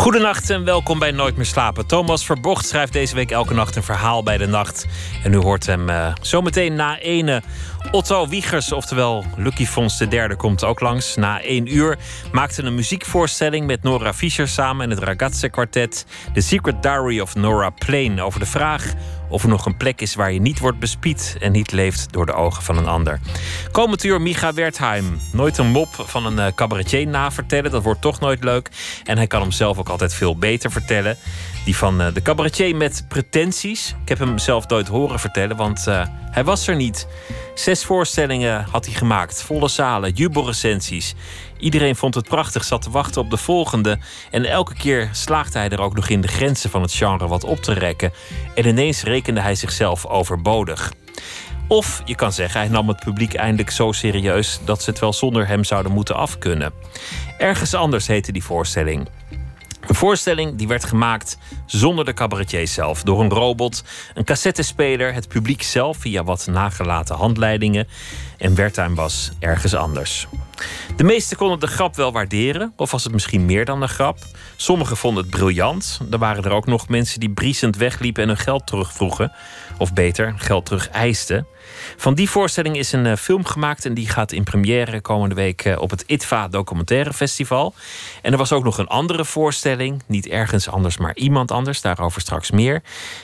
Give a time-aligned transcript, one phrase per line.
[0.00, 1.86] Goedenacht en welkom bij Nooit meer slapen.
[1.86, 4.86] Thomas Verbocht schrijft deze week elke nacht een verhaal bij de nacht.
[5.24, 7.42] En u hoort hem uh, zometeen na ene.
[7.90, 11.16] Otto Wiegers, oftewel Lucky Fons de derde, komt ook langs.
[11.16, 11.98] Na één uur
[12.32, 16.06] maakte een muziekvoorstelling met Nora Fischer samen en het Ragazze kwartet.
[16.34, 18.92] The Secret Diary of Nora Plain over de vraag
[19.30, 22.26] of er nog een plek is waar je niet wordt bespied en niet leeft door
[22.26, 23.20] de ogen van een ander.
[23.72, 25.20] Komend uur Micha Wertheim.
[25.32, 28.70] Nooit een mop van een uh, cabaretier navertellen, dat wordt toch nooit leuk.
[29.04, 31.16] En hij kan hem zelf ook altijd veel beter vertellen.
[31.64, 33.94] Die van uh, de cabaretier met pretenties.
[34.02, 37.06] Ik heb hem zelf nooit horen vertellen, want uh, hij was er niet.
[37.54, 41.14] Zes voorstellingen had hij gemaakt, volle zalen, jubelrecensies.
[41.58, 43.98] Iedereen vond het prachtig, zat te wachten op de volgende.
[44.30, 47.44] En elke keer slaagde hij er ook nog in de grenzen van het genre wat
[47.44, 48.12] op te rekken.
[48.54, 50.92] En ineens rekende hij zichzelf overbodig.
[51.68, 55.12] Of je kan zeggen, hij nam het publiek eindelijk zo serieus dat ze het wel
[55.12, 56.72] zonder hem zouden moeten afkunnen.
[57.38, 59.08] Ergens anders heette die voorstelling.
[59.90, 63.02] Een voorstelling die werd gemaakt zonder de cabaretier zelf.
[63.02, 67.88] Door een robot, een cassettespeler, het publiek zelf via wat nagelaten handleidingen.
[68.38, 70.26] En Wertheim was ergens anders.
[70.96, 74.18] De meesten konden de grap wel waarderen, of was het misschien meer dan een grap.
[74.56, 76.00] Sommigen vonden het briljant.
[76.10, 79.32] Er waren er ook nog mensen die briesend wegliepen en hun geld terugvroegen.
[79.78, 81.46] Of beter, geld terug eisten.
[81.96, 85.64] Van die voorstelling is een uh, film gemaakt en die gaat in première komende week
[85.64, 87.74] uh, op het ITVA Documentaire Festival.
[88.22, 92.20] En er was ook nog een andere voorstelling, niet ergens anders, maar iemand anders, daarover
[92.20, 92.82] straks meer.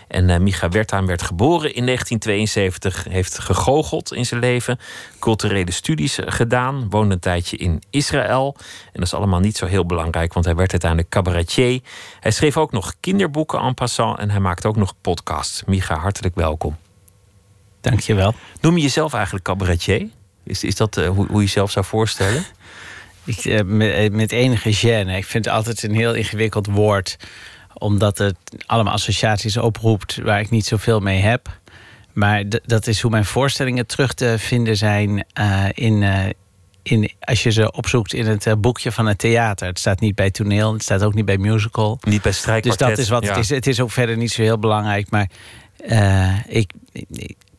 [0.08, 4.78] En uh, Micha Wertheim werd geboren in 1972, heeft gegoocheld in zijn leven,
[5.18, 8.54] culturele studies gedaan, woonde een tijdje in Israël.
[8.58, 11.80] En dat is allemaal niet zo heel belangrijk, want hij werd uiteindelijk cabaretier.
[12.20, 15.64] Hij schreef ook nog kinderboeken en passant en hij maakt ook nog podcasts.
[15.64, 16.85] Micha, hartelijk welkom.
[17.90, 18.34] Dankjewel.
[18.60, 20.08] Noem je jezelf eigenlijk cabaretier?
[20.44, 22.44] Is, is dat uh, hoe, hoe je jezelf zou voorstellen?
[23.24, 25.16] Ik, uh, met, met, enige gêne.
[25.16, 27.16] Ik vind het altijd een heel ingewikkeld woord.
[27.74, 28.36] Omdat het
[28.66, 31.58] allemaal associaties oproept waar ik niet zoveel mee heb.
[32.12, 36.04] Maar dat is hoe mijn voorstellingen terug te vinden zijn uh, in,
[36.82, 39.66] in, als je ze opzoekt in het boekje van het theater.
[39.66, 41.98] Het staat niet bij toneel, het staat ook niet bij musical.
[42.00, 42.86] Niet bij strijkkwartet.
[42.86, 43.28] Dus dat is wat ja.
[43.28, 43.48] het is.
[43.48, 45.10] Het is ook verder niet zo heel belangrijk.
[45.10, 45.28] Maar
[46.46, 46.72] ik,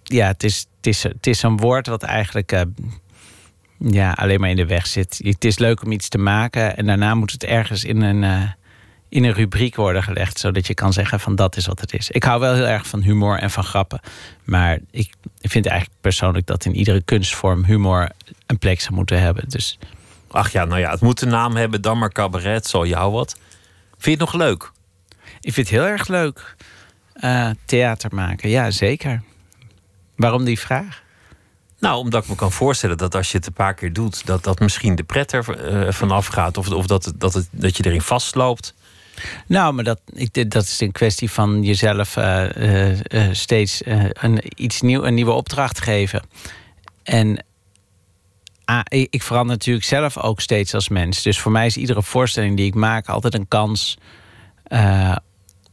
[0.08, 2.62] ja, het is, het, is, het is een woord wat eigenlijk uh,
[3.78, 5.20] ja, alleen maar in de weg zit.
[5.24, 8.50] Het is leuk om iets te maken en daarna moet het ergens in een, uh,
[9.10, 12.10] in een rubriek worden gelegd, zodat je kan zeggen van dat is wat het is.
[12.10, 14.00] Ik hou wel heel erg van humor en van grappen,
[14.44, 18.10] maar ik vind eigenlijk persoonlijk dat in iedere kunstvorm humor
[18.46, 19.50] een plek zou moeten hebben.
[19.50, 19.78] Dus...
[20.32, 23.38] Ach ja, nou ja, het moet een naam hebben, dan maar cabaret, zal jou wat.
[23.90, 24.72] Vind je het nog leuk?
[25.40, 26.56] Ik vind het heel erg leuk.
[27.24, 29.22] Uh, theater maken, ja zeker.
[30.18, 31.04] Waarom die vraag?
[31.80, 34.44] Nou, omdat ik me kan voorstellen dat als je het een paar keer doet, dat
[34.44, 36.58] dat misschien de pret er uh, vanaf gaat.
[36.58, 38.74] Of, of dat, dat, het, dat je erin vastloopt.
[39.48, 44.82] Nou, maar dat, ik, dat is een kwestie van jezelf uh, uh, steeds een, iets
[44.82, 46.22] nieuw, een nieuwe opdracht geven.
[47.04, 47.46] En
[48.66, 51.22] ah, ik verander natuurlijk zelf ook steeds als mens.
[51.22, 53.98] Dus voor mij is iedere voorstelling die ik maak altijd een kans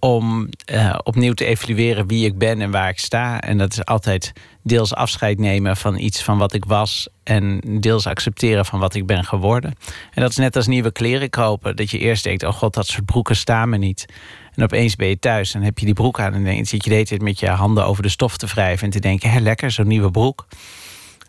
[0.04, 3.40] om uh, opnieuw te evalueren wie ik ben en waar ik sta.
[3.40, 4.32] En dat is altijd
[4.62, 7.08] deels afscheid nemen van iets van wat ik was...
[7.22, 9.74] en deels accepteren van wat ik ben geworden.
[10.10, 11.76] En dat is net als nieuwe kleren kopen.
[11.76, 14.06] Dat je eerst denkt, oh god, dat soort broeken staan me niet.
[14.54, 16.34] En opeens ben je thuis en heb je die broek aan...
[16.34, 18.84] en dan zit je de hele tijd met je handen over de stof te wrijven...
[18.84, 20.46] en te denken, hé, lekker, zo'n nieuwe broek.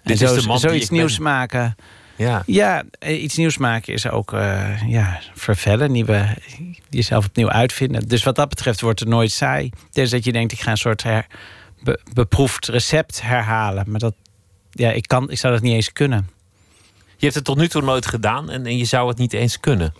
[0.03, 1.75] Dit en zo, is de man zoiets die nieuws maken...
[2.15, 2.43] Ja.
[2.45, 6.37] ja, iets nieuws maken is ook uh, ja, vervellen, nieuwe,
[6.89, 8.07] jezelf opnieuw uitvinden.
[8.07, 9.69] Dus wat dat betreft wordt het nooit saai.
[9.91, 11.25] Dus dat je denkt, ik ga een soort her,
[11.83, 13.83] be, beproefd recept herhalen.
[13.87, 14.13] Maar dat,
[14.71, 16.29] ja, ik, kan, ik zou dat niet eens kunnen.
[17.17, 19.59] Je hebt het tot nu toe nooit gedaan en, en je zou het niet eens
[19.59, 19.93] kunnen.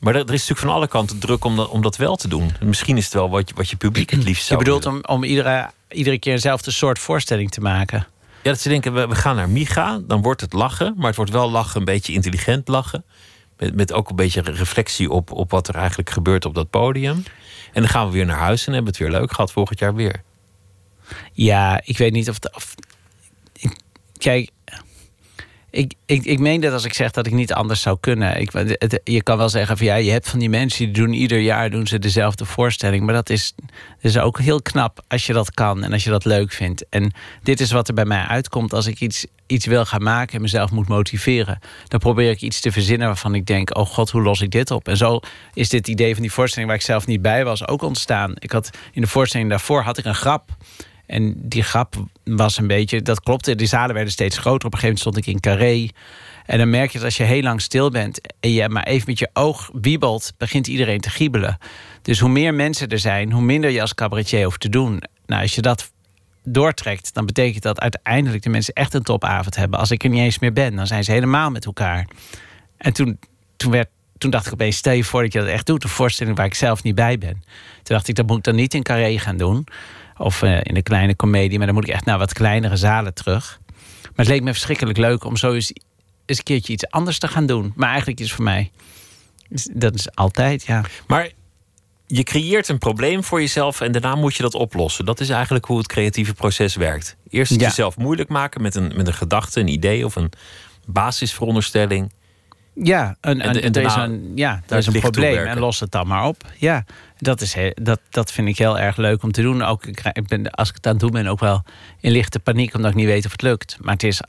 [0.00, 2.28] Maar er, er is natuurlijk van alle kanten druk om dat, om dat wel te
[2.28, 2.50] doen.
[2.60, 4.86] En misschien is het wel wat je, wat je publiek het liefst zou Je bedoelt
[4.86, 8.06] om, om iedere, iedere keer eenzelfde soort voorstelling te maken?
[8.44, 10.94] Ja, dat ze denken, we, we gaan naar Miga, dan wordt het lachen.
[10.96, 13.04] Maar het wordt wel lachen, een beetje intelligent lachen.
[13.56, 17.22] Met, met ook een beetje reflectie op, op wat er eigenlijk gebeurt op dat podium.
[17.72, 19.94] En dan gaan we weer naar huis en hebben het weer leuk gehad volgend jaar
[19.94, 20.22] weer.
[21.32, 22.38] Ja, ik weet niet of...
[22.52, 22.74] Of
[24.18, 24.50] kijk,
[25.74, 28.40] ik, ik, ik meen dat als ik zeg dat ik niet anders zou kunnen.
[28.40, 28.50] Ik,
[29.04, 31.70] je kan wel zeggen van ja, je hebt van die mensen die doen ieder jaar
[31.70, 33.04] doen ze dezelfde voorstelling.
[33.04, 33.54] Maar dat is,
[34.00, 36.84] is ook heel knap als je dat kan en als je dat leuk vindt.
[36.88, 37.12] En
[37.42, 40.40] dit is wat er bij mij uitkomt als ik iets, iets wil gaan maken en
[40.40, 41.58] mezelf moet motiveren.
[41.88, 44.70] Dan probeer ik iets te verzinnen waarvan ik denk: oh god, hoe los ik dit
[44.70, 44.88] op?
[44.88, 45.20] En zo
[45.54, 48.32] is dit idee van die voorstelling waar ik zelf niet bij was ook ontstaan.
[48.38, 50.50] Ik had in de voorstelling daarvoor had ik een grap.
[51.06, 54.66] En die grap was een beetje, dat klopte, die zalen werden steeds groter.
[54.66, 55.88] Op een gegeven moment stond ik in Carré.
[56.46, 59.04] En dan merk je dat als je heel lang stil bent en je maar even
[59.06, 61.58] met je oog wiebelt, begint iedereen te giebelen.
[62.02, 65.02] Dus hoe meer mensen er zijn, hoe minder je als cabaretier hoeft te doen.
[65.26, 65.92] Nou, als je dat
[66.44, 69.78] doortrekt, dan betekent dat uiteindelijk de mensen echt een topavond hebben.
[69.78, 72.06] Als ik er niet eens meer ben, dan zijn ze helemaal met elkaar.
[72.76, 73.18] En toen,
[73.56, 75.90] toen, werd, toen dacht ik opeens, stel je voor dat je dat echt doet, een
[75.90, 77.42] voorstelling waar ik zelf niet bij ben.
[77.82, 79.66] Toen dacht ik, dat moet ik dan niet in Carré gaan doen.
[80.16, 81.56] Of uh, in de kleine komedie.
[81.58, 83.60] Maar dan moet ik echt naar wat kleinere zalen terug.
[84.02, 85.72] Maar het leek me verschrikkelijk leuk om zo eens,
[86.26, 87.72] eens een keertje iets anders te gaan doen.
[87.76, 88.70] Maar eigenlijk is het voor mij.
[89.72, 90.84] Dat is altijd, ja.
[91.06, 91.30] Maar
[92.06, 95.04] je creëert een probleem voor jezelf en daarna moet je dat oplossen.
[95.04, 97.16] Dat is eigenlijk hoe het creatieve proces werkt.
[97.28, 100.32] Eerst het jezelf moeilijk maken met een, met een gedachte, een idee of een
[100.86, 102.12] basisveronderstelling.
[102.74, 105.90] Ja, een, en, en, er is een, ja, er is een probleem en los het
[105.90, 106.42] dan maar op.
[106.58, 106.84] Ja,
[107.18, 109.62] dat, is, dat, dat vind ik heel erg leuk om te doen.
[109.62, 111.62] Ook, ik ben, als ik het aan het doen ben, ook wel
[112.00, 113.76] in lichte paniek, omdat ik niet weet of het lukt.
[113.80, 114.20] Maar het is,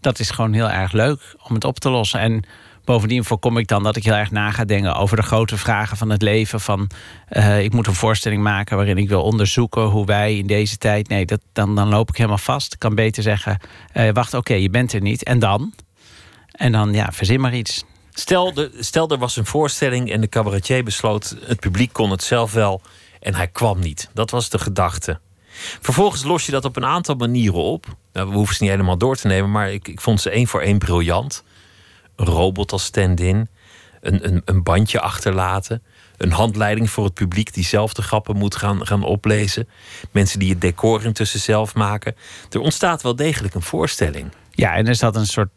[0.00, 2.20] dat is gewoon heel erg leuk om het op te lossen.
[2.20, 2.44] En
[2.84, 5.96] bovendien voorkom ik dan dat ik heel erg na ga denken over de grote vragen
[5.96, 6.60] van het leven.
[6.60, 6.90] Van
[7.30, 11.08] uh, ik moet een voorstelling maken waarin ik wil onderzoeken hoe wij in deze tijd.
[11.08, 12.72] Nee, dat, dan, dan loop ik helemaal vast.
[12.72, 13.58] Ik kan beter zeggen:
[13.94, 15.24] uh, wacht, oké, je bent er niet.
[15.24, 15.72] En dan?
[16.56, 17.84] En dan, ja, verzin maar iets.
[18.10, 21.36] Stel, de, stel, er was een voorstelling en de cabaretier besloot...
[21.40, 22.80] het publiek kon het zelf wel
[23.20, 24.10] en hij kwam niet.
[24.14, 25.20] Dat was de gedachte.
[25.80, 27.86] Vervolgens los je dat op een aantal manieren op.
[28.12, 29.50] Nou, we hoeven ze niet helemaal door te nemen...
[29.50, 31.44] maar ik, ik vond ze één voor één briljant.
[32.16, 33.48] Een robot als stand-in.
[34.00, 35.82] Een, een, een bandje achterlaten.
[36.16, 39.68] Een handleiding voor het publiek die zelf de grappen moet gaan, gaan oplezen.
[40.10, 42.16] Mensen die het decor intussen zelf maken.
[42.50, 44.30] Er ontstaat wel degelijk een voorstelling.
[44.56, 45.48] Ja, en er zat een soort,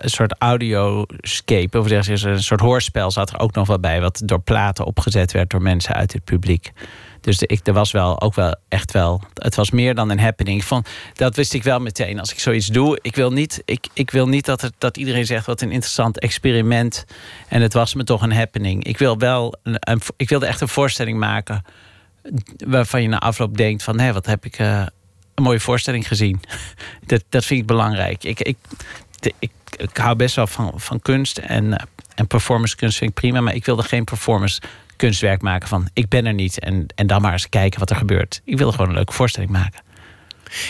[0.00, 4.22] soort audioscape, of zeg je, een soort hoorspel zat er ook nog wel bij, wat
[4.24, 6.72] door platen opgezet werd door mensen uit het publiek.
[7.20, 9.22] Dus de, ik, er was wel ook wel echt wel.
[9.34, 10.64] Het was meer dan een happening.
[10.64, 12.20] Vond, dat wist ik wel meteen.
[12.20, 15.26] Als ik zoiets doe, ik wil niet, ik, ik wil niet dat, het, dat iedereen
[15.26, 17.04] zegt wat een interessant experiment.
[17.48, 18.84] En het was me toch een happening.
[18.84, 21.64] Ik wil wel een, ik wilde echt een voorstelling maken.
[22.66, 24.58] Waarvan je na afloop denkt van hé, wat heb ik.
[24.58, 24.86] Uh,
[25.40, 26.40] een mooie voorstelling gezien.
[27.06, 28.24] dat, dat vind ik belangrijk.
[28.24, 28.56] Ik, ik,
[29.38, 31.84] ik, ik hou best wel van, van kunst en, eh,
[32.14, 33.40] en performance kunst vind ik prima.
[33.40, 34.60] Maar ik wilde geen performance
[34.96, 37.96] kunstwerk maken van ik ben er niet en, en dan maar eens kijken wat er
[37.96, 38.40] gebeurt.
[38.44, 39.82] Ik wilde gewoon een leuke voorstelling maken.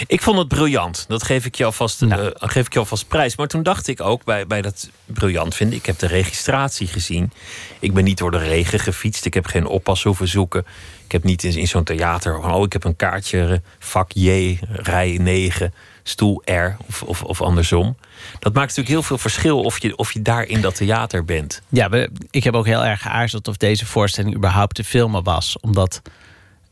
[0.06, 1.04] Ik vond het briljant.
[1.08, 2.22] Dat geef ik je alvast, nou.
[2.22, 3.36] uh, geef ik je alvast prijs.
[3.36, 5.78] Maar toen dacht ik ook bij, bij dat briljant vinden.
[5.78, 7.32] Ik heb de registratie gezien.
[7.78, 9.24] Ik ben niet door de regen gefietst.
[9.24, 10.64] Ik heb geen oppas hoeven zoeken.
[11.10, 14.58] Ik heb niet in, in zo'n theater oh, ik heb een kaartje, eh, vak J,
[14.68, 17.96] rij 9, stoel R of, of, of andersom.
[18.38, 21.62] Dat maakt natuurlijk heel veel verschil of je, of je daar in dat theater bent.
[21.68, 21.90] Ja,
[22.30, 25.56] ik heb ook heel erg geaarzeld of deze voorstelling überhaupt te filmen was.
[25.60, 26.02] Omdat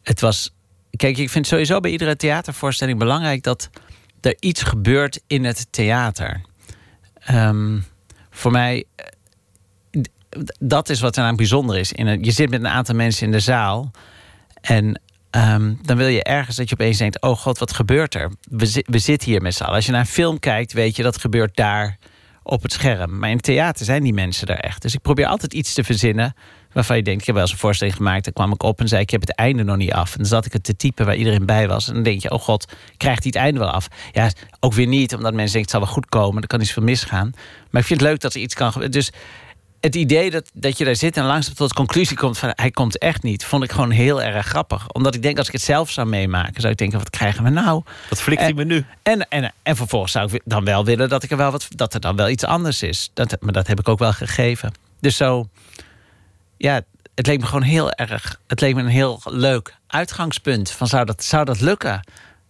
[0.03, 0.55] het was.
[0.97, 3.71] Kijk, ik vind sowieso bij iedere theatervoorstelling belangrijk dat
[4.21, 6.41] er iets gebeurt in het theater.
[7.31, 7.85] Um,
[8.31, 9.07] voor mij, eh,
[10.59, 11.93] dat is wat er aan bijzonder is.
[12.21, 13.91] Je zit met een aantal mensen in de zaal.
[14.61, 15.01] En
[15.31, 18.33] um, dan wil je ergens dat je opeens denkt: oh god, wat gebeurt er?
[18.51, 19.75] We, zitten hier met z'n allen.
[19.75, 21.99] Als je naar een film kijkt, weet je dat gebeurt daar
[22.43, 23.19] op het scherm.
[23.19, 24.83] Maar in het theater zijn die mensen er echt.
[24.83, 26.35] Dus ik probeer altijd iets te verzinnen
[26.73, 28.25] waarvan je denkt: ik heb wel eens een voorstelling gemaakt.
[28.25, 30.13] Dan kwam ik op en zei: ik heb het einde nog niet af.
[30.13, 31.89] En dan zat ik het te typen waar iedereen bij was.
[31.89, 33.89] En dan denk je: oh god, krijgt hij het einde wel af?
[34.13, 36.43] Ja, ook weer niet, omdat mensen denken: het zal wel goed komen.
[36.43, 37.33] Er kan iets veel misgaan.
[37.71, 38.93] Maar ik vind het leuk dat er iets kan gebeuren.
[38.93, 39.11] Dus
[39.81, 42.71] het idee dat, dat je daar zit en langzaam tot de conclusie komt van hij
[42.71, 44.89] komt echt niet, vond ik gewoon heel erg grappig.
[44.89, 47.51] Omdat ik denk als ik het zelf zou meemaken, zou ik denken: wat krijgen we
[47.51, 47.83] nou?
[48.09, 48.85] Wat flikt hij me nu?
[49.03, 51.95] En, en, en vervolgens zou ik dan wel willen dat ik er wel wat, dat
[51.95, 53.11] er dan wel iets anders is.
[53.15, 54.73] Dat, maar dat heb ik ook wel gegeven.
[55.01, 55.49] Dus zo,
[56.57, 56.83] ja,
[57.15, 58.41] het leek me gewoon heel erg.
[58.47, 60.71] Het leek me een heel leuk uitgangspunt.
[60.71, 62.01] Van zou dat, zou dat lukken?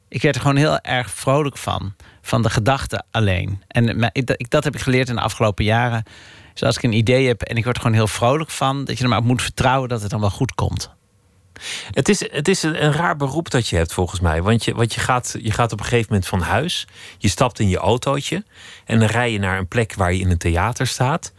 [0.09, 1.95] Ik werd er gewoon heel erg vrolijk van.
[2.23, 3.63] Van de gedachte alleen.
[3.69, 4.13] En
[4.49, 6.05] dat heb ik geleerd in de afgelopen jaren
[6.59, 8.99] dus als ik een idee heb en ik word er gewoon heel vrolijk van, dat
[8.99, 10.91] je er maar op moet vertrouwen dat het dan wel goed komt.
[11.91, 14.43] Het is, het is een, raar beroep dat je hebt volgens mij.
[14.43, 16.87] Want, je, want je, gaat, je gaat op een gegeven moment van huis.
[17.19, 18.45] Je stapt in je autootje.
[18.85, 21.33] En dan rij je naar een plek waar je in een theater staat.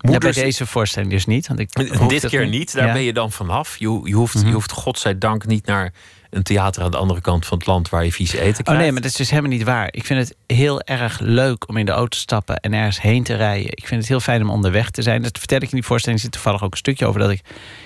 [0.00, 0.34] Moeders...
[0.34, 1.48] bij deze voorstelling dus niet.
[1.48, 1.72] Want ik
[2.08, 2.74] Dit keer niet.
[2.74, 3.76] Daar ben je dan vanaf.
[3.76, 4.52] Je, je, hoeft, je mhm.
[4.52, 5.92] hoeft godzijdank niet naar
[6.36, 8.68] een theater aan de andere kant van het land waar je vies eten krijgt.
[8.68, 9.88] Oh nee, maar dat is dus helemaal niet waar.
[9.90, 13.22] Ik vind het heel erg leuk om in de auto te stappen en ergens heen
[13.22, 13.70] te rijden.
[13.70, 15.22] Ik vind het heel fijn om onderweg te zijn.
[15.22, 16.18] Dat vertel ik in die voorstelling.
[16.20, 17.40] Er zit toevallig ook een stukje over dat ik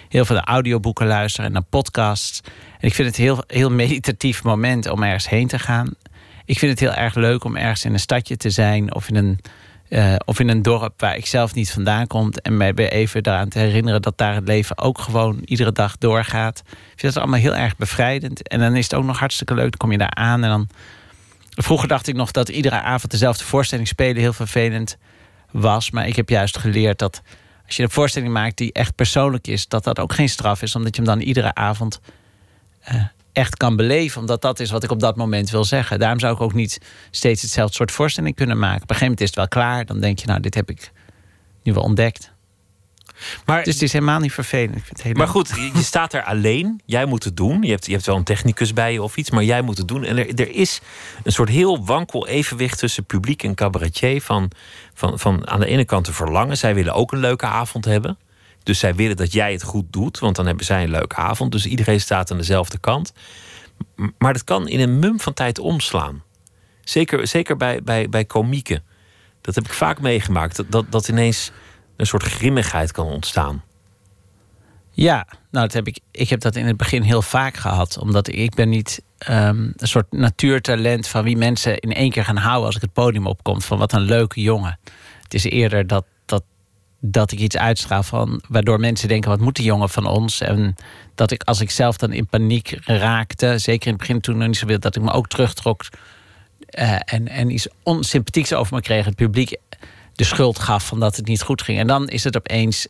[0.08, 2.40] heel veel naar audioboeken luister en naar podcasts.
[2.80, 5.94] En ik vind het een heel, heel meditatief moment om ergens heen te gaan.
[6.44, 9.16] Ik vind het heel erg leuk om ergens in een stadje te zijn of in
[9.16, 9.40] een
[9.90, 12.32] uh, of in een dorp waar ik zelf niet vandaan kom.
[12.32, 15.98] En mij weer even daaraan te herinneren dat daar het leven ook gewoon iedere dag
[15.98, 16.62] doorgaat.
[16.68, 18.48] Ik vind dat allemaal heel erg bevrijdend.
[18.48, 19.70] En dan is het ook nog hartstikke leuk.
[19.70, 20.68] Dan kom je daar aan en dan.
[21.50, 24.96] Vroeger dacht ik nog dat iedere avond dezelfde voorstelling spelen heel vervelend
[25.50, 25.90] was.
[25.90, 27.22] Maar ik heb juist geleerd dat
[27.66, 30.74] als je een voorstelling maakt die echt persoonlijk is, dat dat ook geen straf is,
[30.74, 32.00] omdat je hem dan iedere avond
[32.92, 34.20] uh, echt kan beleven.
[34.20, 35.98] Omdat dat is wat ik op dat moment wil zeggen.
[35.98, 38.82] Daarom zou ik ook niet steeds hetzelfde soort voorstelling kunnen maken.
[38.82, 39.86] Op een gegeven moment is het wel klaar.
[39.86, 40.92] Dan denk je, nou, dit heb ik
[41.62, 42.32] nu wel ontdekt.
[43.44, 44.76] Maar, dus het is helemaal niet vervelend.
[44.76, 46.80] Ik vind het maar goed, je staat er alleen.
[46.84, 47.62] Jij moet het doen.
[47.62, 49.88] Je hebt, je hebt wel een technicus bij je of iets, maar jij moet het
[49.88, 50.04] doen.
[50.04, 50.80] En er, er is
[51.22, 54.22] een soort heel wankel evenwicht tussen publiek en cabaretier.
[54.22, 54.50] Van,
[54.94, 56.56] van, van aan de ene kant te verlangen.
[56.56, 58.18] Zij willen ook een leuke avond hebben.
[58.62, 61.52] Dus zij willen dat jij het goed doet, want dan hebben zij een leuke avond.
[61.52, 63.12] Dus iedereen staat aan dezelfde kant.
[64.18, 66.22] Maar dat kan in een mum van tijd omslaan.
[66.84, 68.84] Zeker, zeker bij, bij, bij komieken.
[69.40, 70.64] Dat heb ik vaak meegemaakt.
[70.70, 71.52] Dat, dat, ineens
[71.96, 73.62] een soort grimmigheid kan ontstaan.
[74.90, 77.98] Ja, nou, dat heb ik, ik heb dat in het begin heel vaak gehad.
[77.98, 82.36] Omdat ik ben niet um, een soort natuurtalent van wie mensen in één keer gaan
[82.36, 83.62] houden als ik het podium opkom.
[83.62, 84.78] Van wat een leuke jongen.
[85.22, 86.04] Het is eerder dat
[87.00, 90.40] dat ik iets uitstraal van waardoor mensen denken: wat moet die jongen van ons?
[90.40, 90.74] En
[91.14, 94.46] dat ik als ik zelf dan in paniek raakte, zeker in het begin toen nog
[94.46, 95.82] niet zo wil, dat ik me ook terugtrok
[96.78, 99.04] uh, en, en iets onsympathieks over me kreeg.
[99.04, 99.56] Het publiek
[100.14, 101.78] de schuld gaf van dat het niet goed ging.
[101.78, 102.86] En dan is het opeens.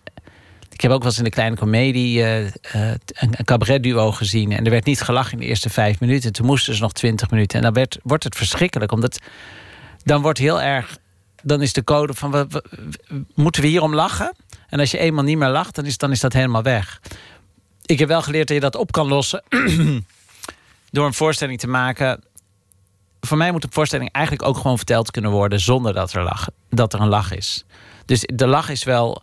[0.73, 4.53] Ik heb ook wel eens in de kleine komedie uh, uh, een, een cabaret-duo gezien.
[4.53, 6.33] En er werd niet gelachen in de eerste vijf minuten.
[6.33, 7.59] Toen moesten ze nog twintig minuten.
[7.59, 8.93] En dan werd, wordt het verschrikkelijk.
[8.93, 9.19] Omdat
[10.05, 10.99] dan wordt heel erg
[11.43, 12.63] dan is de code van we,
[13.35, 14.35] moeten we hierom lachen?
[14.69, 17.01] En als je eenmaal niet meer lacht, dan is, dan is dat helemaal weg.
[17.85, 19.43] Ik heb wel geleerd dat je dat op kan lossen
[20.91, 22.25] door een voorstelling te maken.
[23.21, 26.49] Voor mij moet een voorstelling eigenlijk ook gewoon verteld kunnen worden zonder dat er, lach,
[26.69, 27.65] dat er een lach is.
[28.05, 29.23] Dus de lach is wel.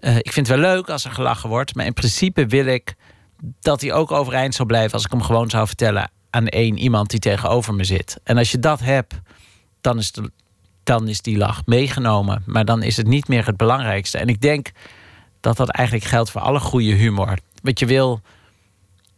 [0.00, 2.94] Uh, ik vind het wel leuk als er gelachen wordt, maar in principe wil ik
[3.60, 7.10] dat hij ook overeind zou blijven als ik hem gewoon zou vertellen aan één iemand
[7.10, 8.20] die tegenover me zit.
[8.24, 9.14] En als je dat hebt,
[9.80, 10.30] dan is de,
[10.88, 12.42] dan is die lach meegenomen.
[12.46, 14.18] Maar dan is het niet meer het belangrijkste.
[14.18, 14.70] En ik denk
[15.40, 17.38] dat dat eigenlijk geldt voor alle goede humor.
[17.62, 18.20] Wat je wil,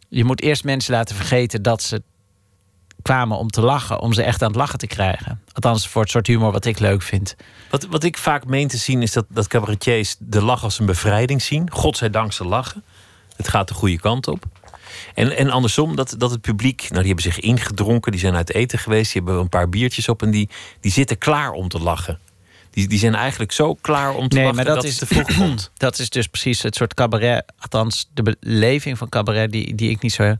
[0.09, 2.01] je moet eerst mensen laten vergeten dat ze
[3.01, 5.41] kwamen om te lachen, om ze echt aan het lachen te krijgen.
[5.53, 7.35] Althans, voor het soort humor wat ik leuk vind.
[7.69, 10.85] Wat, wat ik vaak meen te zien is dat, dat cabaretiers de lach als een
[10.85, 11.71] bevrijding zien.
[11.71, 12.83] Godzijdank ze lachen.
[13.35, 14.45] Het gaat de goede kant op.
[15.13, 18.53] En, en andersom, dat, dat het publiek, nou, die hebben zich ingedronken, die zijn uit
[18.53, 21.79] eten geweest, die hebben een paar biertjes op en die, die zitten klaar om te
[21.79, 22.19] lachen.
[22.71, 25.35] Die, die zijn eigenlijk zo klaar om te nee, lachen maar dat, is te vroeg
[25.37, 25.71] komt.
[25.77, 30.01] Dat is dus precies het soort cabaret, althans de beleving van cabaret die, die ik
[30.01, 30.35] niet zo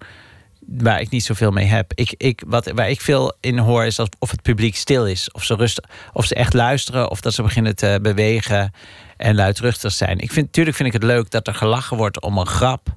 [0.68, 1.91] waar ik niet zoveel mee heb.
[1.96, 5.32] Ik, ik, wat, waar ik veel in hoor is of het publiek stil is.
[5.32, 7.12] Of ze, rustig, of ze echt luisteren.
[7.12, 8.74] Of dat ze beginnen te bewegen
[9.18, 10.20] en luidruchtig zijn.
[10.20, 12.88] Ik vind, natuurlijk vind ik het leuk dat er gelachen wordt om een grap.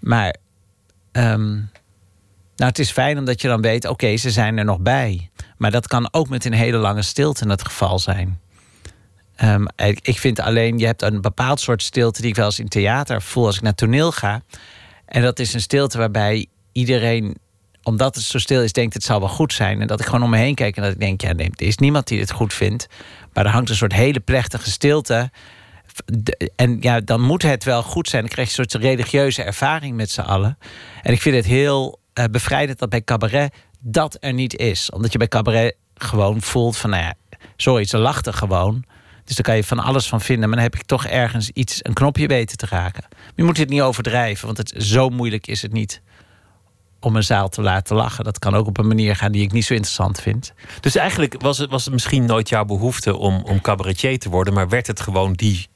[0.00, 0.36] Maar
[1.16, 1.70] Um,
[2.56, 5.30] nou, het is fijn omdat je dan weet, oké, ze zijn er nog bij.
[5.56, 8.40] Maar dat kan ook met een hele lange stilte het geval zijn.
[9.42, 9.66] Um,
[10.02, 13.22] ik vind alleen, je hebt een bepaald soort stilte die ik wel eens in theater
[13.22, 14.42] voel als ik naar toneel ga.
[15.06, 17.36] En dat is een stilte waarbij iedereen,
[17.82, 19.80] omdat het zo stil is, denkt het zal wel goed zijn.
[19.80, 21.66] En dat ik gewoon om me heen kijk en dat ik denk, ja, nee, er
[21.66, 22.86] is niemand die het goed vindt.
[23.32, 25.30] Maar er hangt een soort hele plechtige stilte
[26.56, 28.22] en ja, dan moet het wel goed zijn.
[28.22, 30.58] Dan krijg je een soort religieuze ervaring met z'n allen.
[31.02, 34.90] En ik vind het heel uh, bevrijdend dat bij cabaret dat er niet is.
[34.90, 37.14] Omdat je bij cabaret gewoon voelt van, nou ja,
[37.84, 38.84] ze lachten gewoon.
[39.24, 40.48] Dus daar kan je van alles van vinden.
[40.48, 43.04] Maar dan heb ik toch ergens iets, een knopje weten te raken.
[43.34, 46.02] Je moet het niet overdrijven, want het, zo moeilijk is het niet
[47.00, 48.24] om een zaal te laten lachen.
[48.24, 50.52] Dat kan ook op een manier gaan die ik niet zo interessant vind.
[50.80, 54.54] Dus eigenlijk was het, was het misschien nooit jouw behoefte om, om cabaretier te worden,
[54.54, 55.68] maar werd het gewoon die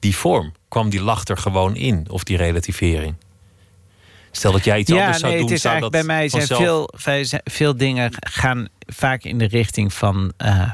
[0.00, 0.52] die vorm?
[0.68, 3.14] Kwam die lach er gewoon in, of die relativering?
[4.30, 5.50] Stel dat jij iets anders zou nee, doen.
[5.50, 6.90] Het is eigenlijk bij mij zijn veel,
[7.44, 10.70] veel dingen gaan vaak in de richting van, uh,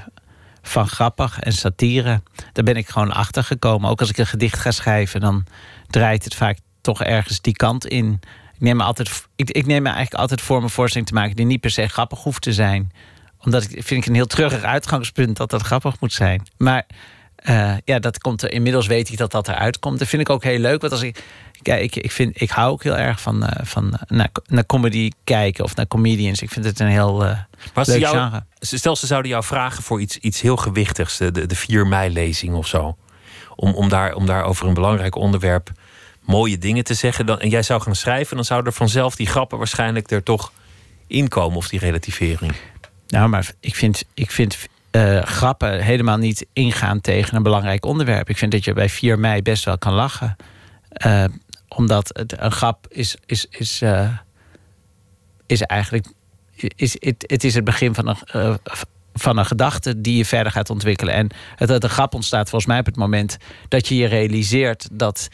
[0.63, 2.23] van grappig en satire.
[2.53, 3.91] Daar ben ik gewoon achter gekomen.
[3.91, 5.47] Ook als ik een gedicht ga schrijven, dan
[5.87, 8.21] draait het vaak toch ergens die kant in.
[8.55, 11.37] Ik neem me, altijd, ik, ik neem me eigenlijk altijd voor mijn voorstelling te maken
[11.37, 12.93] die niet per se grappig hoeft te zijn.
[13.45, 16.43] Omdat ik vind ik een heel treurig uitgangspunt dat dat grappig moet zijn.
[16.57, 16.87] Maar
[17.47, 19.99] Eh, ja, dat komt er, inmiddels weet ik dat dat eruit komt.
[19.99, 20.81] Dat vind ik ook heel leuk.
[20.81, 21.25] Want als ik,
[21.63, 25.11] kijk, ik, ik, vind, ik hou ook heel erg van, uh, van naar, naar comedy
[25.25, 26.43] kijken of naar comedians.
[26.43, 27.39] Ik vind het een heel uh,
[27.75, 28.45] leuk jou, genre.
[28.59, 32.67] Stel, ze zouden jou vragen voor iets, iets heel gewichtigs, de, de 4 mei-lezing of
[32.67, 32.97] zo.
[33.57, 35.71] Om, om, daar, om daar over een belangrijk onderwerp
[36.21, 37.27] mooie dingen te zeggen.
[37.27, 40.53] Dan, en jij zou gaan schrijven, dan zouden er vanzelf die grappen waarschijnlijk er toch
[41.07, 42.53] inkomen of die relativering.
[43.09, 44.57] Nou, maar ik vind, ik vind
[44.93, 48.29] uh, grappen helemaal niet ingaan tegen een belangrijk onderwerp.
[48.29, 50.37] Ik vind dat je bij 4 mei best wel kan lachen.
[51.07, 51.25] Uh,
[51.69, 54.09] omdat het, een grap is, is, is, uh,
[55.47, 56.07] is eigenlijk.
[56.57, 58.59] Is, het, het is het begin van een,
[59.15, 61.15] van een gedachte die je verder gaat ontwikkelen.
[61.15, 63.37] En het, een grap ontstaat volgens mij op het moment
[63.69, 65.29] dat je je realiseert dat.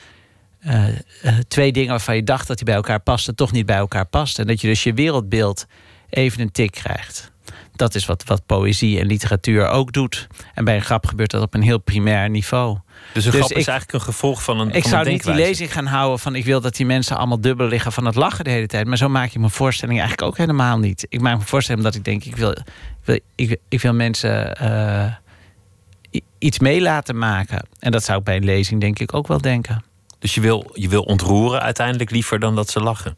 [1.48, 4.38] twee dingen waarvan je dacht dat die bij elkaar pasten, toch niet bij elkaar past.
[4.38, 5.66] En dat je dus je wereldbeeld
[6.10, 7.31] even een tik krijgt
[7.72, 10.26] dat is wat, wat poëzie en literatuur ook doet.
[10.54, 12.78] En bij een grap gebeurt dat op een heel primair niveau.
[13.12, 14.70] Dus een dus grap is eigenlijk een gevolg van een.
[14.70, 17.66] Ik zou niet die lezing gaan houden van ik wil dat die mensen allemaal dubbel
[17.66, 18.86] liggen van het lachen de hele tijd.
[18.86, 21.06] Maar zo maak je mijn voorstelling eigenlijk ook helemaal niet.
[21.08, 22.64] Ik maak mijn voorstelling omdat ik denk, ik wil, ik
[23.04, 27.66] wil, ik, ik wil mensen uh, iets mee laten maken.
[27.78, 29.84] En dat zou ik bij een lezing denk ik ook wel denken.
[30.18, 33.16] Dus je wil, je wil ontroeren uiteindelijk liever dan dat ze lachen?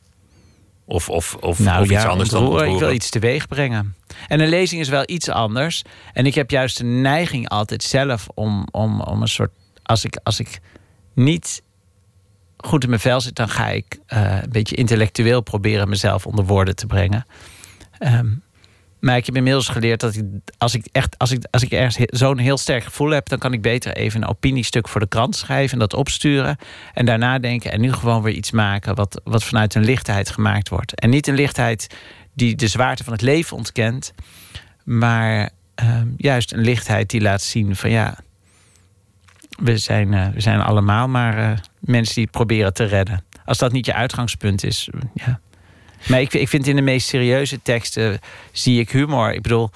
[0.87, 3.95] Of, of, of, nou, of iets anders dan Ik wil iets teweeg brengen.
[4.29, 5.83] En een lezing is wel iets anders.
[6.12, 9.50] En ik heb juist de neiging altijd zelf om, om, om een soort.
[9.83, 10.61] Als ik, als ik
[11.14, 11.62] niet
[12.57, 16.45] goed in mijn vel zit, dan ga ik uh, een beetje intellectueel proberen mezelf onder
[16.45, 17.26] woorden te brengen.
[17.99, 18.44] Um,
[19.04, 20.25] maar ik heb inmiddels geleerd dat ik,
[20.58, 23.52] als ik echt, als ik, als ik ergens zo'n heel sterk gevoel heb, dan kan
[23.52, 26.56] ik beter even een opiniestuk voor de krant schrijven en dat opsturen.
[26.94, 30.68] En daarna denken en nu gewoon weer iets maken wat, wat vanuit een lichtheid gemaakt
[30.68, 31.00] wordt.
[31.00, 31.96] En niet een lichtheid
[32.32, 34.12] die de zwaarte van het leven ontkent,
[34.84, 38.18] maar ehm, juist een lichtheid die laat zien van ja,
[39.49, 43.25] we zijn, uh, we zijn allemaal maar uh, mensen die proberen te redden.
[43.44, 45.40] Als dat niet je uitgangspunt is, ja,
[46.06, 48.20] maar ik, ik vind in de meest serieuze teksten
[48.52, 49.32] zie ik humor.
[49.32, 49.70] Ik bedoel,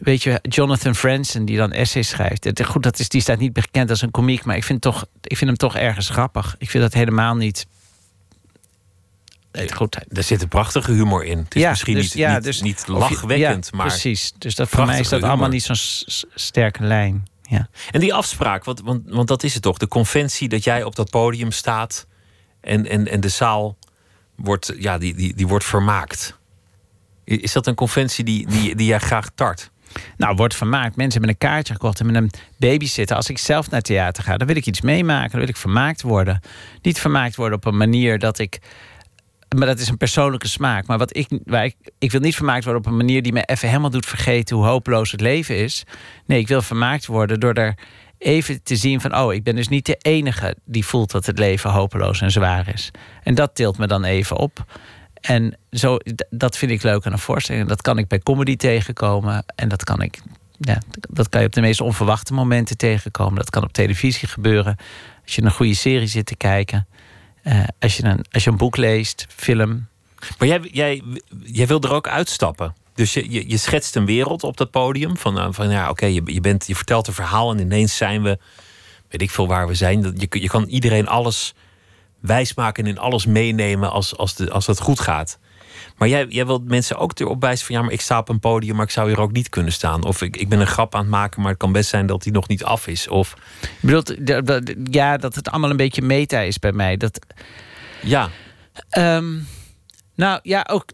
[0.00, 2.44] weet je, Jonathan Franzen die dan essays schrijft.
[2.44, 5.06] Het, goed, dat is, die staat niet bekend als een komiek, maar ik vind, toch,
[5.20, 6.54] ik vind hem toch ergens grappig.
[6.58, 7.66] Ik vind dat helemaal niet.
[9.52, 9.98] Nee, goed.
[10.16, 11.38] Er zit een prachtige humor in.
[11.38, 13.86] Het is ja, misschien dus, niet, ja, niet, dus, niet lachwekkend, ja, maar.
[13.86, 14.32] Precies.
[14.38, 15.28] Dus dat, voor mij is dat humor.
[15.28, 17.26] allemaal niet zo'n sterke lijn.
[17.48, 17.68] Ja.
[17.90, 19.78] En die afspraak, want, want, want dat is het toch?
[19.78, 22.06] De conventie dat jij op dat podium staat
[22.60, 23.76] en, en, en de zaal
[24.36, 26.38] wordt, ja, die, die, die wordt vermaakt.
[27.24, 29.70] Is dat een conventie die, die, die jij graag tart?
[30.16, 30.96] Nou, wordt vermaakt.
[30.96, 33.16] Mensen hebben een kaartje gekocht en met een babysitter.
[33.16, 35.30] Als ik zelf naar theater ga, dan wil ik iets meemaken.
[35.30, 36.40] Dan wil ik vermaakt worden.
[36.82, 38.58] Niet vermaakt worden op een manier dat ik.
[39.56, 40.86] Maar dat is een persoonlijke smaak.
[40.86, 43.44] Maar wat ik, waar ik, ik wil niet vermaakt worden op een manier die me
[43.44, 45.84] even helemaal doet vergeten hoe hopeloos het leven is.
[46.26, 47.74] Nee, ik wil vermaakt worden door er
[48.18, 51.38] even te zien van, oh, ik ben dus niet de enige die voelt dat het
[51.38, 52.90] leven hopeloos en zwaar is.
[53.22, 54.64] En dat tilt me dan even op.
[55.20, 55.98] En zo,
[56.30, 57.68] dat vind ik leuk aan een voorstelling.
[57.68, 59.44] Dat kan ik bij comedy tegenkomen.
[59.54, 60.20] En dat kan ik,
[60.58, 60.78] ja,
[61.10, 63.34] dat kan je op de meest onverwachte momenten tegenkomen.
[63.34, 64.76] Dat kan op televisie gebeuren.
[65.24, 66.86] Als je een goede serie zit te kijken.
[67.44, 69.86] Uh, als, je een, als je een boek leest, film.
[70.38, 71.02] Maar jij, jij,
[71.44, 72.74] jij wil er ook uitstappen.
[72.94, 75.16] Dus je, je, je, schetst een wereld op dat podium.
[75.16, 78.22] Van, eh, van ja, oké, je, je, bent, je vertelt een verhaal en ineens zijn
[78.22, 78.38] we,
[79.08, 80.14] weet ik veel waar we zijn.
[80.16, 81.54] Je, je kan iedereen alles
[82.20, 85.38] wijsmaken en in alles meenemen als, als, de, als dat goed gaat.
[85.96, 88.40] Maar jij, jij wilt mensen ook erop wijzen van ja, maar ik sta op een
[88.40, 90.04] podium, maar ik zou hier ook niet kunnen staan.
[90.04, 92.22] Of ik, ik ben een grap aan het maken, maar het kan best zijn dat
[92.22, 93.08] die nog niet af is.
[93.08, 93.34] Of...
[93.80, 94.14] Je bedoelt,
[94.90, 96.96] ja, dat het allemaal een beetje meta is bij mij.
[96.96, 97.18] Dat...
[98.02, 98.30] Ja.
[98.98, 99.46] Um,
[100.14, 100.84] nou ja, ook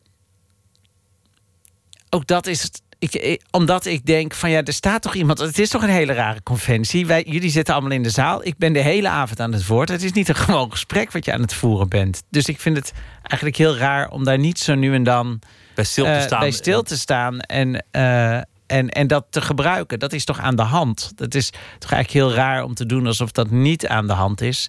[2.10, 2.82] ook dat is het.
[2.98, 5.38] Ik, omdat ik denk van ja, er staat toch iemand.
[5.38, 7.06] Het is toch een hele rare conventie.
[7.06, 8.44] Wij, jullie zitten allemaal in de zaal.
[8.44, 9.88] Ik ben de hele avond aan het woord.
[9.88, 12.22] Het is niet een gewoon gesprek wat je aan het voeren bent.
[12.30, 12.92] Dus ik vind het
[13.22, 15.40] eigenlijk heel raar om daar niet zo nu en dan
[15.74, 16.40] bij stil te uh, staan.
[16.40, 19.98] Bij stil te staan en, uh, en, en dat te gebruiken.
[19.98, 21.12] Dat is toch aan de hand.
[21.14, 24.40] Dat is toch eigenlijk heel raar om te doen alsof dat niet aan de hand
[24.40, 24.68] is.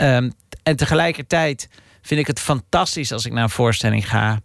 [0.00, 1.68] Um, en tegelijkertijd
[2.02, 4.40] vind ik het fantastisch als ik naar een voorstelling ga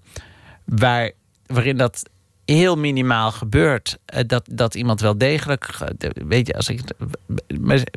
[0.66, 1.12] waar,
[1.46, 2.10] waarin dat
[2.46, 3.98] heel minimaal gebeurt.
[4.16, 5.80] Uh, dat, dat iemand wel degelijk.
[5.82, 6.82] Uh, weet je, als ik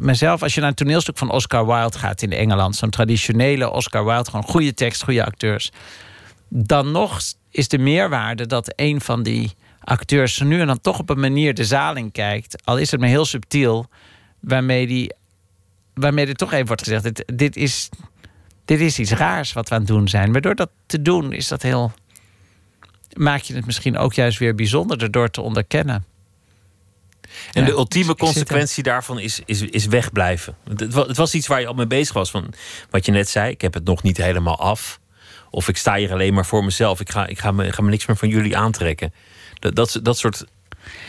[0.01, 4.05] mezelf, als je naar een toneelstuk van Oscar Wilde gaat in Engeland, zo'n traditionele Oscar
[4.05, 5.71] Wilde, gewoon goede tekst, goede acteurs.
[6.49, 11.11] Dan nog is de meerwaarde dat een van die acteurs nu en dan toch op
[11.11, 13.87] een manier de zaal in kijkt, al is het maar heel subtiel,
[14.41, 15.13] waarmee, die,
[15.95, 17.89] waarmee er toch even wordt gezegd: dit, dit, is,
[18.65, 20.31] dit is iets raars wat we aan het doen zijn.
[20.31, 21.93] Maar door dat te doen is dat heel
[23.15, 26.05] maak je het misschien ook juist weer bijzonderder door te onderkennen.
[27.53, 30.57] En Ja, de ultieme consequentie daarvan is, is, is wegblijven.
[30.69, 32.31] Het, het was iets waar je al mee bezig was.
[32.31, 32.53] Van
[32.91, 35.01] wat je net zei, ik heb het nog niet helemaal af.
[35.51, 37.01] Of ik sta hier alleen maar voor mezelf.
[37.01, 39.13] Ik ga, ik ga, me, ik ga me niks meer van jullie aantrekken.
[39.59, 40.45] Dat, dat, dat soort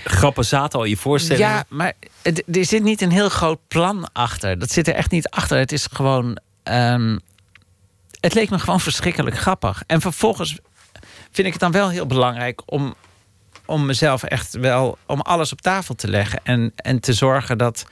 [0.03, 1.49] grappen zaten al in je voorstellingen.
[1.49, 4.59] Ja, maar het- er zit niet een heel groot plan achter.
[4.59, 5.57] Dat zit er echt niet achter.
[5.57, 6.37] Het is gewoon.
[6.63, 7.17] ehm,
[8.19, 9.83] het leek me gewoon verschrikkelijk grappig.
[9.87, 10.57] En vervolgens
[11.35, 12.95] vind ik het dan wel heel belangrijk om,
[13.65, 14.97] om mezelf echt wel.
[15.05, 16.39] om alles op tafel te leggen.
[16.43, 17.85] En, en te zorgen dat,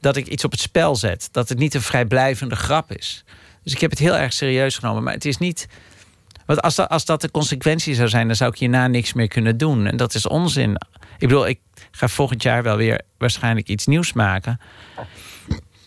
[0.00, 1.28] dat ik iets op het spel zet.
[1.32, 3.24] Dat het niet een vrijblijvende grap is.
[3.62, 5.02] Dus ik heb het heel erg serieus genomen.
[5.02, 5.68] Maar het is niet.
[6.46, 9.28] Want als dat, als dat de consequentie zou zijn, dan zou ik hierna niks meer
[9.28, 9.86] kunnen doen.
[9.86, 10.76] En dat is onzin.
[11.18, 14.60] Ik bedoel, ik ga volgend jaar wel weer waarschijnlijk iets nieuws maken.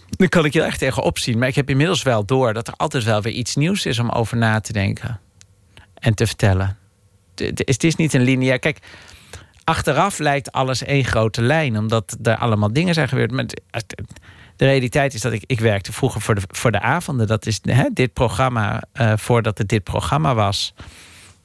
[0.10, 1.38] Dan kan ik heel erg tegenop zien.
[1.38, 4.10] Maar ik heb inmiddels wel door dat er altijd wel weer iets nieuws is om
[4.10, 5.20] over na te denken.
[5.94, 6.78] En te vertellen.
[7.39, 8.60] Het- is niet een lineair.
[8.60, 8.80] Kijk,
[9.63, 11.78] achteraf lijkt alles één grote lijn.
[11.78, 13.32] Omdat er allemaal dingen zijn gebeurd.
[13.32, 13.45] Maar
[14.56, 17.28] de realiteit is dat ik, ik werkte vroeger voor de, voor de avonden.
[17.28, 20.73] Dat is hè, dit programma, eh, voordat het dit programma was.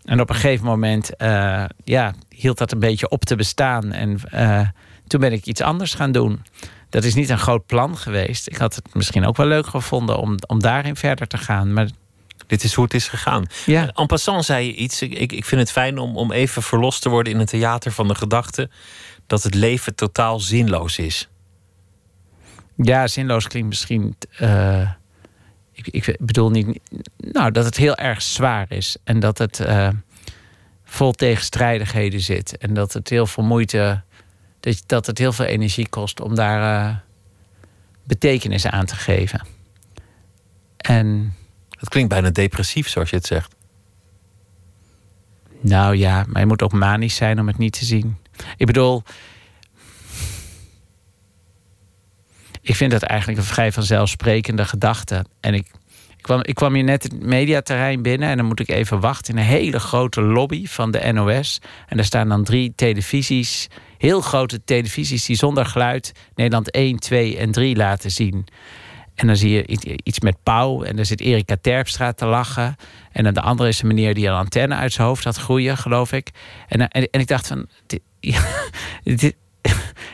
[0.04, 3.92] En op een gegeven moment eh, ja, hield dat een beetje op te bestaan.
[3.92, 4.68] En eh,
[5.06, 6.42] toen ben ik iets anders gaan doen.
[6.88, 8.48] Dat is niet een groot plan geweest.
[8.48, 11.72] Ik had het misschien ook wel leuk gevonden om, om daarin verder te gaan.
[11.72, 11.88] Maar
[12.52, 13.46] Dit is hoe het is gegaan.
[13.66, 15.02] ja, En passant zei je iets.
[15.02, 18.08] Ik, ik vind het fijn om, om even verlost te worden in het theater van
[18.08, 18.70] de gedachte
[19.26, 21.28] dat het leven totaal zinloos is.
[22.76, 24.16] ja zinloos klinkt misschien.
[24.36, 24.90] eh,
[25.72, 26.80] ik, ik bedoel niet.
[27.16, 28.96] Nou, dat het heel erg zwaar is.
[29.04, 29.88] En dat het eh,
[30.84, 32.58] vol tegenstrijdigheden zit.
[32.58, 34.02] En dat het heel veel moeite.
[34.60, 36.96] Dat, dat het heel veel energie kost om daar eh,
[38.04, 39.46] betekenis aan te geven.
[40.76, 41.34] En
[41.82, 43.54] Het klinkt bijna depressief zoals je het zegt.
[45.60, 48.16] Nou ja, maar je moet ook manisch zijn om het niet te zien.
[48.56, 49.02] Ik bedoel.
[52.60, 55.24] Ik vind dat eigenlijk een vrij vanzelfsprekende gedachte.
[55.40, 55.66] En ik,
[56.16, 59.34] ik, kwam, ik kwam hier net het mediaterrein binnen en dan moet ik even wachten
[59.34, 61.60] in een hele grote lobby van de NOS.
[61.86, 63.68] En daar staan dan drie televisies,
[63.98, 68.46] heel grote televisies die zonder geluid Nederland 1, 2 en 3 laten zien.
[69.22, 69.64] En dan zie je
[70.02, 70.82] iets met Pauw.
[70.82, 72.76] En dan zit Erika Terpstra te lachen.
[73.12, 75.76] En dan de andere is een meneer die een antenne uit zijn hoofd had groeien,
[75.76, 76.30] geloof ik.
[76.68, 77.66] En, eh, en, en ik dacht van...
[79.02, 79.36] Dit,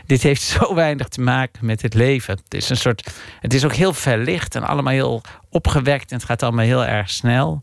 [0.06, 2.38] dit, heeft zo weinig te maken met het leven.
[2.44, 3.10] Het is een soort...
[3.40, 6.10] Het is ook heel verlicht en allemaal heel opgewekt.
[6.10, 7.62] En het gaat allemaal heel erg snel.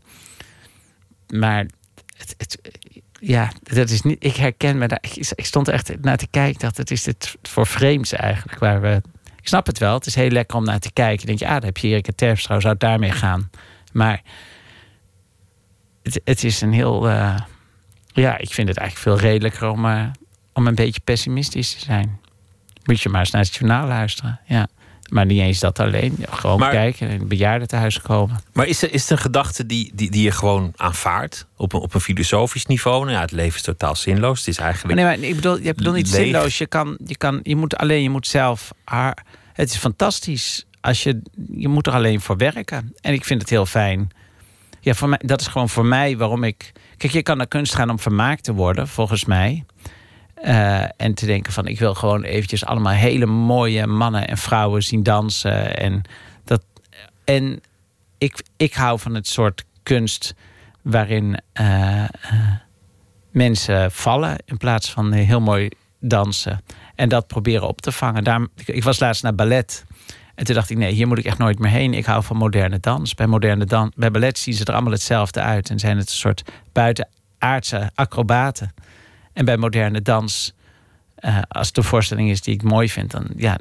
[1.34, 1.66] Maar
[2.18, 2.60] het, het,
[3.20, 5.04] ja, dat is niet, ik herken me daar.
[5.36, 6.60] Ik, stond echt naar te kijken.
[6.60, 8.60] Dacht, het is dit voor vreemds eigenlijk.
[8.60, 9.02] Waar we,
[9.46, 9.94] ik snap het wel.
[9.94, 11.18] Het is heel lekker om naar te kijken.
[11.18, 12.60] Dan denk je, ah, daar heb je Erika Terpstra.
[12.60, 13.50] Zou het daarmee gaan?
[13.94, 14.22] Maar
[16.04, 17.10] het, het is een heel...
[17.10, 17.38] eh,
[18.14, 20.06] ja, ik vind het eigenlijk veel redelijker om, eh,
[20.54, 22.20] om een beetje pessimistisch te zijn.
[22.84, 24.40] Moet je maar eens naar het journaal luisteren.
[24.46, 24.68] Ja.
[25.10, 26.26] Maar niet eens dat alleen.
[26.30, 28.40] Gewoon Maar- kijken en bejaardentehuis komen.
[28.54, 31.80] Maar is, er, is het een gedachte die, die, die je gewoon aanvaardt op een,
[31.80, 33.00] op een filosofisch niveau?
[33.04, 34.40] Nou ja, het leven is totaal zinloos.
[34.40, 34.96] Het is Maar eigenlijk.
[35.00, 36.22] nee, maar ik bedoel, je bedoelt niet leeg.
[36.24, 36.58] zinloos.
[36.58, 39.24] Je kan, je kan, je moet alleen, je moet zelf haar.
[39.54, 41.22] Het is fantastisch als je,
[41.56, 42.94] je moet er alleen voor werken.
[43.02, 44.10] En ik vind het heel fijn.
[44.80, 46.72] Ja, voor mij, dat is gewoon voor mij waarom ik.
[46.98, 49.64] Kijk, je kan naar kunst gaan om vermaakt te worden, volgens mij.
[50.36, 54.84] Eh, en te denken van, ik wil gewoon eventjes allemaal hele mooie mannen en vrouwen
[54.84, 55.78] zien dansen.
[55.78, 56.02] En,
[56.44, 56.64] dat,
[57.24, 57.62] en
[58.18, 60.36] ik, ik hou van het soort kunst
[60.82, 62.10] waarin eh, eh,
[63.32, 65.70] mensen vallen in plaats van heel mooi
[66.00, 66.62] dansen.
[66.96, 68.24] En dat proberen op te vangen.
[68.24, 69.84] Daarom, ik, was laatst naar ballet.
[70.36, 71.94] En toen dacht ik, nee, hier moet ik echt nooit meer heen.
[71.94, 73.14] Ik hou van moderne dans.
[73.14, 75.70] Bij, moderne dan, bij ballet zien ze er allemaal hetzelfde uit.
[75.70, 78.74] En zijn het een soort buitenaardse acrobaten.
[79.36, 80.54] En bij moderne dans,
[81.16, 83.58] eh, als het een voorstelling is die ik mooi vind, dan, ja,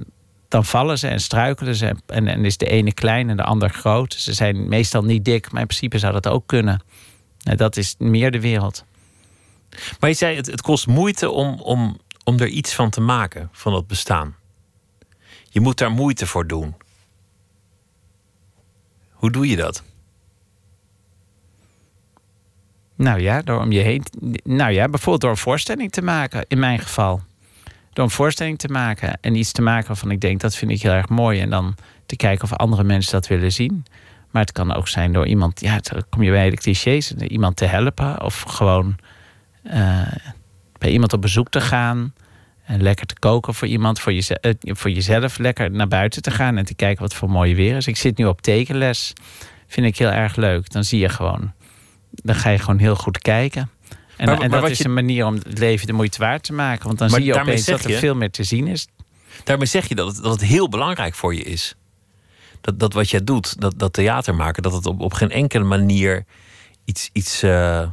[0.49, 1.97] dan vallen ze en struikelen ze.
[2.07, 4.15] En, en is de ene klein en de ander groot.
[4.15, 6.83] Ze zijn meestal niet dik, maar in principe zou dat ook kunnen.
[7.43, 8.85] Nou, dat is meer de wereld.
[10.01, 13.49] Maar je zei, het, het kost moeite om, om, om er iets van te maken,
[13.53, 14.37] van dat bestaan.
[15.51, 16.75] Je moet daar moeite voor doen.
[19.11, 19.83] Hoe doe je dat?
[22.97, 24.05] Nou ja, door om je heen.
[24.45, 27.23] Nou ja, bijvoorbeeld door een voorstelling te maken, in mijn geval.
[27.93, 30.83] Door een voorstelling te maken en iets te maken waarvan ik denk dat vind ik
[30.83, 31.41] heel erg mooi.
[31.41, 31.75] En dan
[32.07, 33.85] te kijken of andere mensen dat willen zien.
[34.31, 37.57] Maar het kan ook zijn door iemand, ja, dan kom je bij de clichés, iemand
[37.57, 38.23] te helpen.
[38.23, 38.97] Of gewoon
[39.63, 40.13] eh,
[40.79, 42.15] bij iemand op bezoek te gaan.
[42.65, 45.39] En lekker te koken voor iemand, voor, jeze- eh, voor jezelf.
[45.39, 47.87] Lekker naar buiten te gaan en te kijken wat voor mooi weer is.
[47.87, 49.13] Ik zit nu op tekenles.
[49.67, 50.71] Vind ik heel erg leuk.
[50.73, 51.53] Dan zie je gewoon
[52.15, 53.71] dan ga je gewoon heel goed kijken.
[54.17, 56.43] En, Maar- en maar dat is je- een manier om het leven de moeite waard
[56.43, 56.87] te maken.
[56.87, 58.87] Want dan Maar zie je opeens dat er je- veel meer te zien is.
[59.45, 61.75] Daarmee zeg je dat het, dat het heel belangrijk voor je is.
[62.61, 65.65] Dat, dat wat jij doet, dat, dat theater maken, dat het op, op geen enkele
[65.65, 66.25] manier
[66.85, 67.89] iets, iets uh,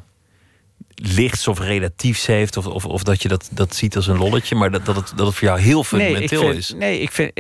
[0.96, 2.58] lichts of relatiefs heeft.
[2.58, 5.14] Of, of, of dat je dat, dat ziet als een lolletje, maar dat, dat, het,
[5.16, 6.74] dat het voor jou heel fundamenteel nee, ik vind, is.
[6.78, 7.32] Nee, ik vind,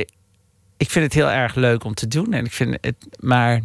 [0.77, 2.33] ik vind het heel erg leuk om te doen.
[2.33, 3.61] En ik vind het, maar.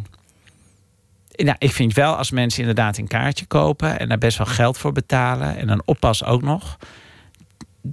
[1.37, 4.77] Nou, ik vind wel als mensen inderdaad een kaartje kopen en daar best wel geld
[4.77, 6.77] voor betalen en dan oppas ook nog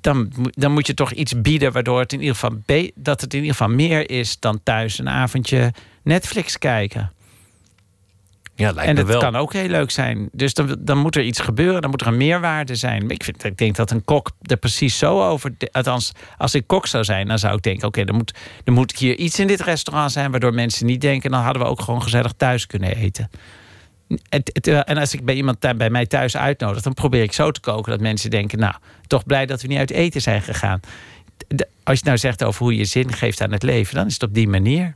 [0.00, 2.58] dan, dan moet je toch iets bieden waardoor het in ieder geval
[2.94, 7.12] dat het in ieder geval meer is dan thuis een avondje Netflix kijken.
[8.56, 9.20] Ja, lijkt en dat wel.
[9.20, 10.28] kan ook heel leuk zijn.
[10.32, 13.10] Dus dan, dan moet er iets gebeuren, dan moet er een meerwaarde zijn.
[13.10, 15.52] Ik, vind, ik denk dat een kok er precies zo over.
[15.72, 18.98] Althans, als ik kok zou zijn, dan zou ik denken: oké, okay, moet, er moet
[18.98, 22.02] hier iets in dit restaurant zijn waardoor mensen niet denken: dan hadden we ook gewoon
[22.02, 23.30] gezellig thuis kunnen eten.
[24.84, 27.90] En als ik bij iemand bij mij thuis uitnodig, dan probeer ik zo te koken
[27.90, 28.74] dat mensen denken: Nou,
[29.06, 30.80] toch blij dat we niet uit eten zijn gegaan.
[31.82, 34.22] Als je nou zegt over hoe je zin geeft aan het leven, dan is het
[34.22, 34.94] op die manier.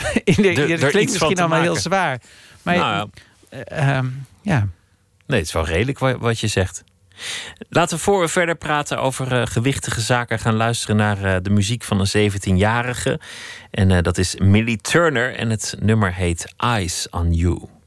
[0.24, 2.20] Het klinkt misschien allemaal heel zwaar.
[2.62, 3.10] Maar nou,
[3.50, 3.98] uh, uh,
[4.42, 4.68] ja.
[5.26, 6.84] Nee, het is wel redelijk wat je zegt.
[7.68, 11.50] Laten we voor we verder praten over uh, gewichtige zaken gaan luisteren naar uh, de
[11.50, 13.20] muziek van een 17-jarige.
[13.70, 17.79] En uh, dat is Millie Turner en het nummer heet Eyes on You.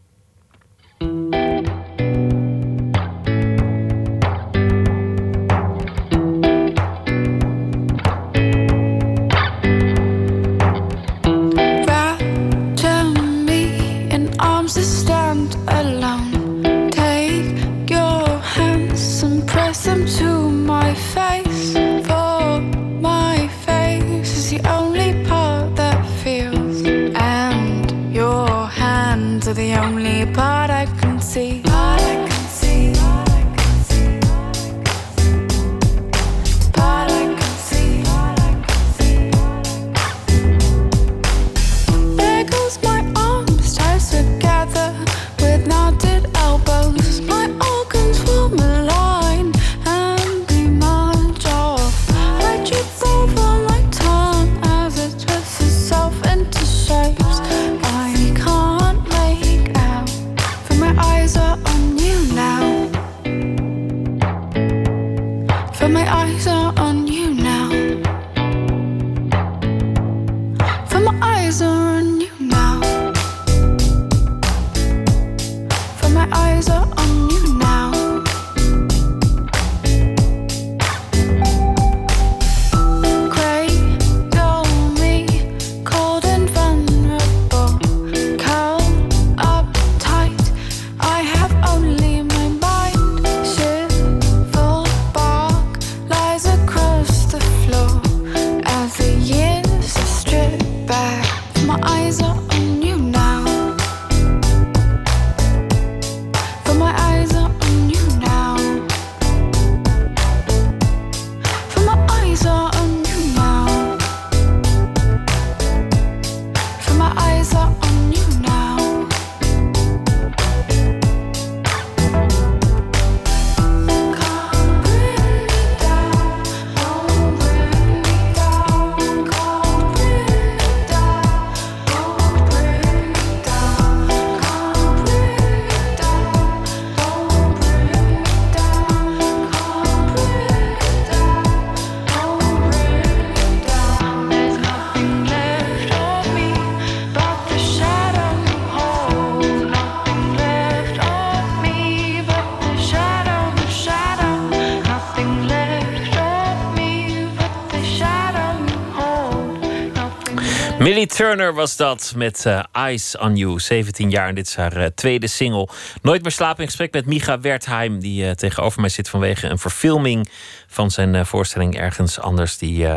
[161.05, 164.27] Turner was dat met uh, Eyes on You, 17 jaar.
[164.27, 165.67] En dit is haar uh, tweede single.
[166.01, 167.99] Nooit meer slapen in gesprek met Micha Wertheim...
[167.99, 170.29] die uh, tegenover mij zit vanwege een verfilming...
[170.67, 172.57] van zijn voorstelling Ergens Anders...
[172.57, 172.87] die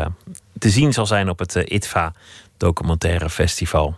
[0.59, 2.13] te zien zal zijn op het ITVA
[2.57, 3.95] Documentaire Festival.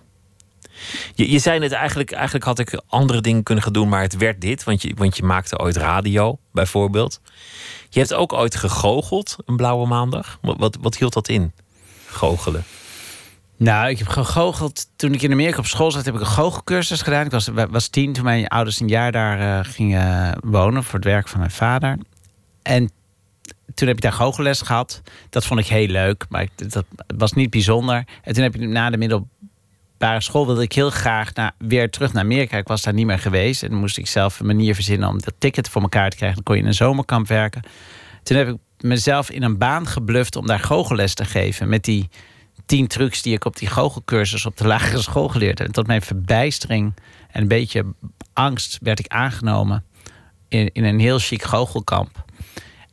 [1.15, 3.89] Je, je zei net, eigenlijk, eigenlijk had ik andere dingen kunnen gaan doen...
[3.89, 7.21] maar het werd dit, want je, want je maakte ooit radio, bijvoorbeeld.
[7.89, 10.37] Je hebt ook ooit gegoocheld, een blauwe maandag.
[10.41, 11.53] Wat, wat, wat hield dat in,
[12.07, 12.63] goochelen?
[13.59, 14.87] Nou, ik heb gegoocheld.
[14.95, 17.25] Toen ik in Amerika op school zat, heb ik een goochelcursus gedaan.
[17.25, 21.03] Ik was, was tien toen mijn ouders een jaar daar uh, gingen wonen voor het
[21.03, 21.97] werk van mijn vader.
[22.61, 22.91] En
[23.73, 25.01] toen heb ik daar goochelles gehad.
[25.29, 26.85] Dat vond ik heel leuk, maar dat
[27.17, 28.03] was niet bijzonder.
[28.23, 32.13] En toen heb ik na de middelbare school wilde ik heel graag naar, weer terug
[32.13, 32.57] naar Amerika.
[32.57, 33.63] Ik was daar niet meer geweest.
[33.63, 36.35] En dan moest ik zelf een manier verzinnen om dat ticket voor elkaar te krijgen.
[36.35, 37.61] Dan kon je in een zomerkamp werken.
[38.23, 41.69] Toen heb ik mezelf in een baan gebluft om daar goochelles te geven.
[41.69, 42.09] Met die
[42.65, 45.67] tien trucs die ik op die goochelcursus op de lagere school geleerd heb.
[45.67, 46.93] En tot mijn verbijstering
[47.31, 47.85] en een beetje
[48.33, 49.83] angst werd ik aangenomen
[50.47, 52.25] in, in een heel chic goochelkamp.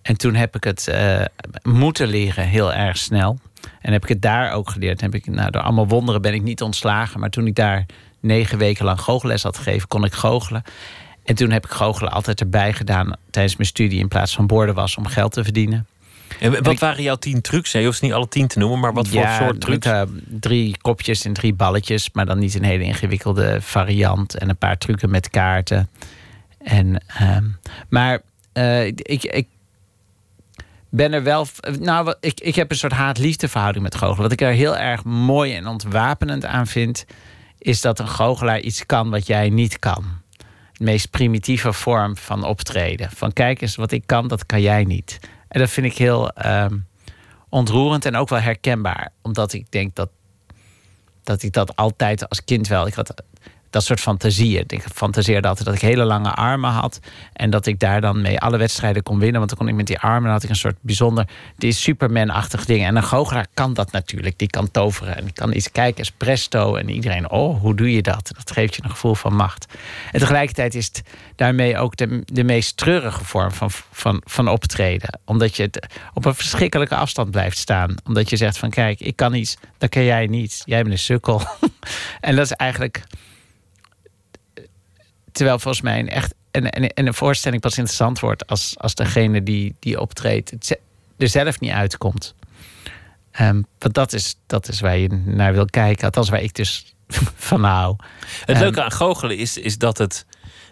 [0.02, 1.24] En toen heb ik het uh,
[1.62, 3.38] moeten leren heel erg snel.
[3.80, 5.00] En heb ik het daar ook geleerd.
[5.00, 7.20] Heb ik, nou, door allemaal wonderen ben ik niet ontslagen.
[7.20, 7.86] Maar toen ik daar
[8.20, 10.62] negen weken lang goochelles had gegeven, kon ik goochelen.
[11.24, 14.74] En toen heb ik goochelen altijd erbij gedaan tijdens mijn studie in plaats van borden
[14.74, 15.86] was om geld te verdienen.
[16.40, 17.72] En wat waren jouw tien trucs?
[17.72, 19.86] Je hoeft niet alle tien te noemen, maar wat voor soort trucs?
[19.86, 24.38] Uh, drie kopjes en drie balletjes, maar dan niet een hele ingewikkelde variant.
[24.38, 25.88] En een paar trucken met kaarten.
[26.58, 27.36] En, uh,
[27.88, 28.22] maar
[28.54, 29.46] uh, ik, ik
[30.90, 31.46] ben er wel.
[31.80, 34.22] Nou, ik, ik heb een soort haat-liefde verhouding met goochelen.
[34.22, 37.06] Wat ik er heel erg mooi en ontwapenend aan vind,
[37.58, 40.04] is dat een goochelaar iets kan wat jij niet kan.
[40.72, 43.10] De meest primitieve vorm van optreden.
[43.10, 45.18] Van kijk eens, wat ik kan, dat kan jij niet.
[45.56, 46.86] En dat vind ik heel um,
[47.48, 49.12] ontroerend en ook wel herkenbaar.
[49.22, 50.10] Omdat ik denk dat,
[51.22, 52.86] dat ik dat altijd als kind wel.
[52.86, 53.22] Ik had
[53.70, 54.64] dat soort fantasieën.
[54.66, 57.00] Ik fantaseerde altijd dat ik hele lange armen had.
[57.32, 59.38] En dat ik daar dan mee alle wedstrijden kon winnen.
[59.38, 61.28] Want dan kon ik met die armen, had ik een soort bijzonder...
[61.56, 62.84] die Superman-achtig ding.
[62.84, 64.38] En een goochelaar kan dat natuurlijk.
[64.38, 66.76] Die kan toveren en die kan iets kijken als presto.
[66.76, 68.30] En iedereen, oh, hoe doe je dat?
[68.36, 69.66] Dat geeft je een gevoel van macht.
[70.12, 71.02] En tegelijkertijd is het
[71.36, 75.20] daarmee ook de, de meest treurige vorm van, van, van optreden.
[75.24, 75.70] Omdat je
[76.14, 77.94] op een verschrikkelijke afstand blijft staan.
[78.04, 80.62] Omdat je zegt van, kijk, ik kan iets, dat kan jij niet.
[80.64, 81.42] Jij bent een sukkel.
[82.20, 83.02] en dat is eigenlijk
[85.36, 88.94] Terwijl volgens mij een echt en, en, en een voorstelling pas interessant wordt als, als
[88.94, 90.78] degene die, die optreedt het
[91.16, 92.34] er zelf niet uitkomt.
[93.40, 96.04] Um, want dat is, dat is waar je naar wil kijken.
[96.04, 96.94] Althans, waar ik dus
[97.48, 97.96] van hou.
[98.44, 100.26] Het leuke ehm, aan goochelen is, is dat het.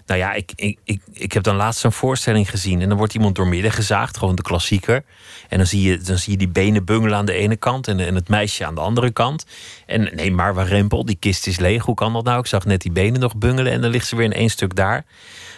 [0.06, 2.80] Nou ja, ik, ik, ik, ik heb dan laatst een voorstelling gezien.
[2.80, 5.04] En dan wordt iemand doormidden gezaagd, gewoon de klassieker.
[5.48, 8.00] En dan zie je, dan zie je die benen bungelen aan de ene kant en,
[8.00, 9.46] en het meisje aan de andere kant.
[9.86, 11.84] En nee, maar waar rempel, die kist is leeg.
[11.84, 12.38] Hoe kan dat nou?
[12.38, 14.74] Ik zag net die benen nog bungelen en dan ligt ze weer in één stuk
[14.74, 15.04] daar.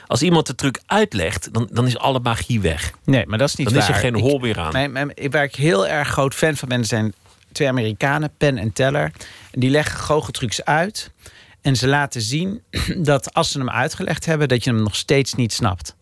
[0.07, 2.93] Als iemand de truc uitlegt, dan, dan is alle magie weg.
[3.05, 3.87] Nee, maar dat is niet dan waar.
[3.87, 4.73] Dan is er geen hol meer aan.
[4.73, 7.15] Mijn, mijn, waar ik heel erg groot fan van ben, zijn
[7.53, 9.13] twee Amerikanen, Penn en Teller.
[9.53, 11.11] Die leggen goocheltrucs uit.
[11.67, 12.63] En ze laten zien
[12.97, 15.97] dat als ze hem uitgelegd hebben, dat je hem nog steeds niet snapt.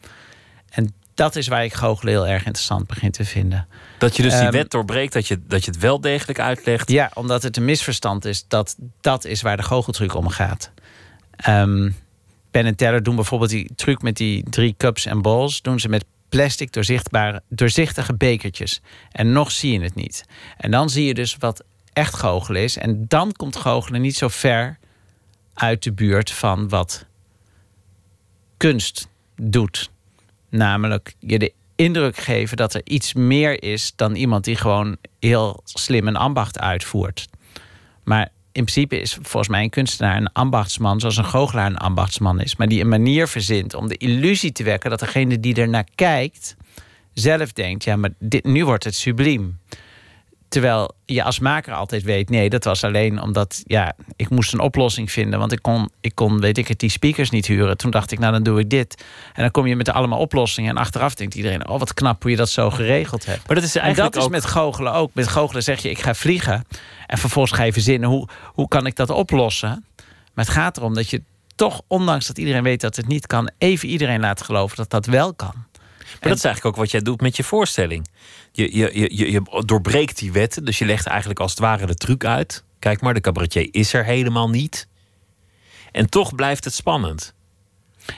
[0.70, 3.66] En dat is waar ik goochelen heel erg interessant begin te vinden.
[3.98, 6.90] Dat je dus die um, wet doorbreekt, dat je, dat je het wel degelijk uitlegt.
[6.90, 8.44] Ja, omdat het een misverstand is.
[8.48, 10.70] Dat dat is waar de goocheltruc om gaat.
[11.48, 11.96] Um,
[12.50, 15.62] Ben en Teller doen bijvoorbeeld die truc met die drie cups en balls.
[15.62, 18.80] Doen ze met plastic doorzichtbare, doorzichtige bekertjes.
[19.12, 20.24] En nog zie je het niet.
[20.56, 22.76] En dan zie je dus wat echt goochelen is.
[22.76, 24.78] En dan komt goochelen niet zo ver
[25.54, 27.06] uit de buurt van wat
[28.56, 29.90] kunst doet.
[30.48, 35.60] Namelijk je de indruk geven dat er iets meer is dan iemand die gewoon heel
[35.64, 37.28] slim een ambacht uitvoert.
[38.04, 42.40] Maar in principe is volgens mij een kunstenaar een ambachtsman, zoals een goochelaar een ambachtsman
[42.40, 42.56] is.
[42.56, 45.88] Maar die een manier verzint om de illusie te wekken dat degene die er naar
[45.94, 46.56] kijkt
[47.14, 49.58] zelf denkt: ja, maar dit, nu wordt het subliem.
[50.54, 54.60] Terwijl je als maker altijd weet, nee, dat was alleen omdat ja, ik moest een
[54.60, 55.38] oplossing vinden.
[55.38, 57.76] Want ik kon, ik kon, weet ik het, die speakers niet huren.
[57.76, 59.04] Toen dacht ik, nou dan doe ik dit.
[59.32, 60.70] En dan kom je met allemaal oplossingen.
[60.70, 63.46] En achteraf denkt iedereen, oh wat knap hoe je dat zo geregeld hebt.
[63.46, 65.10] Maar dat is eigenlijk en dat is met goochelen ook.
[65.14, 66.64] Met goochelen zeg je, ik ga vliegen.
[67.06, 69.84] En vervolgens ga je verzinnen, hoe, hoe kan ik dat oplossen?
[70.34, 71.22] Maar het gaat erom dat je
[71.56, 73.50] toch, ondanks dat iedereen weet dat het niet kan...
[73.58, 75.54] even iedereen laat geloven dat dat wel kan.
[76.20, 78.08] Maar dat is eigenlijk ook wat jij doet met je voorstelling.
[78.52, 81.94] Je, je, je, je doorbreekt die wetten, dus je legt eigenlijk als het ware de
[81.94, 82.64] truc uit.
[82.78, 84.88] Kijk maar, de cabaretier is er helemaal niet.
[85.92, 87.34] En toch blijft het spannend.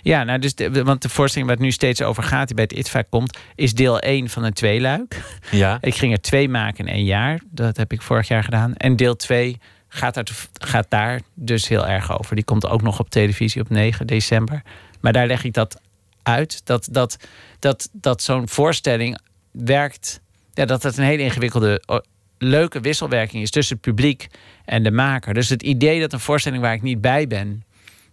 [0.03, 2.65] Ja, nou dus de, want de voorstelling waar het nu steeds over gaat, die bij
[2.69, 5.23] het ITVA komt, is deel 1 van een tweeluik.
[5.51, 5.79] Ja.
[5.91, 7.41] Ik ging er twee maken in één jaar.
[7.51, 8.75] Dat heb ik vorig jaar gedaan.
[8.75, 12.35] En deel 2 gaat, gaat daar dus heel erg over.
[12.35, 14.63] Die komt ook nog op televisie op 9 december.
[15.01, 15.81] Maar daar leg ik dat
[16.27, 16.67] uit.
[16.67, 17.17] Dat, dat,
[17.59, 19.19] dat, dat zo'n voorstelling
[19.51, 20.21] werkt.
[20.53, 22.03] Ja, dat het een hele ingewikkelde,
[22.39, 24.27] leuke wisselwerking is tussen het publiek
[24.65, 25.35] en de maker.
[25.35, 27.65] Dus het idee dat een voorstelling waar ik niet bij ben,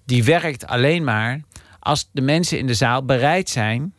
[0.05, 1.41] die werkt alleen maar
[1.79, 3.93] als de mensen in de zaal bereid zijn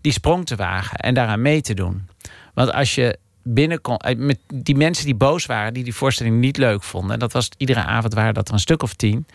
[0.00, 2.08] die sprong te wagen en daaraan mee te doen.
[2.54, 6.56] Want als je binnenkomt, eh, met die mensen die boos waren, die die voorstelling niet
[6.56, 9.26] leuk vonden, en dat was iedere avond waren dat er een stuk of tien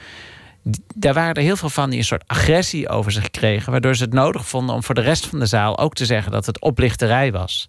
[0.95, 3.71] daar waren er heel veel van die een soort agressie over zich kregen.
[3.71, 6.31] Waardoor ze het nodig vonden om voor de rest van de zaal ook te zeggen
[6.31, 7.67] dat het oplichterij was.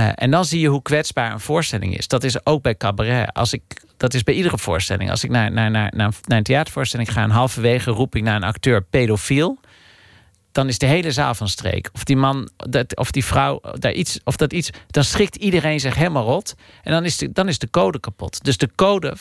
[0.00, 2.08] Uh, en dan zie je hoe kwetsbaar een voorstelling is.
[2.08, 3.32] Dat is ook bij cabaret.
[3.32, 3.62] Als ik,
[3.96, 5.10] dat is bij iedere voorstelling.
[5.10, 8.36] Als ik naar, naar, naar, naar, naar een theatervoorstelling ga en halverwege roep ik naar
[8.36, 9.58] een acteur pedofiel.
[10.52, 11.90] dan is de hele zaal van streek.
[11.92, 15.80] Of die man dat, of die vrouw daar iets, of dat iets, dan schrikt iedereen
[15.80, 16.54] zich helemaal rot.
[16.82, 18.44] En dan is de, dan is de code kapot.
[18.44, 19.14] Dus de code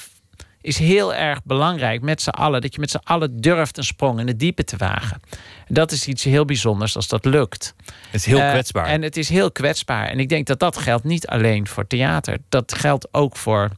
[0.63, 2.61] is heel erg belangrijk met z'n allen.
[2.61, 5.21] Dat je met z'n allen durft een sprong in het diepe te wagen.
[5.67, 7.75] Dat is iets heel bijzonders als dat lukt.
[7.85, 8.85] Het is heel Eh, kwetsbaar.
[8.85, 10.07] En het is heel kwetsbaar.
[10.07, 12.37] En ik denk dat dat geldt niet alleen voor theater.
[12.49, 13.69] Dat geldt ook voor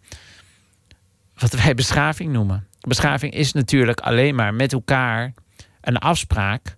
[1.37, 2.67] wat wij beschaving noemen.
[2.81, 5.33] Beschaving is natuurlijk alleen maar met elkaar
[5.81, 6.75] een afspraak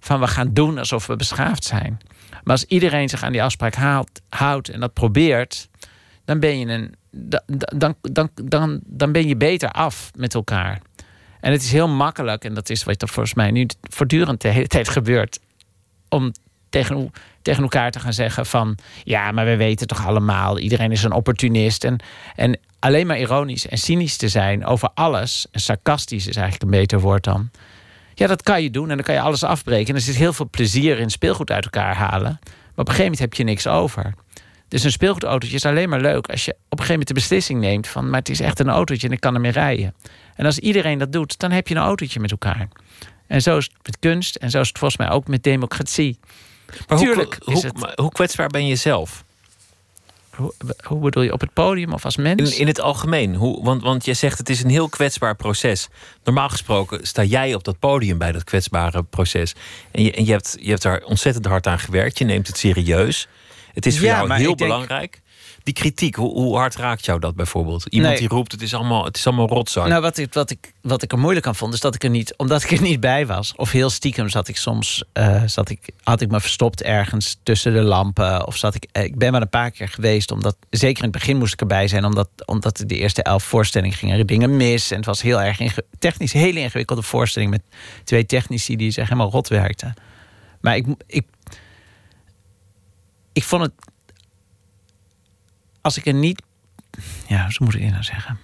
[0.00, 2.00] van we gaan doen alsof we beschaafd zijn.
[2.30, 5.68] Maar als iedereen zich aan die afspraak haalt, houdt en dat probeert,
[6.24, 10.80] dan ben je een, dan, dan, dan, dan ben je beter af met elkaar.
[11.40, 14.48] En het is heel makkelijk, en dat is wat er volgens mij nu voortdurend de
[14.48, 15.38] hele tijd gebeurt,
[16.08, 16.32] om
[16.68, 21.02] tegen, tegen elkaar te gaan zeggen van ja, maar we weten toch allemaal, iedereen is
[21.02, 21.84] een opportunist.
[21.84, 21.98] En,
[22.36, 26.80] en alleen maar ironisch en cynisch te zijn over alles, en sarcastisch is eigenlijk een
[26.80, 27.50] beter woord dan.
[28.14, 29.88] Ja, dat kan je doen en dan kan je alles afbreken.
[29.88, 32.38] En er zit heel veel plezier in speelgoed uit elkaar halen.
[32.42, 34.14] Maar op een gegeven moment heb je niks over.
[34.70, 37.60] Dus een speelgoedautootje is alleen maar leuk als je op een gegeven moment de beslissing
[37.60, 39.94] neemt van, maar het is echt een autootje en ik kan ermee rijden.
[40.36, 42.68] En als iedereen dat doet, dan heb je een autootje met elkaar.
[43.26, 46.18] En zo is het met kunst en zo is het volgens mij ook met democratie.
[46.88, 49.24] maar hoe, tuurlijk is hoe, het- hoe kwetsbaar ben je zelf?
[50.30, 50.52] Hoe,
[50.84, 52.52] hoe bedoel je, op het podium of als mens?
[52.52, 53.34] In, in het algemeen.
[53.34, 55.88] Hoe, want, want je zegt het is een heel kwetsbaar proces.
[56.24, 59.54] Normaal gesproken sta jij op dat podium bij dat kwetsbare proces.
[59.90, 62.18] En je, en je, hebt, je hebt daar ontzettend hard aan gewerkt.
[62.18, 63.28] Je neemt het serieus.
[63.74, 65.20] Het is voor Ja, jou maar heel denk- belangrijk.
[65.62, 67.86] Die kritiek, hoe, hoe hard raakt jou dat bijvoorbeeld?
[67.86, 68.20] Iemand Nee.
[68.20, 69.88] die roept, het is allemaal, het is allemaal rotzooi.
[69.88, 72.10] Nou, wat ik, wat, ik, wat ik er moeilijk aan vond, is dat ik er
[72.10, 75.68] niet, omdat ik er niet bij was, of heel stiekem zat ik soms, eh, zat
[75.70, 79.32] ik, had ik me verstopt ergens tussen de lampen, of zat ik, eh, ik ben
[79.32, 82.28] maar een paar keer geweest, omdat zeker in het begin moest ik erbij zijn, omdat,
[82.46, 86.32] omdat de eerste elf voorstellingen gingen dingen mis en het was heel erg inge- technisch,
[86.32, 87.62] hele ingewikkelde voorstelling met
[88.04, 89.94] twee technici die zich helemaal rot werkten.
[90.60, 91.26] Maar ik, ik,
[93.32, 93.72] ik vond het,
[95.80, 96.42] als ik er niet,
[97.26, 98.38] ja, zo moet ik het nou zeggen.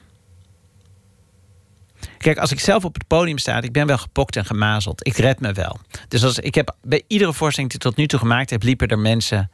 [2.19, 5.07] Kijk, als ik zelf op het podium sta, ik ben wel gepokt en gemazeld.
[5.07, 5.79] Ik red me wel.
[6.09, 8.89] Dus als ik heb bij iedere voorstelling die ik tot nu toe gemaakt heb, liepen
[8.89, 9.51] er mensen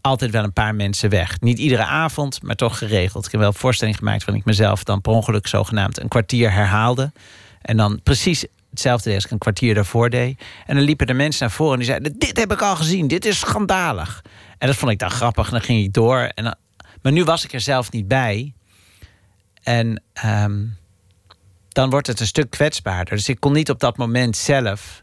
[0.00, 1.40] altijd wel een paar mensen weg.
[1.40, 3.24] Niet iedere avond, maar toch geregeld.
[3.26, 7.12] Ik heb wel voorstelling gemaakt waarin ik mezelf dan per ongeluk zogenaamd een kwartier herhaalde.
[7.60, 10.42] En dan precies hetzelfde deed als ik een kwartier daarvoor deed.
[10.66, 13.08] En dan liepen er mensen naar voren en die zeiden: Dit heb ik al gezien,
[13.08, 14.24] dit is schandalig.
[14.58, 16.18] En dat vond ik dan grappig dan ging ik door.
[16.18, 16.56] En
[17.02, 18.52] maar nu was ik er zelf niet bij.
[19.62, 20.64] En ehm,
[21.68, 23.16] dan wordt het een stuk kwetsbaarder.
[23.16, 25.02] Dus ik kon niet op dat moment zelf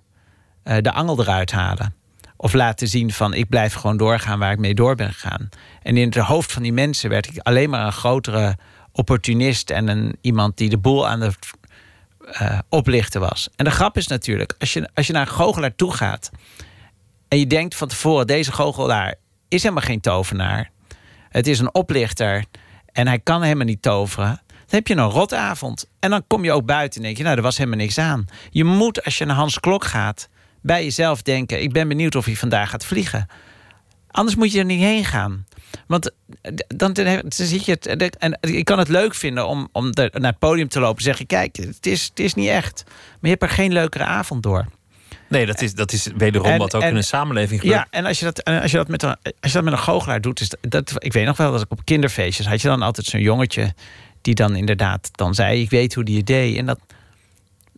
[0.63, 1.93] eh, de angel eruit halen.
[2.37, 5.49] Of laten zien van ik blijf gewoon doorgaan waar ik mee door ben gegaan.
[5.81, 8.57] En in het hoofd van die mensen werd ik alleen maar een grotere
[8.91, 11.31] opportunist en een, iemand die de boel aan de
[12.25, 13.49] eh, oplichten was.
[13.55, 16.31] En de grap is natuurlijk, als je, als je naar een goochelaar toe gaat
[17.27, 19.15] en je denkt van tevoren, deze goochelaar
[19.47, 20.71] is helemaal geen tovenaar.
[21.29, 22.45] Het is een oplichter
[22.91, 24.41] en hij kan helemaal niet toveren.
[24.47, 25.89] Dan heb je een rotavond.
[25.99, 28.25] En dan kom je ook buiten en denk je, nou, er was helemaal niks aan.
[28.49, 30.29] Je moet, als je naar Hans Klok gaat,
[30.61, 31.61] bij jezelf denken...
[31.61, 33.27] ik ben benieuwd of hij vandaag gaat vliegen.
[34.11, 35.45] Anders moet je er niet heen gaan.
[35.87, 36.11] Want
[36.41, 38.17] eh, dan, dan zit je het...
[38.17, 40.97] En ik kan het leuk vinden om, om de- naar het podium te lopen...
[40.97, 42.83] en zeggen, kijk, het is, het is niet echt.
[42.85, 44.65] Maar je hebt er geen leukere avond door.
[45.27, 47.79] Nee, dat is, dat is wederom En- wat ook en- in een samenleving gebeurt.
[47.79, 49.79] Ja, en als je dat, als je dat, met, een, als je dat met een
[49.79, 50.39] goochelaar doet...
[50.41, 52.47] Is dat, ik weet nog wel dat ik op kinderfeestjes...
[52.47, 53.73] had je dan altijd zo'n jongetje
[54.21, 55.61] die dan inderdaad dan zei...
[55.61, 56.57] ik weet hoe die het deed.
[56.57, 56.79] En dat,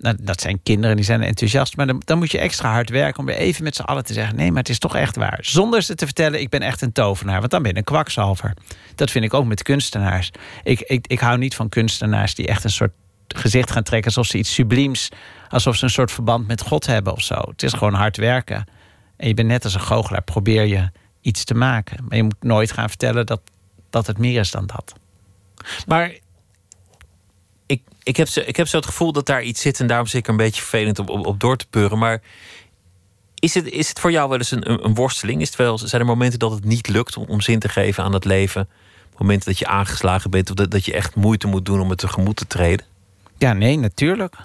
[0.01, 1.77] nou, dat zijn kinderen, die zijn enthousiast.
[1.77, 4.35] Maar dan, moet je extra hard werken om weer even met z'n allen te zeggen...
[4.35, 5.39] nee, maar het is toch echt waar.
[5.41, 7.39] Zonder ze te vertellen, ik ben echt een tovenaar.
[7.39, 8.53] Want dan ben je een kwakzalver.
[8.95, 10.31] Dat vind ik ook met kunstenaars.
[10.63, 12.91] Ik, ik, ik hou niet van kunstenaars die echt een soort
[13.27, 14.07] gezicht gaan trekken...
[14.07, 15.09] alsof ze iets subliems,
[15.49, 17.35] alsof ze een soort verband met God hebben of zo.
[17.35, 18.65] Het is gewoon hard werken.
[19.17, 20.89] En je bent net als een goochelaar, probeer je
[21.21, 22.05] iets te maken.
[22.07, 23.41] Maar je moet nooit gaan vertellen dat,
[23.89, 24.93] dat het meer is dan dat.
[25.87, 26.11] Maar
[27.71, 29.79] ik, ik, heb zo, ik heb zo het gevoel dat daar iets zit...
[29.79, 31.97] en daarom zit ik een beetje vervelend op, op, door te peuren.
[31.97, 32.21] Maar
[33.35, 35.41] is het, is het voor jou wel eens een, een, worsteling?
[35.41, 38.13] Is het wel, zijn er momenten dat het niet lukt om, zin te geven aan
[38.13, 38.69] het leven?
[39.17, 40.49] Momenten dat je aangeslagen bent...
[40.49, 42.85] of dat, dat je echt moeite moet doen om het tegemoet te treden?
[43.37, 44.35] Ja, nee, natuurlijk.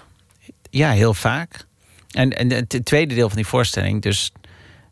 [0.69, 1.65] Ja, heel vaak.
[2.11, 4.31] En, en het tweede deel van die voorstelling, dus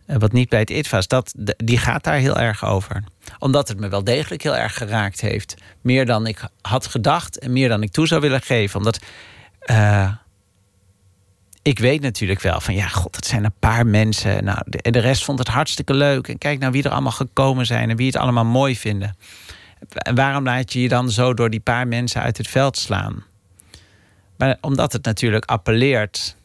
[0.06, 3.04] wat niet bij het IT was, dat, die gaat daar heel erg over.
[3.40, 5.56] Omdat het me wel degelijk heel erg geraakt heeft.
[5.82, 8.78] Meer dan ik had gedacht en meer dan ik toe zou willen geven.
[8.78, 9.00] Omdat
[9.60, 10.12] eh,
[11.62, 14.44] ik weet natuurlijk wel van, ja, god, het zijn een paar mensen.
[14.44, 16.28] Nou, de, de rest vond het hartstikke leuk.
[16.28, 19.16] En kijk nou wie er allemaal gekomen zijn en wie het allemaal mooi vinden.
[19.90, 23.24] En waarom laat je je dan zo door die paar mensen uit het veld slaan?
[24.38, 26.36] Maar omdat het natuurlijk appelleert.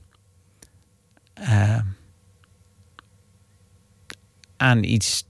[1.34, 1.78] eh,
[4.61, 5.24] aan iets,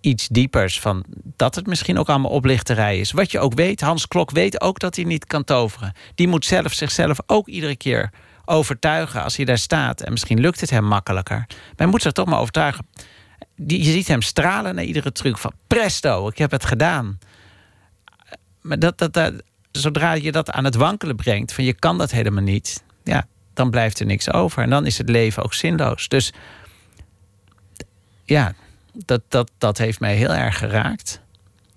[0.00, 0.80] iets diepers.
[0.80, 1.04] Van
[1.36, 3.12] dat het misschien ook allemaal oplichterij is.
[3.12, 5.92] Wat je ook weet, Hans Klok weet ook dat hij niet kan toveren.
[6.14, 8.10] Die moet zelf zichzelf ook iedere keer
[8.44, 10.00] overtuigen als hij daar staat.
[10.00, 11.46] En misschien lukt het hem makkelijker.
[11.76, 12.86] Maar moet zich toch maar overtuigen.
[13.56, 17.18] Die, je ziet hem stralen naar iedere truc van presto, ik heb het gedaan.
[18.60, 19.32] Maar dat, dat, dat,
[19.70, 23.70] zodra je dat aan het wankelen brengt, van je kan dat helemaal niet, ja, dan
[23.70, 24.62] blijft er niks over.
[24.62, 26.08] En dan is het leven ook zinloos.
[26.08, 26.32] Dus
[28.26, 28.54] ja,
[28.92, 31.20] dat, dat, dat heeft mij heel erg geraakt.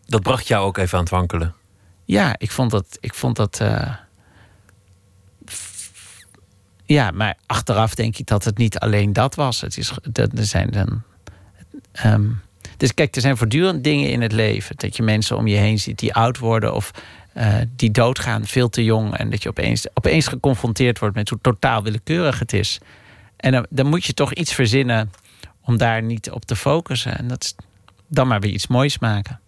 [0.06, 1.54] Dat bracht jou ook even aan het wankelen.
[2.06, 2.98] Ja, ik vond dat.
[3.00, 3.94] Ik vond dat uh,
[6.90, 9.62] ja, maar achteraf denk ik dat het niet alleen dat was.
[9.62, 11.02] Het is, dat, er zijn dan.
[12.06, 12.42] Um,
[12.78, 14.76] dus kijk, er zijn voortdurend dingen in het leven.
[14.78, 16.92] Dat je mensen om je heen ziet die oud worden of
[17.38, 19.18] uh, die doodgaan veel te jong.
[19.18, 22.80] En dat je opeens, opeens geconfronteerd wordt met hoe totaal willekeurig het is.
[23.36, 25.12] En dan, dan moet je toch iets verzinnen
[25.70, 27.18] om daar niet op te focussen.
[27.18, 27.56] En dat
[28.08, 29.40] dan maar weer iets moois maken.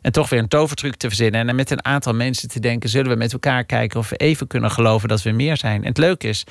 [0.00, 1.48] En toch weer een tovertruc te verzinnen.
[1.48, 4.46] En met een aantal mensen te denken: zullen we met elkaar kijken of we even
[4.46, 5.80] kunnen geloven dat we meer zijn?
[5.80, 6.44] En het leuke is,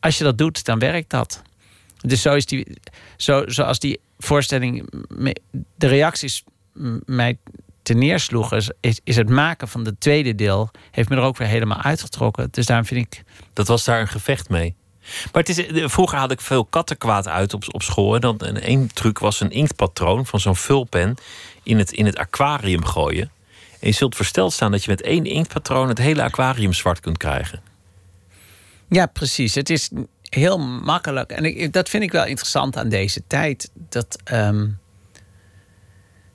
[0.00, 1.42] als je dat doet, dan werkt dat.
[2.00, 2.76] Dus zo is die,
[3.16, 4.90] zo, zoals die voorstelling,
[5.74, 6.44] de reacties
[7.04, 7.38] mij
[7.82, 11.48] ten neersloegen, is, is het maken van het tweede deel, heeft me er ook weer
[11.48, 12.48] helemaal uitgetrokken.
[12.50, 13.22] Dus daarom vind ik.
[13.52, 14.74] Dat was daar een gevecht mee.
[15.32, 18.14] Maar het is, eh, vroeger had ik veel kattenkwaad uit op, op school.
[18.14, 21.14] En dan en één truc was een inktpatroon van zo'n vulpen
[21.62, 23.30] in het, in het aquarium gooien.
[23.80, 27.18] En je zult versteld staan dat je met één inktpatroon het hele aquarium zwart kunt
[27.18, 27.62] krijgen.
[28.88, 29.54] Ja, precies.
[29.54, 29.90] Het is
[30.22, 31.30] heel makkelijk.
[31.30, 33.70] En ik, dat vind ik wel interessant aan deze tijd.
[33.74, 34.68] Dat, ehm,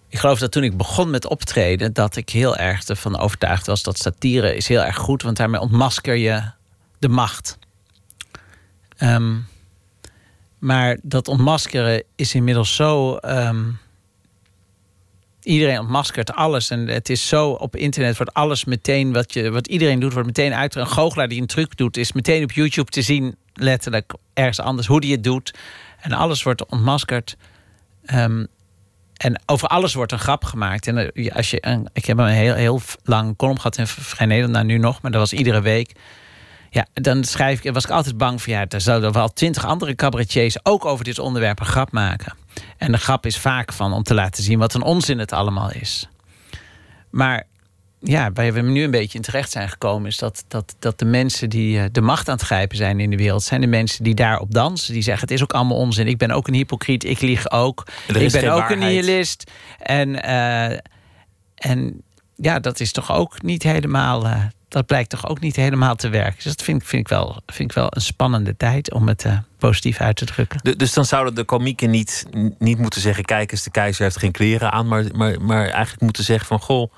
[0.09, 3.83] ik geloof dat toen ik begon met optreden, dat ik heel erg ervan overtuigd was
[3.83, 6.51] dat satire is heel erg goed, want daarmee ontmasker je
[6.99, 7.57] de macht.
[8.99, 9.47] Um,
[10.59, 13.15] maar dat ontmaskeren is inmiddels zo.
[13.15, 13.65] Ehm,
[15.41, 16.69] iedereen ontmaskert alles.
[16.69, 20.27] En het is zo op internet wordt alles meteen wat, je, wat iedereen doet, wordt
[20.27, 20.75] meteen uit.
[20.75, 24.87] Een goochelaar die een truc doet, is meteen op YouTube te zien, letterlijk ergens anders,
[24.87, 25.53] hoe die het doet.
[25.99, 27.37] En alles wordt ontmaskerd.
[28.13, 28.47] Um,
[29.17, 30.87] en over alles wordt een grap gemaakt.
[30.87, 34.27] En eh, als je, een, ik heb een heel, heel lang column gehad in Vrij
[34.27, 35.91] Nederland, nou nu nog, maar dat was iedere week.
[36.77, 39.95] Ja, dan schrijf ik, was ik altijd bang van ja, er zouden wel twintig andere
[39.95, 42.35] cabaretiers ook over dit onderwerp een grap maken.
[42.77, 45.71] En de grap is vaak van om te laten zien wat een onzin het allemaal
[45.71, 46.09] is.
[47.09, 47.43] Maar
[47.99, 51.05] ja, waar we nu een beetje in terecht zijn gekomen, is dat, dat, dat de
[51.05, 54.03] mensen die eh, de macht aan het grijpen zijn in de wereld, zijn de mensen
[54.03, 54.93] die daarop dansen.
[54.93, 56.07] Die zeggen: Het is ook allemaal onzin.
[56.07, 57.03] Ik ben ook een hypocriet.
[57.03, 57.87] Ik lieg ook.
[58.07, 59.51] Ik ben ook een nihilist.
[59.79, 60.77] En, uh,
[61.55, 62.01] en
[62.35, 64.25] ja, dat is toch ook niet helemaal.
[64.25, 66.35] Uh, dat blijkt toch ook niet helemaal te werken.
[66.35, 69.37] Dus dat vind, vind, ik, wel, vind ik wel een spannende tijd om het uh,
[69.57, 70.77] positief uit te drukken.
[70.77, 72.25] dus dan zouden de komieken niet,
[72.59, 74.87] niet moeten zeggen: kijk eens, de keizer heeft geen kleren aan.
[74.87, 76.91] Maar, maar, maar eigenlijk moeten zeggen: van goh,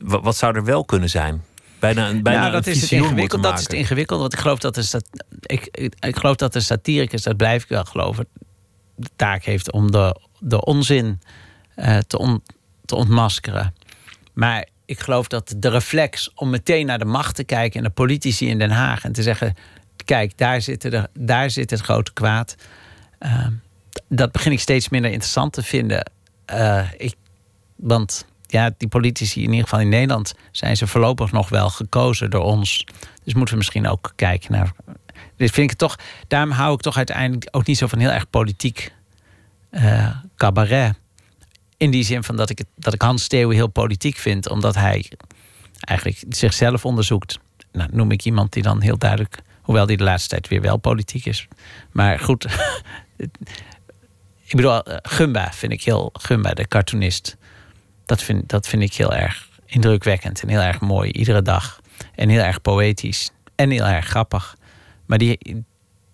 [0.00, 1.44] wat, wat zou er wel kunnen zijn?
[1.78, 3.42] Bijna, bijna ja, dat is het ingewikkeld.
[3.42, 4.20] Dat is het ingewikkeld.
[4.20, 5.02] Want ik geloof dat de,
[5.40, 8.26] ik, ik, ik geloof dat de satiricus, dat blijf ik wel geloven,
[8.94, 11.20] de taak heeft om de, de onzin
[11.76, 12.42] uh, te, on,
[12.84, 13.74] te ontmaskeren.
[14.32, 17.92] Maar ik geloof dat de reflex om meteen naar de macht te kijken en de
[17.92, 19.54] politici in Den Haag en te zeggen:
[20.04, 22.54] kijk, daar zit, de, daar zit het grote kwaad.
[23.20, 23.46] Uh,
[24.08, 26.10] dat begin ik steeds minder interessant te vinden.
[26.52, 27.14] Uh, ik,
[27.76, 32.30] want ja, die politici, in ieder geval in Nederland, zijn ze voorlopig nog wel gekozen
[32.30, 32.86] door ons.
[33.24, 34.72] Dus moeten we misschien ook kijken naar.
[35.36, 35.98] Dit vind ik toch.
[36.28, 38.92] Daarom hou ik toch uiteindelijk ook niet zo van heel erg politiek
[39.70, 40.94] uh, cabaret.
[41.78, 45.10] In die zin van dat ik, dat ik Hans Steeuwen heel politiek vind, omdat hij
[45.80, 47.38] eigenlijk zichzelf onderzoekt.
[47.72, 50.76] Nou, noem ik iemand die dan heel duidelijk, hoewel die de laatste tijd weer wel
[50.76, 51.48] politiek is.
[51.92, 52.44] Maar goed,
[54.46, 57.36] ik bedoel, eh, Gumba vind ik heel, Gumba, de cartoonist.
[58.06, 61.80] Dat vind, dat vind ik heel erg indrukwekkend en heel erg mooi, iedere dag.
[62.14, 64.56] En heel erg poëtisch en heel erg grappig.
[65.06, 65.64] Maar die,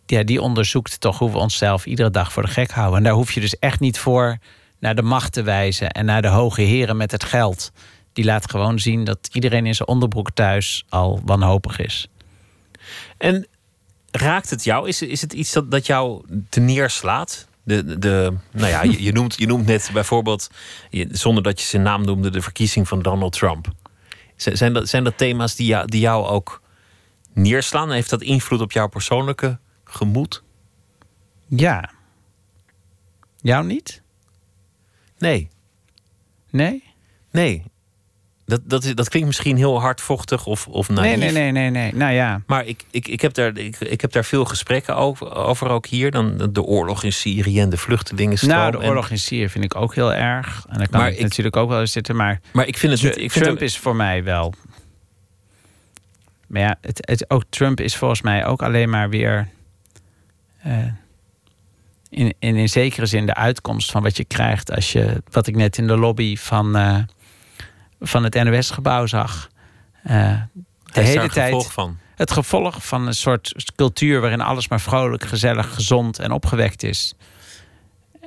[0.07, 2.99] ja, die onderzoekt toch hoe we onszelf iedere dag voor de gek houden.
[2.99, 4.39] En daar hoef je dus echt niet voor
[4.85, 7.73] naar de macht te wijzen en naar de hoge heren met het geld.
[8.13, 12.09] Die laat gewoon zien dat iedereen in zijn onderbroek thuis al wanhopig is.
[13.19, 13.47] En
[14.11, 14.89] raakt het jou?
[14.89, 17.49] Is, is het iets dat, dat jou te neerslaat?
[17.63, 20.51] De, de, nou ja, je, je, noemt, je noemt net bijvoorbeeld,
[21.11, 23.67] zonder dat je zijn naam noemde, de verkiezing van Donald Trump.
[24.37, 26.63] Zijn dat, zijn dat thema's die jou, die jou ook
[27.33, 27.91] neerslaan?
[27.91, 30.43] Heeft dat invloed op jouw persoonlijke gemoed?
[31.49, 31.91] Ja.
[33.41, 34.03] Jou niet?
[35.25, 35.49] Nee.
[36.51, 36.83] Nee?
[37.31, 37.63] Nee.
[38.47, 41.17] Dat, dat, is, dat klinkt misschien heel hardvochtig of, of naïef.
[41.17, 41.95] Nee, nee, nee, nee, nee.
[41.95, 42.43] Nou ja.
[42.47, 45.87] Maar ik, ik, ik, heb daar, ik, ik heb daar veel gesprekken over, over ook
[45.87, 46.11] hier.
[46.11, 48.55] Dan de oorlog in Syrië en de vluchtelingenstroom.
[48.57, 50.65] Nou, de en- oorlog in Syrië vind ik ook heel erg.
[50.69, 52.17] En daar kan Maar ik, natuurlijk ook wel eens zitten.
[52.17, 53.17] Maar maar ik vind het niet.
[53.17, 54.55] Ik vind Trump het- is voor mij wel.
[56.47, 59.49] Maar ja, het, het, ook Trump is volgens mij ook alleen maar weer.
[60.63, 60.77] eh,
[62.15, 65.23] in, in, in zekere zin de uitkomst van wat je krijgt als je.
[65.31, 66.99] wat ik net in de lobby van, eh,
[68.01, 69.51] van het NOS-gebouw zag.
[70.03, 70.41] Eh,
[70.93, 71.53] de hele een tijd.
[71.53, 71.99] gevolg van.
[72.15, 77.15] Het gevolg van een soort cultuur waarin alles maar vrolijk, gezellig, gezond en opgewekt is.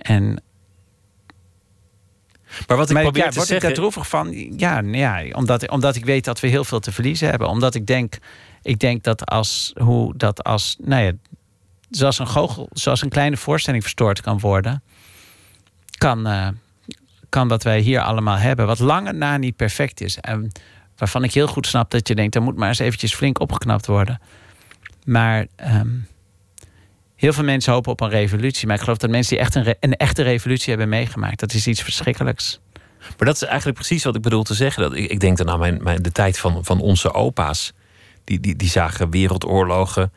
[0.01, 0.43] En
[2.67, 4.31] Maar wat ik maar probeer ja, te word ik daar droevig van?
[4.57, 7.47] Ja, nou ja omdat, omdat ik weet dat we heel veel te verliezen hebben.
[7.47, 8.17] Omdat ik denk,
[8.61, 11.11] ik denk dat als, hoe dat als, nou ja,
[11.89, 14.83] zoals een goochel, zoals een kleine voorstelling verstoord kan worden,
[15.97, 16.47] kan, eh,
[17.29, 20.17] kan wat wij hier allemaal hebben, wat lange na niet perfect is.
[20.17, 20.51] En
[20.97, 23.85] waarvan ik heel goed snap dat je denkt, er moet maar eens eventjes flink opgeknapt
[23.85, 24.21] worden.
[25.05, 25.89] Maar ehm,
[27.15, 28.67] heel veel mensen hopen op een revolutie.
[28.67, 31.67] Maar ik geloof dat mensen die echt een, een echte revolutie hebben meegemaakt, dat is
[31.67, 32.59] iets verschrikkelijks.
[32.99, 34.83] Maar dat is eigenlijk precies wat ik bedoel te zeggen.
[34.83, 37.73] Dat ik, ik denk dan aan mijn, mijn, de tijd van, van onze opa's.
[38.23, 40.11] Die, die, die zagen wereldoorlogen,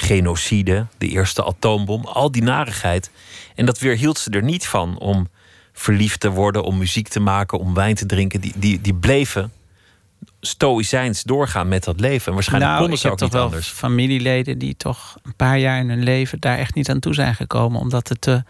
[0.00, 3.10] genocide, de eerste atoombom, al die narigheid.
[3.54, 5.28] En dat weerhield ze er niet van om
[5.72, 8.40] verliefd te worden, om muziek te maken, om wijn te drinken.
[8.40, 9.52] Die, die, die bleven
[10.40, 12.26] stoïcijns doorgaan met dat leven.
[12.26, 13.68] En waarschijnlijk nou, konden ze ook toch niet wel anders.
[13.68, 17.34] familieleden die toch een paar jaar in hun leven daar echt niet aan toe zijn
[17.34, 18.44] gekomen, omdat het te,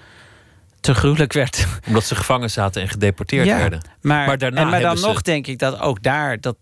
[0.81, 1.67] te gruwelijk werd.
[1.87, 3.81] Omdat ze gevangen zaten en gedeporteerd Ja, werden.
[4.01, 6.57] Maar, Maar daarna en, maar dan ze- nog denk ik dat ook daar, dat,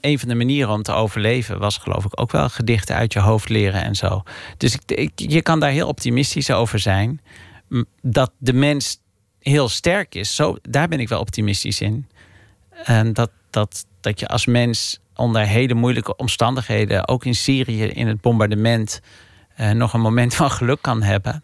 [0.00, 3.20] een van de manieren om te overleven was geloof ik ook wel gedichten uit je
[3.20, 4.22] hoofd leren en zo.
[4.56, 7.20] Dus ik, ik, je kan daar heel optimistisch over zijn.
[8.02, 8.98] Dat de mens
[9.40, 12.08] heel sterk is, zo, daar ben ik wel optimistisch in.
[12.84, 18.06] En dat, dat, dat je als mens onder hele moeilijke omstandigheden, ook in Syrië in
[18.06, 19.00] het bombardement,
[19.56, 21.42] eh, nog een moment van geluk kan hebben.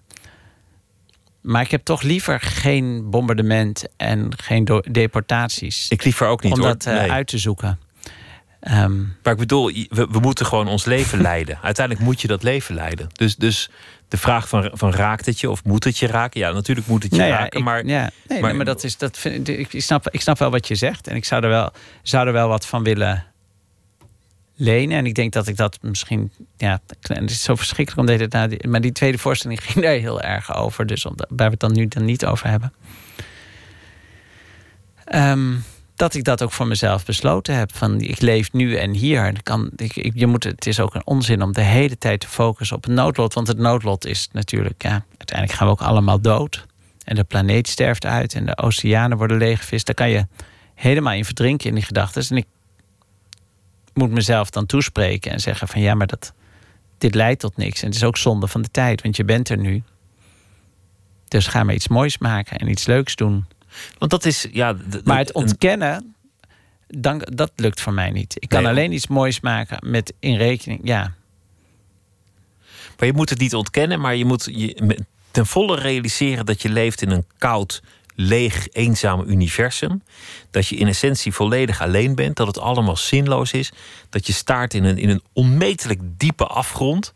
[1.43, 5.87] Maar ik heb toch liever geen bombardement en geen deportaties.
[5.89, 7.11] Ik liever ook niet om dat eh, Nee.
[7.11, 7.79] uit te zoeken.
[8.61, 11.59] Ehm, Maar ik bedoel, we, we moeten gewoon ons leven leiden.
[11.63, 13.09] Uiteindelijk moet je dat leven leiden.
[13.13, 13.71] Dus, dus
[14.09, 16.41] de vraag van, van raakt het je of moet het je raken?
[16.41, 17.59] Ja, natuurlijk moet het je nou ja, raken.
[17.59, 20.51] ik- maar ja, nee, maar- dat is, dat vind, ik, ik, snap, ik snap wel
[20.51, 21.07] wat je zegt.
[21.07, 21.73] En ik zou er wel,
[22.03, 23.25] zou er wel wat van willen
[24.61, 24.97] lenen.
[24.99, 26.33] En ik denk dat ik dat misschien...
[26.57, 30.21] Ja, het is zo verschrikkelijk om nou, die- Maar die tweede voorstelling ging daar heel
[30.21, 30.87] erg over.
[30.87, 32.73] Dus om, waar we het dan nu dan niet over hebben.
[35.05, 35.55] Ehm,
[35.97, 37.77] dat ik dat ook voor mezelf besloten heb.
[37.77, 39.43] Van ik leef nu en hier.
[39.43, 42.77] Kan, ik- je moet, het is ook een onzin om de hele tijd te focussen
[42.77, 43.35] op het noodlot.
[43.35, 46.67] Want het noodlot is natuurlijk, ja, uiteindelijk gaan we ook allemaal dood.
[47.05, 49.87] En de planeet sterft uit en de oceanen worden leeggevist.
[49.87, 50.27] Daar kan je
[50.75, 52.23] helemaal in verdrinken in die gedachten.
[52.31, 52.47] En ik
[54.01, 56.33] moet mezelf dan toespreken en zeggen van ja, maar dat,
[56.99, 57.81] dit leidt tot niks.
[57.81, 59.83] En het is ook zonde van de tijd, want je bent er nu.
[61.29, 63.47] Dus ga maar iets moois maken en iets leuks doen.
[63.99, 64.77] Want dat is, ja...
[65.05, 66.15] Maar het ontkennen,
[66.87, 68.35] dan, dat lukt voor mij niet.
[68.39, 70.81] Ik kan Nee, alleen iets moois maken met in rekening.
[70.83, 71.15] Ja,
[72.99, 76.69] Maar je moet het niet ontkennen, maar je moet je ten volle realiseren dat je
[76.69, 77.83] leeft in een koud,
[78.21, 80.03] leeg, eenzaam universum.
[80.51, 83.73] Dat je in essentie volledig alleen bent, dat het allemaal zinloos is.
[84.09, 87.13] Dat je staart in een, in een onmetelijk diepe afgrond.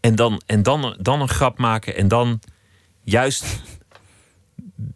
[0.00, 2.40] En dan, en dan, dan een grap maken en dan
[3.02, 3.44] juist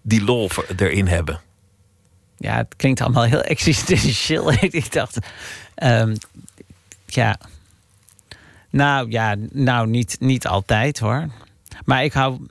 [0.03, 1.41] die lol erin hebben.
[2.37, 4.53] ja, het klinkt allemaal heel existentieel.
[4.83, 5.19] ik dacht,
[5.75, 6.17] ehm,
[7.07, 7.39] ja.
[8.71, 11.29] Nou ja, nou niet, niet altijd hoor.
[11.85, 12.47] Maar ik hou.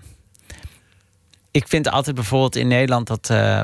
[1.57, 3.61] Ik vind altijd bijvoorbeeld in Nederland dat eh,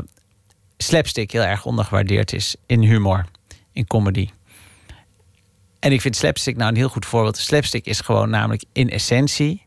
[0.78, 3.26] slapstick heel erg ondergewaardeerd is in humor,
[3.72, 4.30] in comedy.
[5.80, 7.38] En ik vind slapstick nou een heel goed voorbeeld.
[7.38, 9.62] Slapstick is gewoon namelijk in essentie.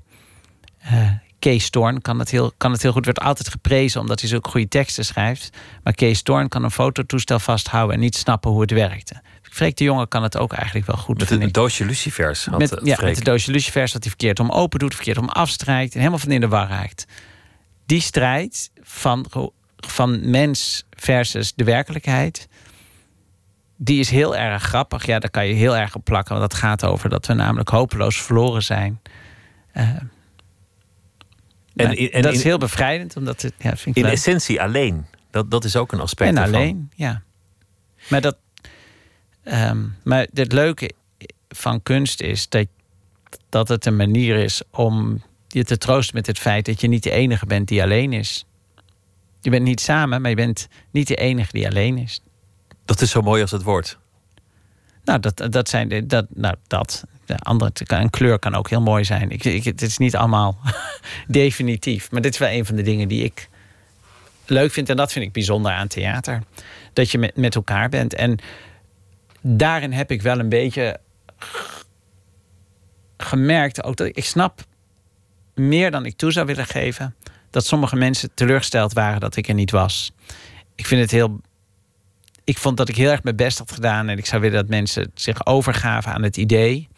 [0.79, 3.05] eh, Kees Toorn kan het, heel, kan het heel goed.
[3.05, 5.51] Werd altijd geprezen omdat hij zulke goede teksten schrijft.
[5.83, 9.23] Maar Kees Toorn kan een fototoestel vasthouden en niet snappen hoe het werkte.
[9.43, 11.19] Freek de Jonge kan het ook eigenlijk wel goed.
[11.19, 13.09] Met een doosje lucifers had Met, eh, ja, Freek.
[13.09, 16.19] met de doosje lucifers wat hij verkeerd om open doet, verkeerd om afstrijkt en helemaal
[16.19, 17.07] van in de war raakt.
[17.87, 19.27] Die strijd van,
[19.77, 22.49] van mens versus de werkelijkheid,
[23.77, 25.07] die is heel erg grappig.
[25.07, 27.69] Ja, daar kan je heel erg op plakken, want dat gaat over dat we namelijk
[27.69, 29.01] hopeloos verloren zijn.
[29.73, 29.89] Eh,
[31.75, 34.13] in- en dat is heel bevrijdend, omdat het, ja, vind ik In leuk.
[34.13, 35.07] essentie alleen.
[35.31, 36.55] Dat, dat is ook een aspect En ervan.
[36.55, 37.23] alleen, ja.
[38.09, 38.37] Maar, dat,
[39.45, 40.93] ehm, maar het leuke
[41.49, 42.67] van kunst is dat,
[43.49, 47.03] dat het een manier is om je te troosten met het feit dat je niet
[47.03, 48.47] de enige bent die alleen is.
[49.41, 52.21] Je bent niet samen, maar je bent niet de enige die alleen is.
[52.85, 53.99] Dat is zo mooi als het wordt.
[55.05, 57.05] Nou, dat, dat zijn de, dat, nou, dat.
[57.25, 59.31] De andere, een kleur kan ook heel mooi zijn.
[59.31, 60.59] Ik, ik, het is niet allemaal
[61.29, 62.11] definitief.
[62.11, 63.49] Maar dit is wel een van de dingen die ik
[64.47, 64.89] leuk vind.
[64.89, 66.43] En dat vind ik bijzonder aan theater.
[66.93, 68.15] Dat je met, met elkaar bent.
[68.15, 68.39] En
[69.41, 71.01] daarin heb ik wel een beetje
[73.17, 73.85] gemerkt.
[73.85, 74.65] Ook dat ik, ik snap
[75.57, 77.15] meer dan ik toe zou willen geven.
[77.51, 80.13] Dat sommige mensen teleurgesteld waren dat ik er niet was.
[80.75, 81.41] Ik vind het heel
[82.47, 84.09] ik vond dat ik heel erg mijn best had gedaan.
[84.09, 86.89] En ik zou willen dat mensen zich overgaven aan het idee.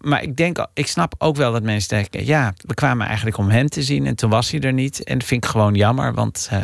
[0.00, 3.48] Maar ik denk, ik snap ook wel dat mensen denken: ja, we kwamen eigenlijk om
[3.48, 5.04] hem te zien en toen was hij er niet.
[5.04, 6.60] En dat vind ik gewoon jammer, want uh,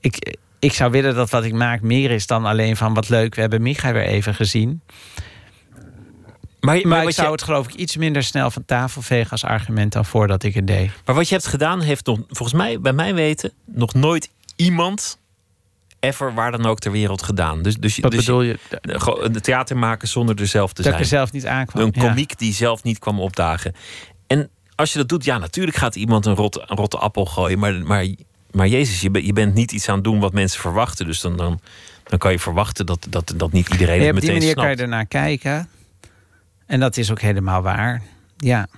[0.00, 3.34] ik, ik zou willen dat wat ik maak meer is dan alleen van wat leuk,
[3.34, 4.82] we hebben Micha weer even gezien.
[6.60, 9.44] Maar, maar, maar ik zou het geloof ik iets minder snel van tafel vegen als
[9.44, 10.90] argument dan voordat ik het deed.
[11.04, 15.18] Maar wat je hebt gedaan heeft nog, volgens mij, bij mijn weten, nog nooit iemand
[16.00, 17.62] ever waar dan ook ter wereld gedaan.
[17.62, 18.58] Dus, dus, Wat dus bedoel je?
[19.32, 20.94] De theater maken zonder er zelf te zijn.
[20.94, 21.82] Dat er zelf niet aankwam.
[21.82, 23.74] Een komiek die zelf niet kwam opdagen.
[24.26, 27.58] En als je dat doet, ja, natuurlijk gaat iemand een, rot, een rotte appel gooien.
[27.58, 28.06] Maar, maar,
[28.50, 31.06] maar Jezus, je, je bent niet iets aan het doen wat mensen verwachten.
[31.06, 31.60] Dus dan, dan,
[32.04, 34.34] dan kan je verwachten dat, dat, dat niet iedereen het meteen snapt.
[34.34, 35.68] Op die manier kan je ernaar kijken.
[36.70, 38.02] En dat is ook helemaal waar.
[38.36, 38.68] Ja.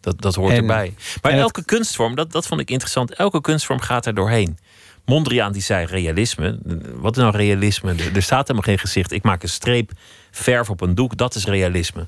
[0.00, 0.94] Dat, dat hoort erbij.
[1.22, 3.14] Maar elke kunstvorm, dat, dat vond ik interessant.
[3.14, 4.58] Elke kunstvorm gaat er doorheen.
[5.04, 6.58] Mondriaan die zei realisme.
[6.94, 7.94] Wat is nou realisme?
[8.14, 9.12] Er, staat helemaal geen gezicht.
[9.12, 9.90] Ik maak een streep,
[10.30, 11.16] verf op een doek.
[11.16, 12.06] Dat is realisme.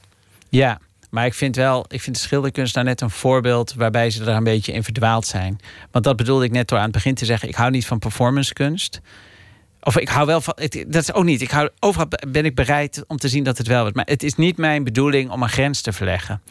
[0.49, 0.79] Ja,
[1.11, 4.29] maar ik vind wel, ik vind de schilderkunst nou net een voorbeeld waarbij ze er
[4.29, 5.61] een beetje in verdwaald zijn.
[5.91, 7.49] Want dat bedoelde ik net door aan het begin te zeggen.
[7.49, 9.01] Ik hou niet van performancekunst.
[9.85, 10.55] Of ik hou wel van.
[10.87, 11.41] dat is ook niet.
[11.41, 13.97] Ik hou, overal ben ik bereid om te zien dat het wel wordt.
[13.97, 16.43] Maar het is niet mijn bedoeling om een grens te verleggen.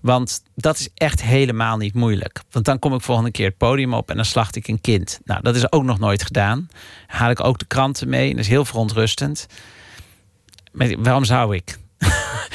[0.00, 2.40] Want dat is echt helemaal niet moeilijk.
[2.50, 5.20] Want dan kom ik volgende keer het podium op en dan slacht ik een kind.
[5.24, 6.68] Nou, dat is ook nog nooit gedaan.
[7.06, 8.30] Haal ik ook de kranten mee.
[8.30, 9.46] En dat is heel verontrustend.
[10.72, 11.78] Maar waarom zou ik?
[11.98, 12.08] Ja,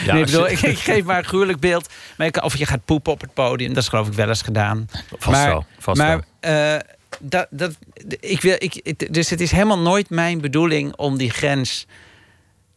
[0.14, 1.90] nee, ik, bedoel, ik, ik, geef maar een gruwelijk beeld.
[2.18, 4.42] Maar ik, of je gaat poepen op het podium, dat is geloof ik wel eens
[4.42, 4.90] gedaan.
[5.10, 5.66] Vast maar, wel.
[5.80, 6.80] Vast maar uh,
[7.20, 7.78] dat, dat,
[8.20, 11.86] ik wil, ik, dus het is helemaal nooit mijn bedoeling om die grens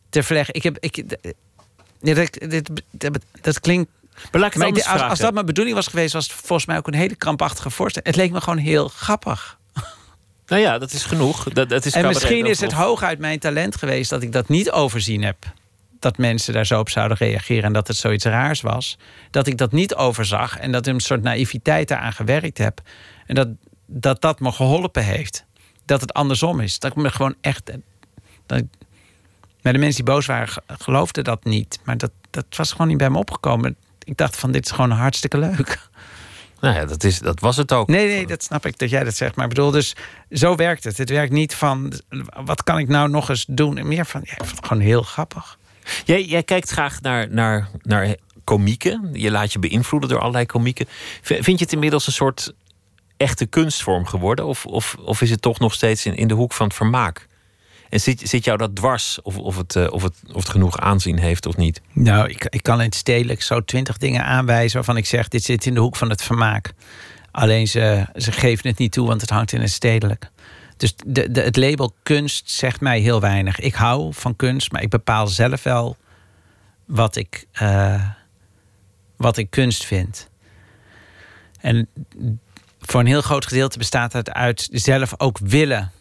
[0.09, 0.55] te verleggen.
[0.55, 1.05] Ik heb, ik,
[2.01, 2.30] dat,
[2.91, 3.91] dat, dat klinkt
[4.32, 7.14] maar als, als, dat mijn bedoeling was geweest, was het volgens mij ook een hele
[7.14, 8.09] krampachtige voorstelling.
[8.09, 9.59] Het leek me gewoon heel grappig.
[10.47, 11.45] Nou ja, dat is genoeg.
[11.45, 14.70] Dat, dat is en misschien is het hooguit mijn talent geweest dat ik dat niet
[14.70, 15.36] overzien heb.
[15.99, 18.99] Dat mensen daar zo op zouden reageren en dat het zoiets raars was.
[19.30, 22.80] Dat ik dat niet overzag en dat ik een soort naïviteit daaraan gewerkt heb.
[23.26, 23.49] En dat
[23.91, 25.45] dat, dat me geholpen heeft.
[25.84, 26.78] Dat het andersom is.
[26.78, 27.72] Dat ik me gewoon echt.
[28.47, 28.62] Dat
[29.62, 31.80] maar de mensen die boos waren, geloofden dat niet.
[31.84, 33.76] Maar dat, dat was gewoon niet bij me opgekomen
[34.11, 35.88] ik dacht van dit is gewoon hartstikke leuk.
[36.61, 37.88] Nou ja, dat, is, dat was het ook.
[37.88, 39.34] Nee, nee, dat snap ik dat jij dat zegt.
[39.34, 39.97] Maar ik bedoel, dus
[40.30, 40.99] zo werkt het.
[40.99, 41.93] Het werkt niet van
[42.45, 43.88] wat kan ik nou nog eens doen?
[43.88, 45.59] Meer van, ja, ik vond het gewoon heel grappig.
[46.05, 48.14] Jij, jij kijkt graag naar, naar, naar
[48.45, 49.11] komieken.
[49.12, 50.86] Je laat je beïnvloeden door allerlei komieken.
[51.22, 52.55] Vind je het inmiddels een soort
[53.21, 54.47] echte kunstvorm geworden?
[54.47, 57.27] Of, of, of is het toch nog steeds in, in de hoek van het vermaak?
[57.89, 60.79] En zit, zit jou dat dwars of, of, het, uh, of, het, of het genoeg
[60.79, 61.81] aanzien heeft of niet?
[61.93, 65.45] Nou, ik, ik kan in het stedelijk zo twintig dingen aanwijzen waarvan ik zeg: dit
[65.45, 66.73] zit in de hoek van het vermaak.
[67.31, 70.31] Alleen ze, ze geven het niet toe, want het hangt in het stedelijk.
[70.77, 73.61] Dus de, de, het label kunst zegt mij heel weinig.
[73.61, 75.97] Ik hou van kunst, maar ik bepaal zelf wel
[76.85, 78.05] wat ik, uh,
[79.16, 80.29] wat ik kunst vind.
[81.61, 81.89] En
[82.91, 85.93] voor een heel groot gedeelte bestaat het uit zelf ook willen.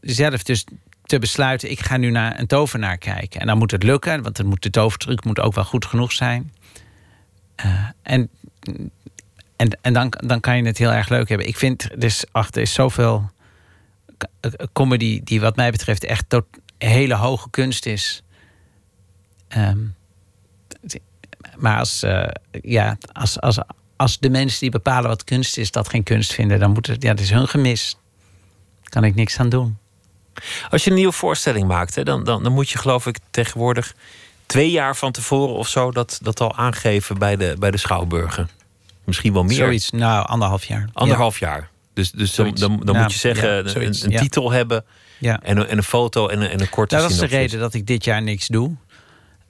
[0.00, 0.64] Zelf dus
[1.04, 3.40] te besluiten, ik ga nu naar een tovenaar kijken.
[3.40, 6.12] En dan moet het lukken, want dan moet de tovertruc moet ook wel goed genoeg
[6.12, 6.52] zijn.
[7.64, 8.30] Uh, en
[9.56, 11.46] en, en dan, dan kan je het heel erg leuk hebben.
[11.46, 13.30] Ik vind dus, achter is zoveel
[14.72, 16.44] comedy die wat mij betreft echt tot
[16.78, 18.22] hele hoge kunst is.
[19.56, 19.94] Um,
[21.56, 22.28] maar als, uh,
[22.62, 23.58] ja, als, als,
[24.02, 27.02] als de mensen die bepalen wat kunst is, dat geen kunst vinden, dan moet het,
[27.02, 27.96] ja, dat is hun gemis.
[28.82, 29.78] Kan ik niks aan doen.
[30.70, 33.94] Als je een nieuwe voorstelling maakt, hè, dan, dan, dan moet je geloof ik tegenwoordig
[34.46, 38.48] twee jaar van tevoren of zo dat, dat al aangeven bij de, bij de Schouwburgen.
[39.04, 39.56] Misschien wel meer.
[39.56, 40.88] Zoiets, nou, anderhalf jaar.
[40.92, 41.70] Anderhalf jaar.
[41.94, 44.84] Dus, dus dan, dan, dan moet je zeggen, een, een titel hebben
[45.18, 45.40] ja.
[45.42, 47.58] en, een, en een foto en een, en een korte nou, Dat is de reden
[47.58, 48.76] dat ik dit jaar niks doe.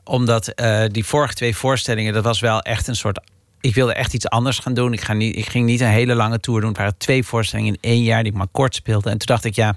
[0.05, 3.21] Omdat uh, die vorige twee voorstellingen, dat was wel echt een soort
[3.63, 4.93] ik wilde echt iets anders gaan doen.
[4.93, 6.69] Ik, ga niet, ik ging niet een hele lange tour doen.
[6.69, 9.11] Het waren twee voorstellingen in één jaar die ik maar kort speelde.
[9.11, 9.77] En toen dacht ik, ja,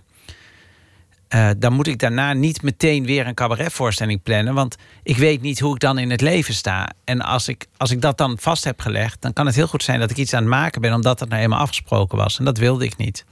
[1.29, 4.53] uh, dan moet ik daarna niet meteen weer een cabaretvoorstelling plannen.
[4.53, 6.89] Want ik weet niet hoe ik dan in het leven sta.
[7.03, 9.83] En als ik, als ik dat dan vast heb gelegd, dan kan het heel goed
[9.83, 12.39] zijn dat ik iets aan het maken ben, omdat dat nou eenmaal afgesproken was.
[12.39, 13.25] En dat wilde ik niet.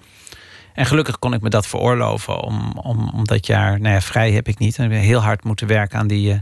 [0.74, 2.42] En gelukkig kon ik me dat veroorloven.
[2.42, 4.78] Om, om, dat jaar, nou ja, vrij heb ik niet.
[4.78, 6.40] En ik heel hard moeten werken aan die uh,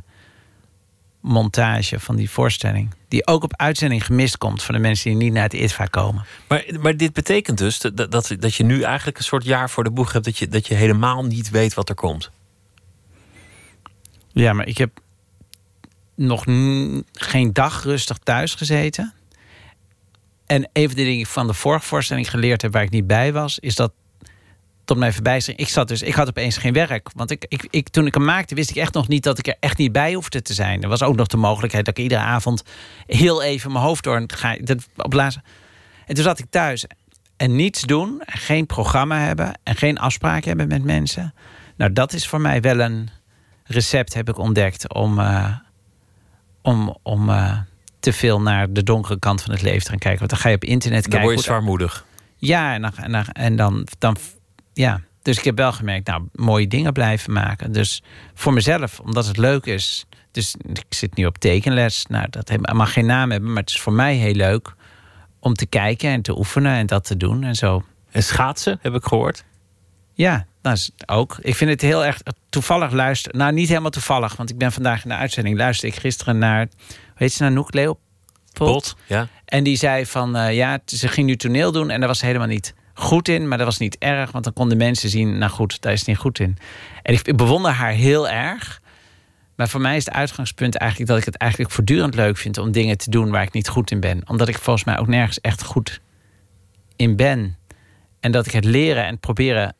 [1.22, 2.94] montage van die voorstelling.
[3.08, 6.26] Die ook op uitzending gemist komt van de mensen die niet naar het ITVA komen.
[6.48, 9.84] Maar, maar dit betekent dus dat, dat, dat je nu eigenlijk een soort jaar voor
[9.84, 10.26] de boeg hebt...
[10.26, 12.32] dat je, dat je helemaal niet weet wat er komt.
[14.32, 15.00] Ja, maar ik heb
[16.16, 16.44] nog
[17.14, 19.14] geen dag rustig thuis gezeten.
[20.46, 23.34] En een van de dingen van de vorige voorstelling geleerd heb waar ik niet bij
[23.34, 23.92] was, is dat
[24.92, 25.62] tot mijn verbijstering.
[25.62, 27.10] Ik zat dus, ik had opeens geen werk.
[27.16, 29.48] Want ik, ik, ik, toen ik hem maakte, wist ik echt nog niet dat ik
[29.48, 30.84] er echt niet bij hoefde te zijn.
[30.84, 32.64] Er was ook nog de mogelijkheid dat ik iedere avond
[33.06, 35.44] heel even mijn hoofd door ga dat opblazen.
[36.06, 36.86] En toen zat ik thuis
[37.38, 41.34] en niets doen, geen programma hebben en geen afspraken hebben met mensen.
[41.76, 43.10] Nou, dat is voor mij wel een
[43.64, 45.56] recept, heb ik ontdekt, om, uh,
[46.62, 47.58] om, om uh,
[48.00, 50.20] te veel naar de donkere kant van het leven te gaan kijken.
[50.20, 51.28] Want dan ga je op internet dan kijken.
[51.28, 52.06] Dan word je zwaarmoedig.
[52.38, 54.18] Ja, en dan, en dan, en dan, dan
[54.82, 55.02] ja.
[55.22, 57.72] Dus ik heb wel gemerkt, nou, mooie dingen blijven maken.
[57.72, 58.04] Dus
[58.34, 60.06] voor mezelf, omdat het leuk is.
[60.32, 62.06] Dus ik zit nu op tekenles.
[62.06, 64.74] Nou, dat mag geen naam hebben, maar het is voor mij heel leuk
[65.40, 67.84] om te kijken en te oefenen en dat te doen en zo.
[68.12, 69.44] En schaatsen, heb ik gehoord.
[70.14, 71.38] Ja, dat is ook.
[71.42, 73.38] Ik vind het heel erg toevallig luisteren.
[73.38, 75.58] Nou, niet helemaal toevallig, want ik ben vandaag in de uitzending.
[75.58, 77.98] Luister ik gisteren naar, hoe heet ze nou, Noek?
[78.54, 79.28] Pot, ja.
[79.46, 82.48] En die zei van, uh, ja, ze ging nu toneel doen en dat was helemaal
[82.48, 85.82] niet goed in, maar dat was niet erg, want dan konden mensen zien, nou goed,
[85.82, 86.58] daar is niet goed in.
[87.04, 88.82] En ik, bewonder haar heel erg.
[89.56, 92.72] Maar voor mij is het uitgangspunt eigenlijk dat ik het eigenlijk voortdurend leuk vind om
[92.72, 94.22] dingen te doen waar ik niet goed in ben.
[94.28, 96.02] Omdat ik volgens mij ook nergens echt goed
[96.96, 97.58] in ben.
[98.20, 99.76] En dat ik het leren en proberen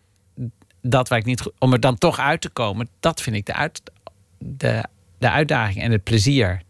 [0.82, 3.54] dat waar ik niet om er dan toch uit te komen, dat vind ik de,
[3.54, 3.82] uit,
[4.38, 4.84] de,
[5.18, 6.62] de uitdaging en het plezier.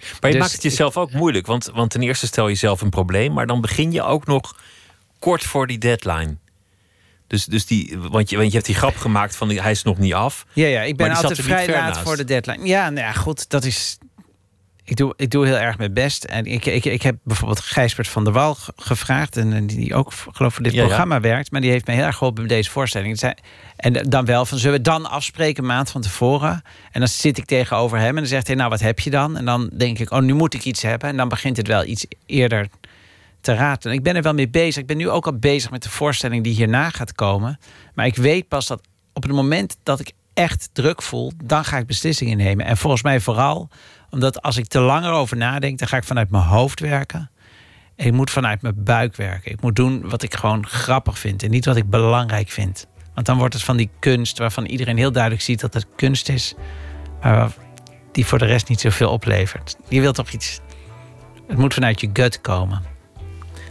[0.00, 1.46] Maar je dus maakt het jezelf ook moeilijk.
[1.46, 4.60] Want, want ten eerste stel je zelf een probleem, maar dan begin je ook nog
[5.20, 6.36] kort voor die deadline.
[7.30, 9.98] Dus, dus die, want, je, want je hebt die grap gemaakt van hij is nog
[9.98, 10.46] niet af.
[10.52, 12.66] Ja, ja ik ben altijd vrij laat voor de deadline.
[12.66, 13.98] Ja, nou ja, goed, dat is.
[14.84, 16.24] Ik doe, ik doe heel erg mijn best.
[16.24, 19.36] En ik, ik, ik heb bijvoorbeeld Gijsbert van der Wal gevraagd.
[19.36, 21.50] En die ook, geloof voor dit programma werkt.
[21.50, 23.20] Maar die heeft me heel erg geholpen bij deze voorstelling.
[23.76, 26.62] En dan wel van, zullen we dan afspreken maand van tevoren?
[26.92, 29.36] En dan zit ik tegenover hem en dan zegt hij, nou, wat heb je dan?
[29.36, 31.08] En dan denk ik, oh, nu moet ik iets hebben.
[31.08, 32.68] En dan begint het wel iets eerder
[33.40, 33.92] te raden.
[33.92, 34.76] Ik ben er wel mee bezig.
[34.76, 37.58] Ik ben nu ook al bezig met de voorstelling die hierna gaat komen.
[37.94, 38.80] Maar ik weet pas dat
[39.12, 42.66] op het moment dat ik echt druk voel, dan ga ik beslissingen nemen.
[42.66, 43.68] En volgens mij vooral
[44.10, 47.30] omdat als ik te langer over nadenk, dan ga ik vanuit mijn hoofd werken.
[47.96, 49.52] En ik moet vanuit mijn buik werken.
[49.52, 52.86] Ik moet doen wat ik gewoon grappig vind en niet wat ik belangrijk vind.
[53.14, 56.28] Want dan wordt het van die kunst waarvan iedereen heel duidelijk ziet dat het kunst
[56.28, 56.54] is,
[57.22, 57.52] maar
[58.12, 59.76] die voor de rest niet zoveel oplevert.
[59.88, 60.60] Je wilt toch iets.
[61.46, 62.82] Het moet vanuit je gut komen.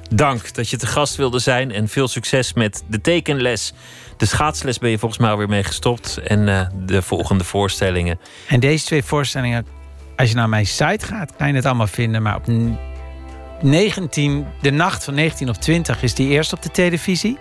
[0.09, 3.73] Dank dat je te gast wilde zijn en veel succes met de tekenles.
[4.17, 8.19] De schaatsles ben je volgens mij alweer mee gestopt en uh, de volgende voorstellingen.
[8.47, 9.65] En deze twee voorstellingen,
[10.15, 12.21] als je naar mijn site gaat, kan je het allemaal vinden.
[12.21, 12.45] Maar op
[13.61, 17.37] 19, de nacht van 19 op 20 is die eerst op de televisie.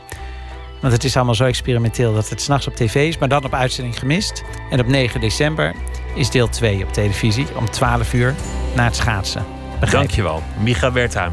[0.81, 3.55] Want het is allemaal zo experimenteel dat het s'nachts op tv is, maar dan op
[3.55, 4.43] uitzending gemist.
[4.71, 5.75] En op 9 december
[6.14, 8.35] is deel 2 op televisie om 12 uur
[8.75, 9.45] na het schaatsen.
[9.81, 11.33] Begrijp Dankjewel, Micha Wertheim.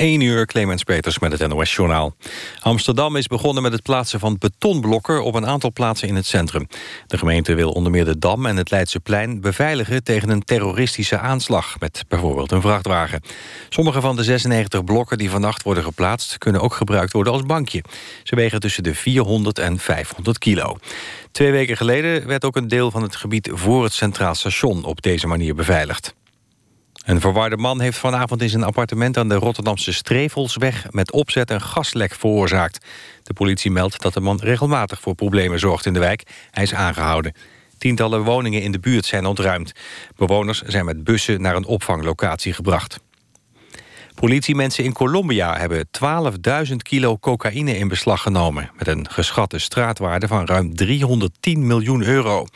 [0.00, 2.14] 1 uur Clemens Peters met het NOS Journaal.
[2.60, 5.24] Amsterdam is begonnen met het plaatsen van betonblokken...
[5.24, 6.66] op een aantal plaatsen in het centrum.
[7.06, 9.40] De gemeente wil onder meer de Dam en het Leidseplein...
[9.40, 11.80] beveiligen tegen een terroristische aanslag...
[11.80, 13.20] met bijvoorbeeld een vrachtwagen.
[13.68, 16.38] Sommige van de 96 blokken die vannacht worden geplaatst...
[16.38, 17.82] kunnen ook gebruikt worden als bankje.
[18.22, 20.76] Ze wegen tussen de 400 en 500 kilo.
[21.32, 23.50] Twee weken geleden werd ook een deel van het gebied...
[23.52, 26.14] voor het Centraal Station op deze manier beveiligd.
[27.10, 31.60] Een verwarde man heeft vanavond in zijn appartement aan de Rotterdamse Strevelsweg met opzet een
[31.60, 32.86] gaslek veroorzaakt.
[33.22, 36.22] De politie meldt dat de man regelmatig voor problemen zorgt in de wijk.
[36.50, 37.34] Hij is aangehouden.
[37.78, 39.72] Tientallen woningen in de buurt zijn ontruimd.
[40.16, 43.00] Bewoners zijn met bussen naar een opvanglocatie gebracht.
[44.20, 45.88] Politiemensen in Colombia hebben
[46.68, 48.70] 12.000 kilo cocaïne in beslag genomen...
[48.78, 52.46] met een geschatte straatwaarde van ruim 310 miljoen euro.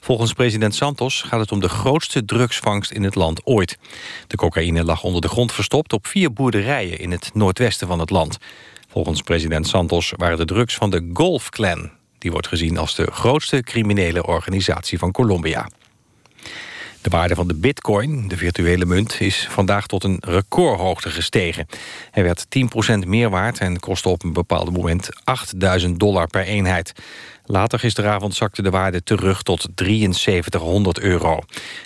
[0.00, 3.78] Volgens president Santos gaat het om de grootste drugsvangst in het land ooit.
[4.26, 6.98] De cocaïne lag onder de grond verstopt op vier boerderijen...
[6.98, 8.38] in het noordwesten van het land.
[8.88, 11.90] Volgens president Santos waren de drugs van de Golf Clan.
[12.18, 15.68] Die wordt gezien als de grootste criminele organisatie van Colombia.
[17.06, 21.66] De waarde van de bitcoin, de virtuele munt, is vandaag tot een recordhoogte gestegen.
[22.10, 22.46] Hij werd
[23.04, 26.92] 10% meer waard en kostte op een bepaald moment 8000 dollar per eenheid.
[27.44, 31.38] Later gisteravond zakte de waarde terug tot 7300 euro.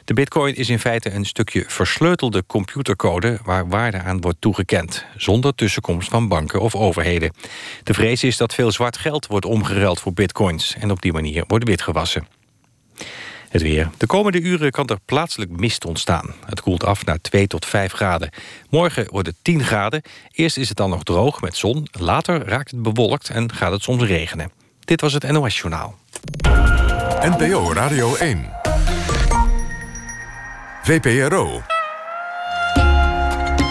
[0.05, 3.39] De bitcoin is in feite een stukje versleutelde computercode...
[3.45, 7.33] waar waarde aan wordt toegekend, zonder tussenkomst van banken of overheden.
[7.83, 10.75] De vrees is dat veel zwart geld wordt omgeruild voor bitcoins...
[10.79, 12.27] en op die manier wordt witgewassen.
[13.51, 13.91] Het weer.
[13.97, 16.35] De komende uren kan er plaatselijk mist ontstaan.
[16.47, 18.31] Het koelt af naar 2 tot 5 graden.
[18.69, 20.03] Morgen wordt het 10 graden.
[20.33, 21.89] Eerst is het dan nog droog met zon.
[21.93, 24.51] Later raakt het bewolkt en gaat het soms regenen.
[24.81, 25.99] Dit was het NOS Journaal.
[27.21, 28.51] NPO Radio 1.
[30.83, 31.63] VPRO.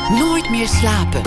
[0.10, 1.22] Nooit meer slapen.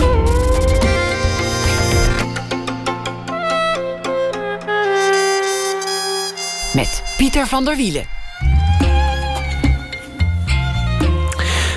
[6.73, 8.21] Met Pieter van der Wielen.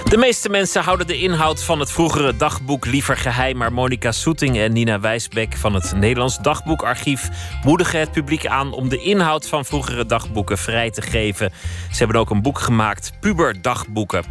[0.08, 3.56] De meeste mensen houden de inhoud van het vroegere dagboek liever geheim.
[3.56, 7.28] Maar Monica Soeting en Nina Wijsbeck van het Nederlands Dagboekarchief
[7.64, 11.52] moedigen het publiek aan om de inhoud van vroegere dagboeken vrij te geven.
[11.90, 14.24] Ze hebben ook een boek gemaakt, Puberdagboeken.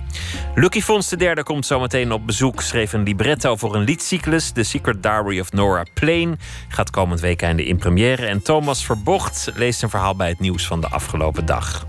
[0.56, 2.62] Lucky Fons III komt zometeen op bezoek.
[2.62, 6.40] Schreef een libretto voor een liedcyclus, The Secret Diary of Nora Plain.
[6.68, 8.26] Gaat komend weekend in première.
[8.26, 11.86] En Thomas Verbocht leest een verhaal bij het nieuws van de afgelopen dag.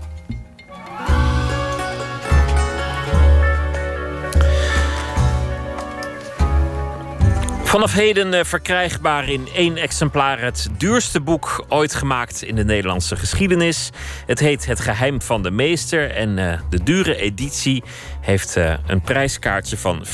[7.77, 13.15] Vanaf heden eh, verkrijgbaar in één exemplaar het duurste boek ooit gemaakt in de Nederlandse
[13.15, 13.89] geschiedenis.
[14.25, 17.83] Het heet Het Geheim van de Meester en uh, de dure editie
[18.21, 20.11] heeft uh, een prijskaartje van 94.034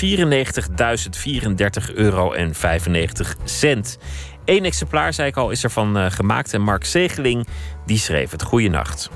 [1.94, 3.98] euro en 95 cent.
[4.46, 7.48] Eén exemplaar, zei ik al, is ervan gemaakt en Mark Zegeling
[7.86, 8.44] die schreef het.
[8.44, 9.10] Goeienacht.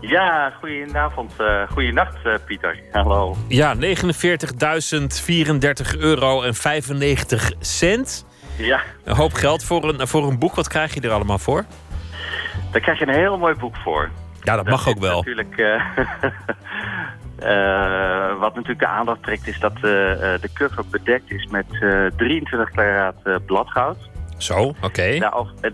[0.00, 1.32] Ja, goedenavond.
[1.40, 2.80] Uh, goedenacht, uh, Pieter.
[2.92, 3.36] Hallo.
[3.48, 3.80] Ja, 49.034
[5.98, 8.26] euro en 95 cent.
[8.56, 8.80] Ja.
[9.04, 10.54] Een hoop geld voor een, voor een boek.
[10.54, 11.64] Wat krijg je er allemaal voor?
[12.72, 14.10] Daar krijg je een heel mooi boek voor.
[14.42, 15.16] Ja, dat, dat mag ook wel.
[15.16, 15.82] Natuurlijk, uh,
[18.40, 21.66] wat natuurlijk de aandacht trekt is dat de cover bedekt is met
[22.16, 23.98] 23 karaat bladgoud.
[24.38, 25.18] Zo, oké.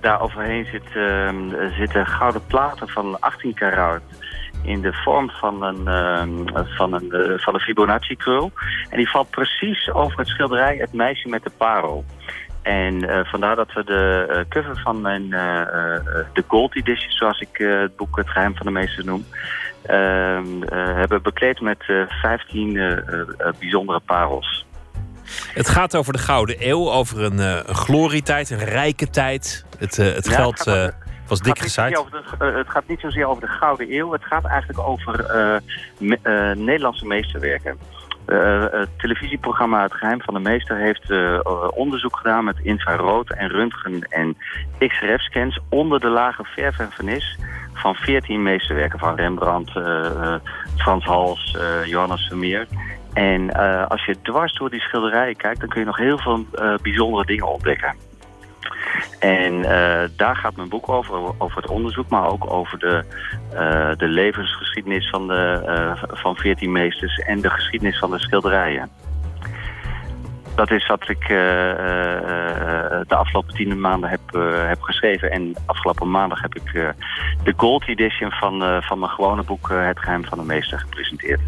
[0.00, 1.30] Daar, overheen zit, uh,
[1.78, 4.02] zitten gouden platen van 18 karat
[4.64, 8.52] in de vorm van een, uh, van een, uh, van een Fibonacci-krul.
[8.90, 12.04] En die valt precies over het schilderij Het meisje met de parel.
[12.62, 15.30] En uh, vandaar dat we de uh, cover van mijn
[16.32, 19.24] de Gold Edition, zoals ik het boek Het Geheim van de Meester noem,
[19.82, 22.72] ehm, hebben bekleed met 15
[23.58, 24.66] bijzondere parels.
[25.54, 29.64] Het gaat over de Gouden Eeuw, over een, uh, een glorietijd, een rijke tijd.
[29.78, 30.86] Het, uh, het ja, geld het uh,
[31.26, 32.04] was dik gezaaid.
[32.38, 35.24] Het gaat niet zozeer over de Gouden Eeuw, het gaat eigenlijk over
[35.98, 36.18] me,
[36.56, 37.78] Nederlandse meesterwerken.
[38.70, 41.12] het televisieprogramma Het Geheim van de Meester heeft
[41.74, 44.36] onderzoek gedaan met infrarood en röntgen en
[44.78, 47.38] XRF-scans onder de lage verf en vernis
[47.72, 49.70] van 14 meesterwerken van Rembrandt,
[50.76, 52.66] Frans Hals, Johannes Vermeer.
[53.14, 56.46] En uh, als je dwars door die schilderijen kijkt, dan kun je nog heel veel
[56.54, 57.94] uh, bijzondere dingen ontdekken.
[59.18, 63.04] En uh, daar gaat mijn boek over, over het onderzoek, maar ook over de,
[63.96, 68.90] de levensgeschiedenis van, de, van 14 meesters en de geschiedenis van de schilderijen.
[70.55, 74.20] Dat is wat ik de afgelopen tien maanden heb,
[74.68, 75.30] heb geschreven.
[75.30, 76.72] En afgelopen maandag heb ik
[77.44, 81.40] de Gold Edition van, van mijn gewone boek Het Geheim van de Meester gepresenteerd.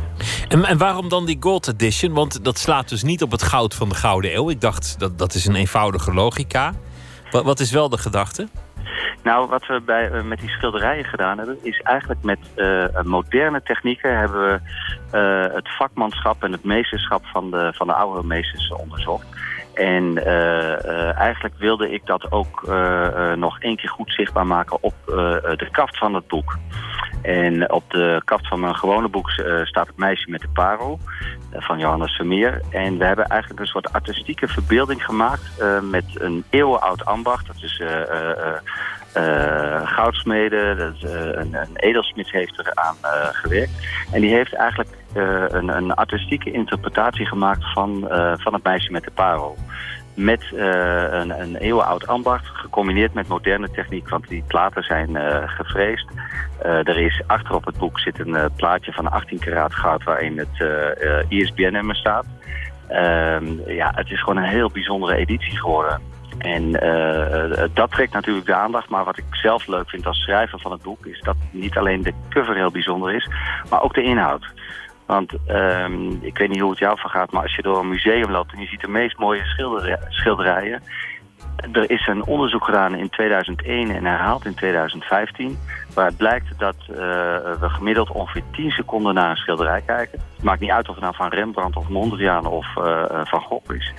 [0.48, 2.12] En, en, waarom dan die Gold Edition?
[2.12, 4.50] Want dat slaat dus niet op het goud van de Gouden Eeuw.
[4.50, 6.72] Ik dacht, dat, dat is een eenvoudige logica.
[7.30, 8.48] Wat, wat is wel de gedachte?
[9.22, 11.58] Nou, wat we bij, uh, met die schilderijen gedaan hebben...
[11.62, 14.18] is eigenlijk met uh, moderne technieken...
[14.18, 14.60] hebben we
[15.18, 19.26] uh, het vakmanschap en het meesterschap van de, van de oude meesters onderzocht.
[19.76, 20.24] En
[21.14, 22.68] eigenlijk wilde ik dat ook
[23.36, 24.94] nog één keer goed zichtbaar maken op
[25.56, 26.58] de kaft van het boek.
[27.22, 29.30] En op de kaft van mijn gewone boek
[29.62, 30.98] staat het meisje met de parel
[31.52, 32.60] van Johannes Vermeer.
[32.70, 37.46] En we hebben eigenlijk een soort artistieke verbeelding gemaakt met een eeuwenoud ambacht.
[37.46, 37.82] Dat is
[39.84, 43.72] goudsmeden, dat, uh, een, een edelsmid heeft eraan uh, gewerkt.
[44.12, 44.90] En die heeft eigenlijk
[45.52, 49.56] een, een, artistieke interpretatie gemaakt van, van het meisje met de parel.
[50.14, 56.06] Met een, een eeuwenoud ambacht, gecombineerd met moderne techniek, want die platen zijn gevreesd.
[56.62, 60.64] er is achter op het boek zit een plaatje van 18 karaat goud waarin het
[61.28, 62.26] ISBN-nummer staat.
[62.88, 66.00] Ehm, ja, het is gewoon een heel bijzondere editie geworden.
[66.46, 68.88] En uh, dat trekt natuurlijk de aandacht.
[68.88, 71.06] Maar wat ik zelf leuk vind als schrijver van het boek...
[71.06, 73.28] is dat niet alleen de cover heel bijzonder is,
[73.70, 74.46] maar ook de inhoud.
[75.06, 78.30] Want ehm, ik weet niet hoe het jou vergaat, maar als je door een museum
[78.30, 79.42] loopt en je ziet de meest mooie
[80.08, 80.82] schilderijen.
[81.72, 85.58] Er is een onderzoek gedaan in 2001 en herhaald in 2015...
[85.94, 86.96] waaruit blijkt dat uh,
[87.60, 90.18] we gemiddeld ongeveer 10 seconden naar een schilderij kijken.
[90.34, 92.66] Het maakt niet uit of het nou van Rembrandt of Mondriaan of
[93.24, 93.92] Van Gogh is.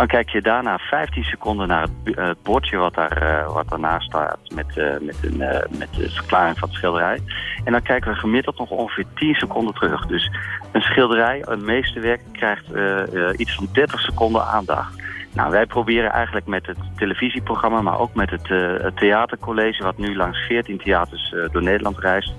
[0.00, 4.06] Dan kijk je daarna 15 seconden naar het, het bordje wat, daar, uh, wat daarnaast
[4.06, 4.38] staat...
[4.54, 4.66] Met,
[5.00, 5.36] met, een,
[5.78, 7.20] met de verklaring van het schilderij.
[7.64, 10.06] En dan kijken we gemiddeld nog ongeveer 10 seconden terug.
[10.06, 10.30] Dus
[10.72, 12.64] een schilderij, een meesterwerk, krijgt
[13.36, 15.02] iets van 30 seconden aandacht.
[15.34, 19.82] Nou, wij proberen eigenlijk met het televisieprogramma, maar ook met het, theatercollege...
[19.82, 22.34] wat nu langs 14 theaters door Nederland reist.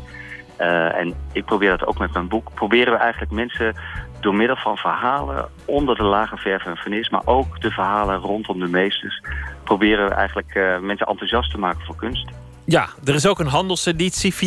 [0.97, 2.53] En ik probeer dat ook met mijn boek.
[2.53, 3.75] Proberen we eigenlijk mensen
[4.21, 7.09] door middel van verhalen onder de lage verf en vernis...
[7.09, 9.21] maar ook de verhalen rondom de meesters...
[9.63, 12.29] proberen we eigenlijk mensen enthousiast te maken voor kunst.
[12.65, 14.39] Ja, er is ook een handelseditie, 34,95.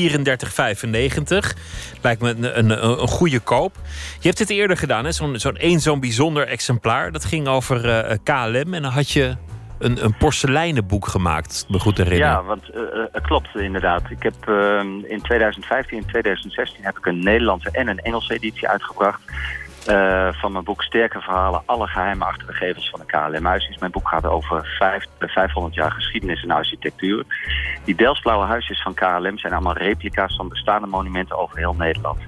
[2.03, 3.77] Lijkt me een, een, een, goede koop.
[4.21, 7.13] Je hebt dit eerder gedaan, zo'n zo'n één zo'n bijzonder exemplaar.
[7.13, 9.37] Dat ging over uh, eh, KLM en dan had je
[9.79, 12.29] een, een porseleinen boek gemaakt, me goed herinner.
[12.29, 14.03] Ja, want uh, uh, klopt inderdaad.
[14.11, 14.49] Ik heb
[15.09, 19.21] in 2015 en 2016 heb ik een Nederlandse en een Engelse editie uitgebracht.
[19.89, 23.79] Uh, van mijn boek Sterke Verhalen, alle geheime achter de gevels van de KLM-huisjes.
[23.79, 27.25] Mijn boek gaat over vijf, 500 jaar geschiedenis en architectuur.
[27.85, 32.19] Die Delftsblauwe huisjes van KLM zijn allemaal replica's van bestaande monumenten over heel Nederland.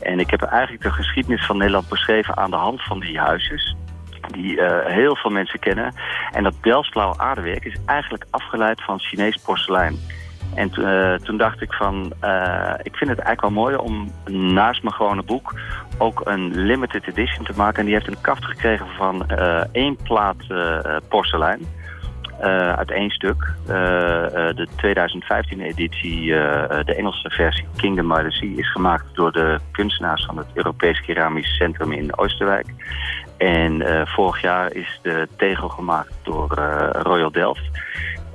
[0.00, 3.76] En ik heb eigenlijk de geschiedenis van Nederland beschreven aan de hand van die huisjes
[4.30, 5.94] die uh, heel veel mensen kennen.
[6.30, 9.98] En dat Delftsblauwe aardewerk is eigenlijk afgeleid van Chinees porselein.
[10.54, 14.12] En uh, toen dacht ik van, uh, ik vind het eigenlijk wel mooi om
[14.54, 15.54] naast mijn gewone boek
[15.98, 17.78] ook een limited edition te maken.
[17.78, 20.36] En die heeft een kaft gekregen van uh, één plaat
[21.08, 21.60] porselein.
[22.76, 23.52] uit één stuk.
[23.66, 26.26] de 2015 editie,
[26.84, 31.00] de Engelse versie Kingdom by the Sea, is gemaakt door de kunstenaars van het Europees
[31.00, 32.66] Keramisch Centrum in Oosterwijk.
[33.36, 36.48] En vorig jaar is de tegel gemaakt door
[37.02, 37.70] Royal Delft.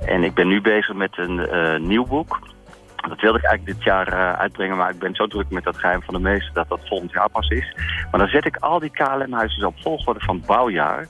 [0.06, 2.38] En ik ben nu bezig met een uh, nieuw boek.
[3.08, 5.78] Dat wilde ik eigenlijk dit jaar uh, uitbrengen, maar ik ben zo druk met dat
[5.78, 7.74] geheim van de meester dat dat volgend jaar pas is.
[8.10, 11.08] Maar dan zet ik al die KLM-huizen op volgorde van bouwjaar.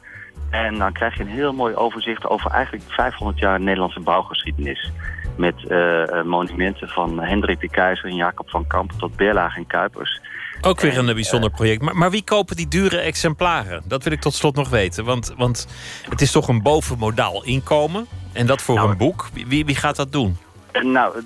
[0.51, 4.93] En dan krijg je een heel mooi overzicht over eigenlijk 500 jaar Nederlandse bouwgeschiedenis.
[5.37, 10.21] Met uh, monumenten van Hendrik de Keizer en Jacob van Kamp tot Berlage en Kuipers.
[10.61, 11.83] Ook weer een bijzonder project.
[11.83, 13.83] Maar, maar, wie kopen die dure exemplaren?
[13.87, 15.05] Dat wil ik tot slot nog weten.
[15.05, 15.67] Want, want
[16.09, 18.07] het is toch een bovenmodaal inkomen.
[18.35, 19.29] En dat voor nou, een boek.
[19.47, 20.37] Wie, wie gaat dat doen?
[20.83, 21.23] Nou,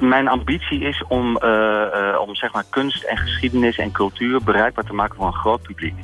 [0.00, 4.92] mijn ambitie is om, uh, om zeg maar kunst en geschiedenis en cultuur bereikbaar te
[4.92, 5.94] maken voor een groot publiek.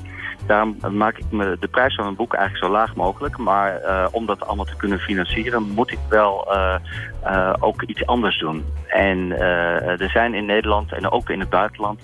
[0.46, 3.36] Daarom maak ik me de prijs van mijn boek eigenlijk zo laag mogelijk.
[3.36, 6.52] Maar uh, om dat allemaal te kunnen financieren moet ik wel
[7.60, 8.64] ook iets anders doen.
[8.86, 9.38] En
[9.98, 12.00] er zijn in Nederland en ook in het buitenland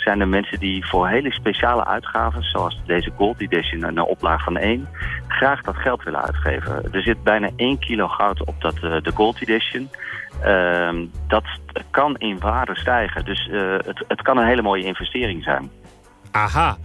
[0.00, 4.56] zijn er mensen die voor hele speciale uitgaven, zoals deze Gold Edition, een oplaag van
[4.56, 4.88] één,
[5.28, 6.92] graag dat geld willen uitgeven.
[6.92, 9.90] Er zit bijna 1 kilo goud op dat, uh, de Gold Edition.
[10.44, 10.90] Uh,
[11.26, 11.44] dat
[11.90, 15.70] kan in waarde stijgen, dus uh, het, het kan een hele mooie investering zijn.
[16.30, 16.76] Aha.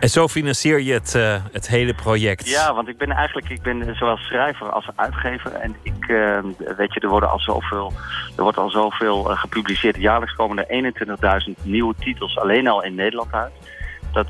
[0.00, 2.48] En zo financier je het, uh, het hele project.
[2.48, 5.52] Ja, want ik ben eigenlijk ik ben zowel schrijver als uitgever.
[5.52, 6.38] En ik, uh,
[6.76, 7.92] weet je, er, worden al zoveel,
[8.36, 9.96] er wordt al zoveel uh, gepubliceerd.
[9.96, 10.92] Jaarlijks komen er
[11.48, 13.52] 21.000 nieuwe titels alleen al in Nederland uit.
[14.12, 14.26] Dat,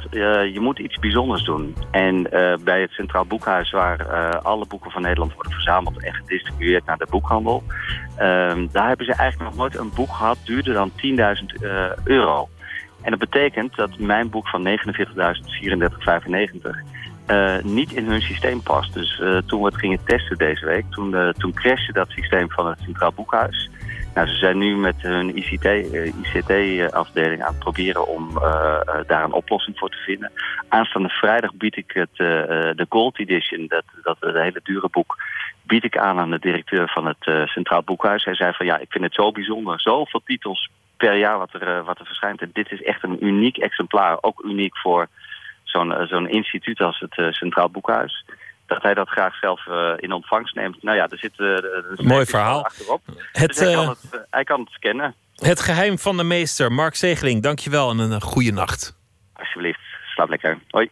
[0.53, 1.77] je moet iets bijzonders doen.
[1.91, 2.23] En
[2.65, 4.07] bij het Centraal Boekhuis, waar
[4.39, 7.63] alle boeken van Nederland worden verzameld en gedistribueerd naar de boekhandel.
[8.71, 11.63] Daar hebben ze eigenlijk nog nooit een boek gehad duurder dan 10.000
[12.05, 12.49] euro.
[13.03, 14.73] En dat betekent dat mijn boek van 49.3495
[17.31, 18.95] uh, niet in hun systeem past.
[18.95, 22.51] Dus uh, toen we het gingen testen deze week, toen, uh, toen crashte dat systeem
[22.51, 23.71] van het Centraal Boekhuis.
[24.15, 28.39] Nou, ze zijn nu met hun ICT-afdeling aan het proberen om
[29.07, 30.33] daar een oplossing voor te vinden.
[30.69, 35.17] Aanstaande vrijdag bied ik het, de Gold Edition, dat, dat hele dure boek,
[35.63, 38.25] bied ik aan aan de directeur van het Centraal Boekhuis.
[38.25, 41.79] Hij zei van ja, ik vind het zo bijzonder, zoveel titels per jaar wat er,
[41.79, 42.41] eh, wat er verschijnt.
[42.41, 44.19] En dit is echt een uniek exemplaar.
[44.21, 45.09] Ook uniek voor
[45.65, 48.25] zo'n eh, zo'n instituut als het eh, Centraal Boekhuis.
[48.67, 49.67] Dat hij dat graag zelf
[49.97, 50.83] in ontvangst neemt.
[50.83, 53.01] Nou ja, er zit een mooi verhaal achterop.
[53.33, 55.15] Het, dus hij, kan het, hij kan het scannen.
[55.35, 56.73] Het geheim van de meester.
[56.73, 58.99] Mark Zegeling, dankjewel en een goede nacht.
[59.33, 59.81] Alsjeblieft,
[60.15, 60.59] slaap lekker.
[60.71, 60.91] Hoi.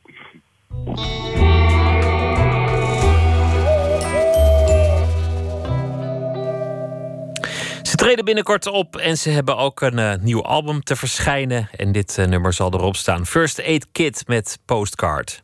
[7.97, 11.69] Ze treden binnenkort op en ze hebben ook een uh, nieuw album te verschijnen.
[11.77, 13.27] En dit uh, nummer zal erop staan.
[13.27, 15.43] First Aid Kit met Postcard.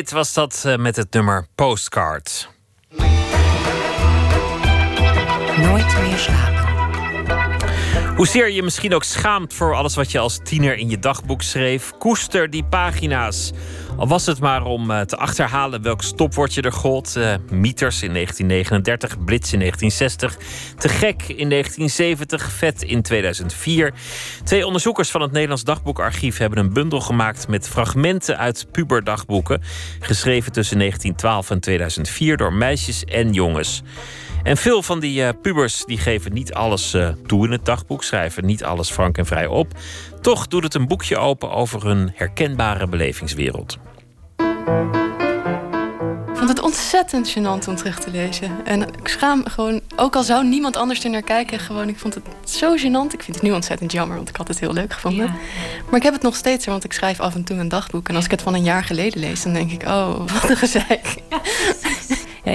[0.00, 2.48] Aid Kit was dat eh, met het nummer Postcard.
[5.56, 6.59] Nooit meer slapen.
[8.20, 11.92] Hoezeer je misschien ook schaamt voor alles wat je als tiener in je dagboek schreef,
[11.98, 13.52] koester die pagina's.
[13.96, 17.16] Al was het maar om eh, te achterhalen welk stopwoordje er gold.
[17.16, 20.36] Eh, mieters in 1939, Blitz in 1960,
[20.78, 23.94] Te gek in 1970, Vet in 2004.
[24.44, 29.62] Twee onderzoekers van het Nederlands Dagboekarchief hebben een bundel gemaakt met fragmenten uit puberdagboeken,
[30.00, 33.82] geschreven tussen 1912 en 2004 door meisjes en jongens.
[34.42, 38.04] En veel van die eh, pubers die geven niet alles eh, toe in het dagboek,
[38.04, 39.72] schrijven niet alles frank en vrij op.
[40.20, 43.78] Toch doet het een boekje open over hun herkenbare belevingswereld.
[46.30, 48.64] Ik vond het ontzettend gênant om terug te lezen.
[48.64, 52.14] En ik schaam gewoon, ook al zou niemand anders er naar kijken, gewoon, ik vond
[52.14, 53.12] het zo gênant.
[53.12, 55.34] Ik vind het nu ontzettend jammer, want ik had het heel leuk gevonden.
[55.86, 58.08] Maar ik heb het nog steeds, want ik schrijf af en toe een dagboek.
[58.08, 60.56] En als ik het van een jaar geleden lees, dan denk ik, oh, wat een
[60.56, 61.16] gezeik.
[61.30, 61.40] Ja,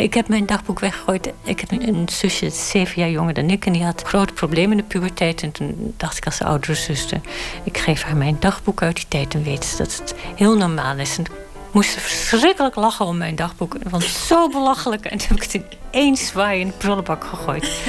[0.02, 1.34] ik heb mijn dagboek weggegooid.
[1.44, 3.66] Ik heb een, zusje, zeven jaar jonger dan ik.
[3.66, 5.42] En die had grote problemen in de puberteit.
[5.42, 7.22] En toen dacht ik als de oudere zuster...
[7.64, 9.34] ik geef haar mijn dagboek uit die tijd.
[9.34, 11.18] En weet ze dat het heel normaal is.
[11.18, 11.26] En
[11.72, 13.76] moest verschrikkelijk lachen om mijn dagboek.
[13.90, 15.06] Het zo belachelijk.
[15.06, 17.82] En toen heb ik het in één zwaai in de prullenbak gegooid.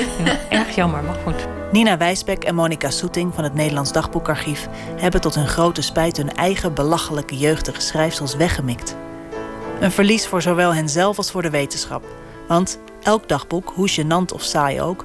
[0.48, 1.46] Erg jammer, maar goed.
[1.72, 6.34] Nina Wijsbeck en Monica Soeting van het Nederlands Dagboekarchief hebben tot hun grote spijt hun
[6.34, 8.96] eigen belachelijke jeugdige schrijfsels weggemikt.
[9.80, 12.04] Een verlies voor zowel henzelf als voor de wetenschap.
[12.48, 15.04] Want elk dagboek, hoe gênant of saai ook,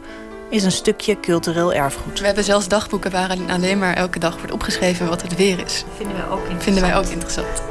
[0.50, 2.20] is een stukje cultureel erfgoed.
[2.20, 5.84] We hebben zelfs dagboeken waarin alleen maar elke dag wordt opgeschreven wat het weer is.
[5.98, 6.64] Vinden wij ook interessant.
[6.64, 7.62] Vinden wij ook interessant.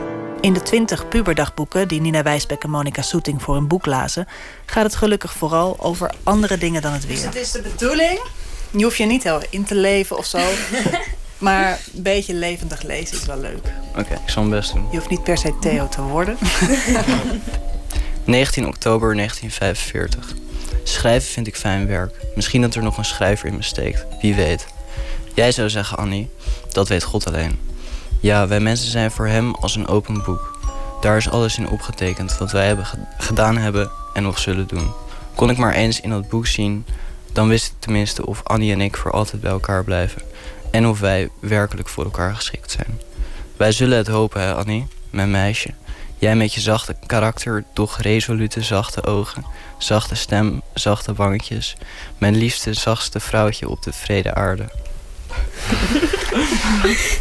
[0.41, 4.29] In de twintig puberdagboeken die Nina Wijsbeck en Monica Soeting voor hun boek lazen,
[4.67, 7.17] gaat het gelukkig vooral over andere dingen dan het weer.
[7.17, 8.21] Dus het is de bedoeling.
[8.71, 10.39] Je hoeft je niet heel in te leven of zo.
[11.41, 13.73] maar een beetje levendig lezen is wel leuk.
[13.97, 14.87] Oké, ik zal mijn best doen.
[14.91, 16.37] Je hoeft niet per se Theo te worden.
[18.25, 20.35] 19 oktober 1945.
[20.85, 22.15] Schrijven vind ik fijn werk.
[22.35, 24.07] Misschien dat er nog een schrijver in me steekt.
[24.21, 24.67] Wie weet.
[25.35, 26.29] Jij zou zeggen, Annie,
[26.73, 27.59] dat weet God alleen.
[28.21, 30.59] Ja, wij mensen zijn voor hem als een open boek.
[31.01, 34.93] Daar is alles in opgetekend wat wij hebben ge- gedaan hebben en nog zullen doen.
[35.35, 36.85] Kon ik maar eens in dat boek zien,
[37.33, 40.23] dan wist ik tenminste of Annie en ik voor altijd bij elkaar blijven.
[40.71, 43.01] En of wij werkelijk voor elkaar geschikt zijn.
[43.57, 45.71] Wij zullen het hopen, hè, Annie, mijn meisje.
[46.19, 49.45] Jij met je zachte karakter, toch resolute zachte ogen,
[49.79, 51.77] zachte stem, zachte wangetjes.
[52.19, 54.69] Mijn liefste, zachtste vrouwtje op de vrede aarde.
[56.83, 57.19] Ik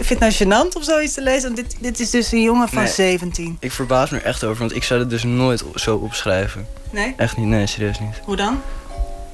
[0.00, 1.42] vind het nou gênant om zoiets te lezen.
[1.54, 2.92] Want dit, dit is dus een jongen van Nee.
[2.92, 3.56] 17.
[3.60, 6.66] Ik verbaas me er echt over, want ik zou het dus nooit zo opschrijven.
[6.90, 7.14] Nee?
[7.16, 8.20] Echt niet, nee, serieus niet.
[8.24, 8.60] Hoe dan?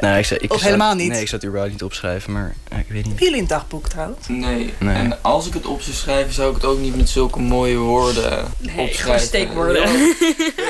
[0.00, 1.08] Nou, ik ik Of zou- helemaal niet?
[1.10, 3.06] Nee, ik zou het überhaupt niet opschrijven, maar ja, ik weet niet.
[3.06, 4.28] Hebben jullie een dagboek trouwens?
[4.28, 4.74] Nee.
[4.78, 4.94] Nee.
[4.96, 7.76] En als ik het op zou schrijven, zou ik het ook niet met zulke mooie
[7.76, 8.94] woorden opschrijven.
[8.98, 9.82] gewoon steekwoorden.
[9.82, 9.88] Ja.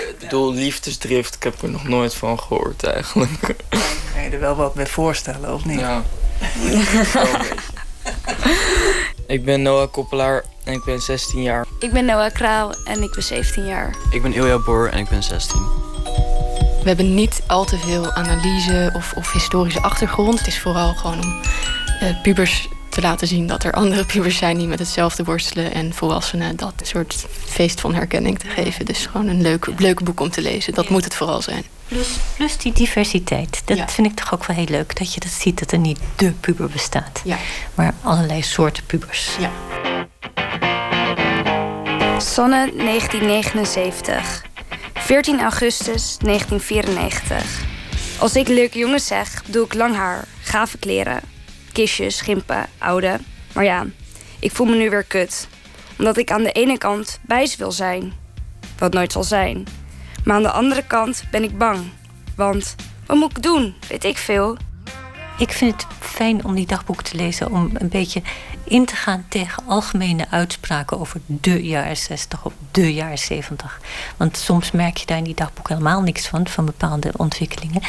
[0.09, 3.41] ik bedoel, liefdesdrift, ik heb er nog nooit van gehoord eigenlijk.
[4.15, 5.81] Kan je er wel wat bij voorstellen, of niet?
[5.81, 6.03] Ja.
[9.27, 11.67] ik ben Noah Koppelaar en ik ben 16 jaar.
[11.79, 13.95] Ik ben Noah Kraal en ik ben 17 jaar.
[14.11, 15.61] Ik ben Ilja Boor en ik ben 16.
[16.87, 20.39] We hebben niet al te veel analyse of, of historische achtergrond.
[20.39, 21.41] Het is vooral gewoon om
[22.01, 25.73] eh, pubers te laten zien dat er andere pubers zijn die met hetzelfde worstelen.
[25.73, 28.85] En volwassenen dat soort feest van herkenning te geven.
[28.85, 30.75] Dus gewoon een leuk, leuk boek om te lezen.
[30.75, 31.65] Dat moet het vooral zijn.
[31.89, 33.63] Plus, plus die diversiteit.
[33.65, 33.89] Dat Ja.
[33.89, 34.99] vind ik toch ook wel heel leuk.
[34.99, 37.21] Dat je dat ziet dat er niet de puber bestaat.
[37.25, 37.37] Ja.
[37.75, 39.31] Maar allerlei soorten pubers.
[39.39, 39.51] Ja.
[42.21, 44.43] Zonne 1979.
[44.97, 47.65] 14 augustus 1994.
[48.19, 51.21] Als ik leuke jongens zeg, doe ik lang haar, gave kleren,
[51.73, 53.19] kistjes, gimpen, oude.
[53.55, 53.87] Maar ja,
[54.39, 55.49] ik voel me nu weer kut.
[55.99, 58.13] Omdat ik aan de ene kant ze wil zijn,
[58.79, 59.67] wat nooit zal zijn.
[60.25, 61.79] Maar aan de andere kant ben ik bang.
[62.37, 62.75] Want
[63.07, 63.75] wat moet ik doen?
[63.89, 64.57] Weet ik veel.
[65.39, 68.23] Ik vind het fijn om die dagboeken te lezen, om een beetje
[68.69, 73.81] in te gaan tegen algemene uitspraken over de jaren 60 of de jaren 70.
[74.17, 77.83] Want soms merk je daar in die dagboeken helemaal niks van, van bepaalde ontwikkelingen.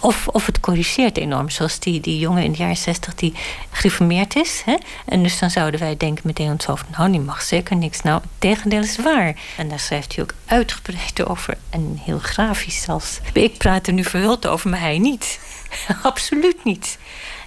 [0.00, 3.34] Of, of het corrigeert enorm, zoals die, die jongen in de jaren 60 die
[3.70, 4.62] gereformeerd is.
[4.64, 4.76] Hè?
[5.04, 8.02] En dus dan zouden wij denken meteen hoofd, nou die mag zeker niks.
[8.02, 9.36] Nou, het tegendeel is waar.
[9.56, 13.20] En daar schrijft hij ook uitgebreid over en heel grafisch zelfs.
[13.32, 15.38] Ik praat er nu verhuld over, maar hij niet.
[16.02, 16.98] Absoluut niet.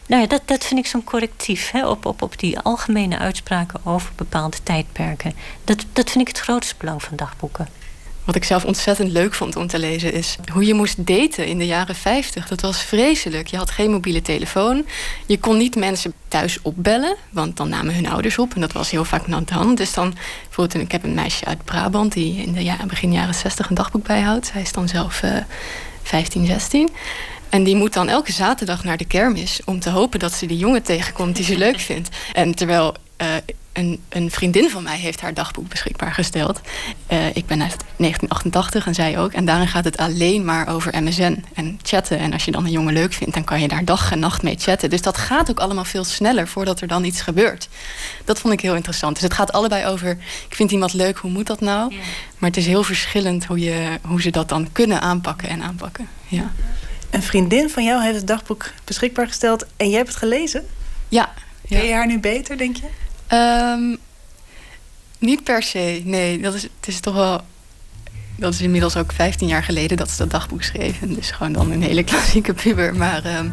[0.09, 3.79] Nou ja, dat, dat vind ik zo'n correctief hè, op, op, op die algemene uitspraken
[3.83, 5.33] over bepaalde tijdperken.
[5.63, 7.67] Dat, dat vind ik het grootste belang van dagboeken.
[8.25, 11.57] Wat ik zelf ontzettend leuk vond om te lezen is hoe je moest daten in
[11.57, 12.47] de jaren 50.
[12.47, 13.47] Dat was vreselijk.
[13.47, 14.85] Je had geen mobiele telefoon.
[15.25, 18.53] Je kon niet mensen thuis opbellen, want dan namen hun ouders op.
[18.53, 19.77] En dat was heel vaak hand.
[19.77, 20.13] Dus dan,
[20.43, 23.75] bijvoorbeeld, ik heb een meisje uit Brabant die in de ja, begin jaren 60 een
[23.75, 24.45] dagboek bijhoudt.
[24.45, 25.37] Zij is dan zelf eh
[26.03, 26.89] 15, 16.
[27.49, 30.57] En die moet dan elke zaterdag naar de kermis om te hopen dat ze die
[30.57, 32.09] jongen tegenkomt die ze leuk vindt.
[32.33, 33.27] En terwijl eh,
[33.73, 36.61] een, een vriendin van mij heeft haar dagboek beschikbaar gesteld.
[37.07, 39.33] Eh, ik ben uit 1988 en zij ook.
[39.33, 42.19] En daarin gaat het alleen maar over MSN en chatten.
[42.19, 44.43] En als je dan een jongen leuk vindt, dan kan je daar dag en nacht
[44.43, 44.89] mee chatten.
[44.89, 47.69] Dus dat gaat ook allemaal veel sneller voordat er dan iets gebeurt.
[48.25, 49.13] Dat vond ik heel interessant.
[49.13, 50.09] Dus het gaat allebei over,
[50.49, 51.93] ik vind iemand leuk, hoe moet dat nou?
[52.37, 56.07] Maar het is heel verschillend hoe, je, hoe ze dat dan kunnen aanpakken en aanpakken.
[56.27, 56.51] Ja.
[57.09, 60.65] Een vriendin van jou heeft het dagboek beschikbaar gesteld en jij hebt het gelezen?
[61.07, 61.33] Ja.
[61.67, 62.87] Ken je haar nu beter, denk je?
[63.27, 63.95] Ehm,
[65.17, 66.39] niet per se, nee.
[66.39, 67.41] Dat is, het is toch wel...
[68.35, 71.01] Dat is inmiddels ook 15 jaar geleden dat ze dat dagboek schreef.
[71.01, 72.95] En dus gewoon dan een hele klassieke puber.
[72.95, 73.49] Maar ehm,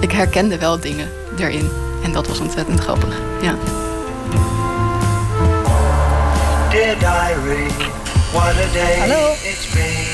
[0.00, 1.70] ik herkende wel dingen erin.
[2.04, 3.56] En dat was ontzettend grappig, ja.
[6.70, 7.68] Dear diary,
[8.32, 9.32] what a day Hallo.
[9.32, 10.11] it's been.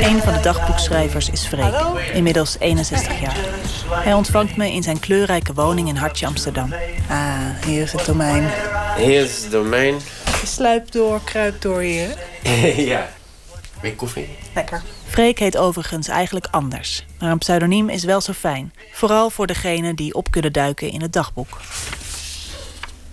[0.00, 1.74] Een van de dagboekschrijvers is Freek,
[2.12, 3.36] inmiddels 61 jaar.
[3.90, 6.72] Hij ontvangt me in zijn kleurrijke woning in Hartje Amsterdam.
[7.08, 8.50] Ah, hier is het domein.
[8.96, 9.94] Hier is het domein.
[10.40, 12.16] Je sluipt door, kruipt door hier.
[12.92, 13.08] ja.
[13.80, 14.28] Weer koffie.
[14.54, 14.82] Lekker.
[15.06, 17.06] Freek heet overigens eigenlijk anders.
[17.18, 18.72] Maar een pseudoniem is wel zo fijn.
[18.92, 21.58] Vooral voor degenen die op kunnen duiken in het dagboek.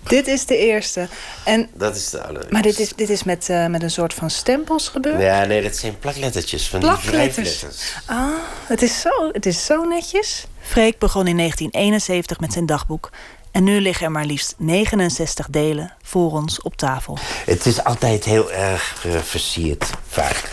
[0.08, 1.08] Dit is de eerste.
[1.44, 2.40] En, Dat is de oude.
[2.50, 5.20] maar dit is, dit is met, eh, met een soort van stempels gebeurd?
[5.20, 7.34] Ja, nee, dat zijn plaklettertjes van die Plakletters.
[7.60, 7.92] wrijfletters.
[8.06, 8.28] Ah,
[8.66, 10.46] het is, zo, het is zo netjes.
[10.60, 13.10] Freek begon in 1971 met zijn dagboek.
[13.50, 17.18] En nu liggen er maar liefst 69 delen voor ons op tafel.
[17.44, 20.50] Het is altijd heel erg eh, versierd, vaak.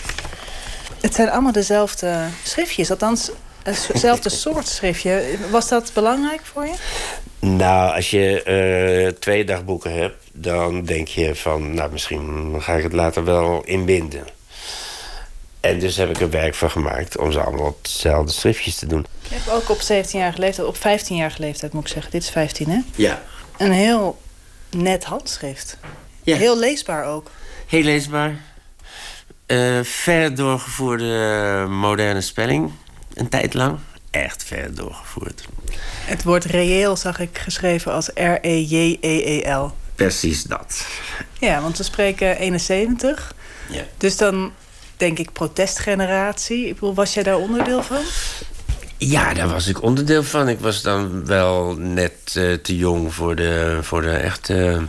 [1.02, 2.90] Het zijn allemaal dezelfde schriftjes.
[2.91, 3.30] Althans,
[3.66, 5.38] hetzelfde soort schriftje.
[5.52, 6.74] Was dat belangrijk voor je?
[7.40, 11.74] Nou, als je eh, twee dagboeken hebt, dan denk je van...
[11.74, 14.24] nou, misschien ga ik het later wel inbinden.
[15.60, 18.88] En dus heb ik er werk van gemaakt om ze allemaal op dezelfde schriftjes te
[18.88, 19.06] doen.
[19.30, 22.12] Je hebt ook op 17-jarige leeftijd, op 15-jarige leeftijd moet ik zeggen.
[22.12, 22.80] Dit is 15, hè?
[22.96, 23.22] Ja.
[23.58, 24.22] Een heel
[24.70, 25.78] net handschrift.
[26.24, 27.32] Heel leesbaar ook.
[27.68, 28.42] Heel leesbaar.
[29.46, 32.72] Eh, ver doorgevoerde moderne spelling.
[33.16, 33.78] Een tijd lang.
[34.12, 35.46] Echt ver doorgevoerd.
[36.06, 39.72] Het woord reëel zag ik geschreven als R-E-J-E-E-L.
[39.96, 40.86] Precies dat.
[41.40, 43.34] Ja, want we spreken 71.
[43.70, 43.84] Ja.
[43.98, 44.54] Dus dan
[44.98, 46.68] denk ik protestgeneratie.
[46.68, 48.02] Ik bedoel, was jij daar onderdeel van?
[48.98, 50.50] Ja, daar was ik onderdeel van.
[50.50, 54.82] Ik was dan wel net eh, te jong voor de, voor de echte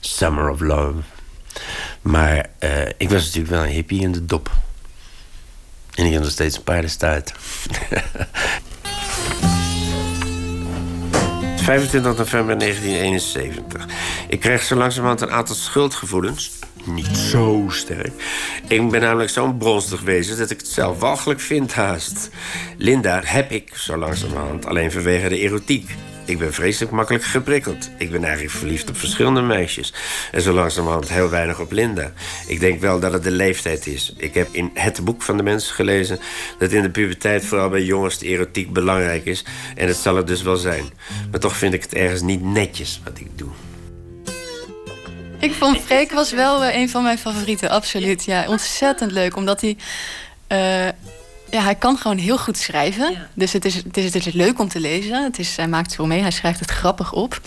[0.00, 0.98] Summer of Love.
[2.02, 4.50] Maar eh, ik was natuurlijk wel een hippie in de dop.
[5.94, 7.32] En ik heb nog steeds een paardenstaart.
[11.56, 13.86] 25 november 1971.
[14.28, 16.50] Ik kreeg zo langzamerhand een aantal schuldgevoelens.
[16.84, 18.12] Niet zo sterk.
[18.68, 22.30] Ik ben namelijk zo'n bronstig wezen dat ik het zelf walgelijk vind haast.
[22.76, 25.94] Linda heb ik zo langzamerhand alleen vanwege de erotiek.
[26.26, 27.90] Ik ben vreselijk makkelijk geprikkeld.
[27.98, 29.92] Ik ben eigenlijk verliefd op verschillende meisjes.
[30.32, 32.12] En zo langzamerhand heel weinig op Linda.
[32.46, 34.12] Ik denk wel dat het de leeftijd is.
[34.16, 36.18] Ik heb in het boek van de mensen gelezen...
[36.58, 39.44] dat in de puberteit vooral bij jongens de erotiek belangrijk is.
[39.74, 40.84] En dat zal het dus wel zijn.
[41.30, 43.50] Maar toch vind ik het ergens niet netjes wat ik doe.
[45.38, 48.24] Ik vond Freek was wel eh, een van mijn favorieten, absoluut.
[48.24, 49.76] Ja, ontzettend leuk, omdat hij...
[50.46, 50.88] eh,
[51.54, 53.28] ja, hij kan gewoon heel goed schrijven.
[53.34, 55.24] Dus het is, het, is, het is leuk om te lezen.
[55.24, 57.40] Het is, hij maakt veel mee, hij schrijft het grappig op.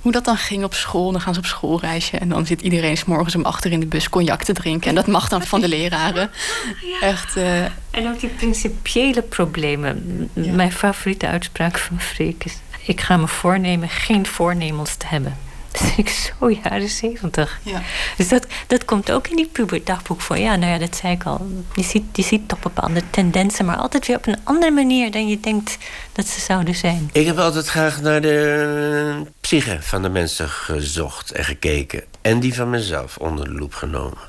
[0.00, 2.16] Hoe dat dan ging op school, dan gaan ze op schoolreisje...
[2.18, 4.88] en dan zit iedereen s morgens om achter in de bus cognac te drinken.
[4.88, 6.30] En dat mag dan van de leraren.
[7.00, 7.36] Echt...
[7.36, 10.28] eh, En ook die principiële problemen.
[10.32, 12.54] Mijn favoriete uitspraak van Freek is...
[12.86, 15.36] ik ga me voornemen geen voornemens te hebben.
[15.70, 17.60] Dat vind ik zo jaren zeventig.
[17.62, 17.82] Ja.
[18.16, 20.38] Dus dat, dat komt ook in die puberdagboek voor.
[20.38, 21.46] Ja, nou ja, dat zei ik al.
[21.74, 25.28] Je ziet, je ziet toch bepaalde tendensen, maar altijd weer op een andere manier dan
[25.28, 25.78] je denkt
[26.12, 27.10] dat ze zouden zijn.
[27.12, 32.04] Ik heb altijd graag naar de psyche van de mensen gezocht en gekeken.
[32.20, 34.28] En die van mezelf onder de loep genomen.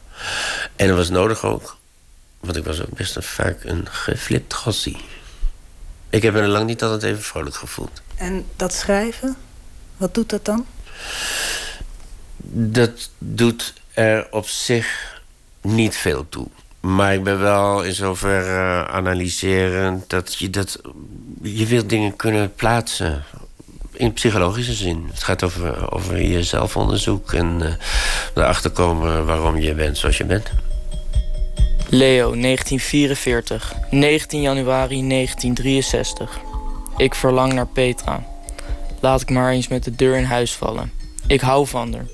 [0.75, 1.77] En dat was nodig ook.
[2.39, 4.97] Want ik was ook best een, vaak een geflipt gossie.
[6.09, 8.01] Ik heb me er lang niet altijd even vrolijk gevoeld.
[8.15, 9.37] En dat schrijven,
[9.97, 10.65] wat doet dat dan?
[12.51, 15.17] Dat doet er op zich
[15.61, 16.47] niet veel toe.
[16.79, 20.81] Maar ik ben wel in zoverre analyserend dat je dat.
[21.41, 23.23] Je wilt dingen kunnen plaatsen.
[23.91, 25.05] In psychologische zin.
[25.11, 27.73] Het gaat over, over je zelfonderzoek en eh,
[28.33, 30.51] erachter komen waarom je bent zoals je bent.
[31.89, 33.73] Leo, 1944.
[33.91, 36.39] 19 januari 1963.
[36.97, 38.23] Ik verlang naar Petra.
[39.01, 40.91] Laat ik maar eens met de deur in huis vallen.
[41.27, 42.05] Ik hou van haar.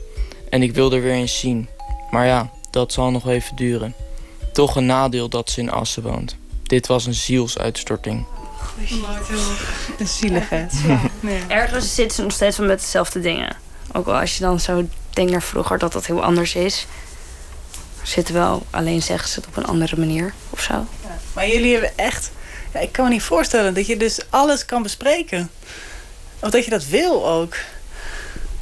[0.50, 1.68] En ik wil er weer eens zien.
[2.12, 3.96] Maar ja, dat zal nog even duren.
[4.54, 6.38] Toch een nadeel dat ze in Assen woont.
[6.64, 8.26] Dit was een zielsuitstorting.
[10.00, 10.74] Een zieligheid.
[11.48, 13.56] Ergens zitten ze nog steeds wel met dezelfde dingen.
[13.94, 16.88] Ook al als je dan zo denkt naar vroeger dat dat heel anders is.
[18.04, 20.86] Zitten wel, alleen zeggen ze het op een andere manier of zo.
[21.34, 22.32] Maar jullie hebben echt...
[22.74, 25.50] Ja, ik kan me niet voorstellen dat je dus alles kan bespreken.
[26.46, 27.56] Of dat je dat wil ook.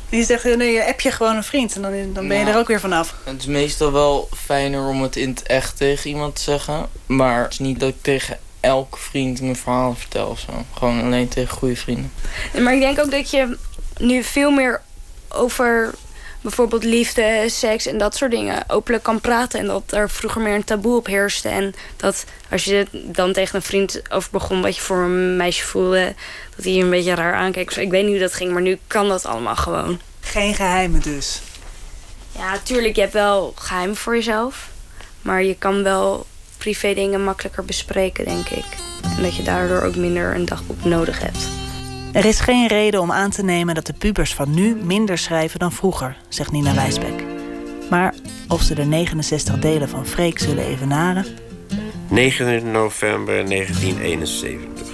[0.10, 2.56] Je zegt, nee, je heb je gewoon een vriend en dan, dan ben je Nou.
[2.56, 3.16] er ook weer vanaf.
[3.24, 6.90] Het is meestal wel fijner om het in het echt tegen iemand te zeggen.
[7.06, 10.66] Maar het is niet dat ik tegen elke vriend mijn verhaal vertel of zo.
[10.78, 12.12] Gewoon alleen tegen goede vrienden.
[12.60, 13.58] Maar ik denk ook dat je
[13.98, 14.82] nu veel meer
[15.30, 15.94] over
[16.44, 19.60] bijvoorbeeld liefde, seks en dat soort dingen openlijk kan praten.
[19.60, 21.50] En dat er vroeger meer een taboe op heerste.
[21.50, 25.64] En dat als je dan tegen een vriend over begon wat je voor een meisje
[25.64, 26.14] voelde,
[26.56, 27.72] dat hij je een beetje raar aankeek.
[27.72, 30.00] Ik weet niet hoe dat ging, maar nu kan dat allemaal gewoon.
[30.20, 31.42] Geen geheimen dus.
[32.32, 34.70] Ja, natuurlijk, je hebt wel geheimen voor jezelf.
[35.22, 36.26] Maar je kan wel
[36.58, 38.66] privé dingen makkelijker bespreken, denk ik.
[39.18, 41.63] En dat je daardoor ook minder een dagboek nodig hebt.
[42.14, 45.60] Er is geen reden om aan te nemen dat de pubers van nu minder schrijven
[45.60, 47.24] dan vroeger, zegt Nina Wijsbeck.
[47.90, 48.14] Maar
[48.48, 51.26] of ze de 69 delen van Freek zullen evenaren,
[52.08, 54.88] 9 november 1971.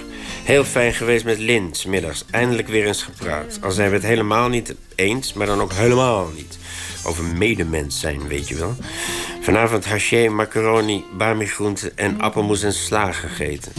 [0.44, 2.24] Heel fijn geweest met Lint, 's middags.
[2.30, 3.58] Eindelijk weer eens gepraat.
[3.62, 6.58] Al zijn we het helemaal niet eens, maar dan ook helemaal niet.
[7.04, 8.74] Over medemens zijn, weet je wel.
[9.40, 13.72] Vanavond haché, macaroni, bami-groenten en appelmoes en sla gegeten.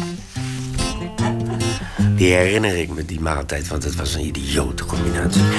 [2.22, 5.41] Die herinner ik me, die maaltijd, want het was een idiote combinatie.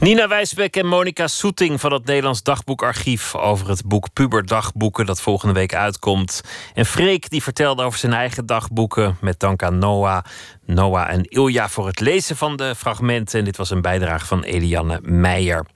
[0.00, 5.54] Nina Wijsbeck en Monica Soeting van het Nederlands Dagboekarchief over het boek Puberdagboeken dat volgende
[5.54, 6.40] week uitkomt.
[6.74, 10.24] En Freek die vertelde over zijn eigen dagboeken met dank aan Noah,
[10.66, 13.38] Noah en Ilja voor het lezen van de fragmenten.
[13.38, 15.66] En dit was een bijdrage van Eliane Meijer.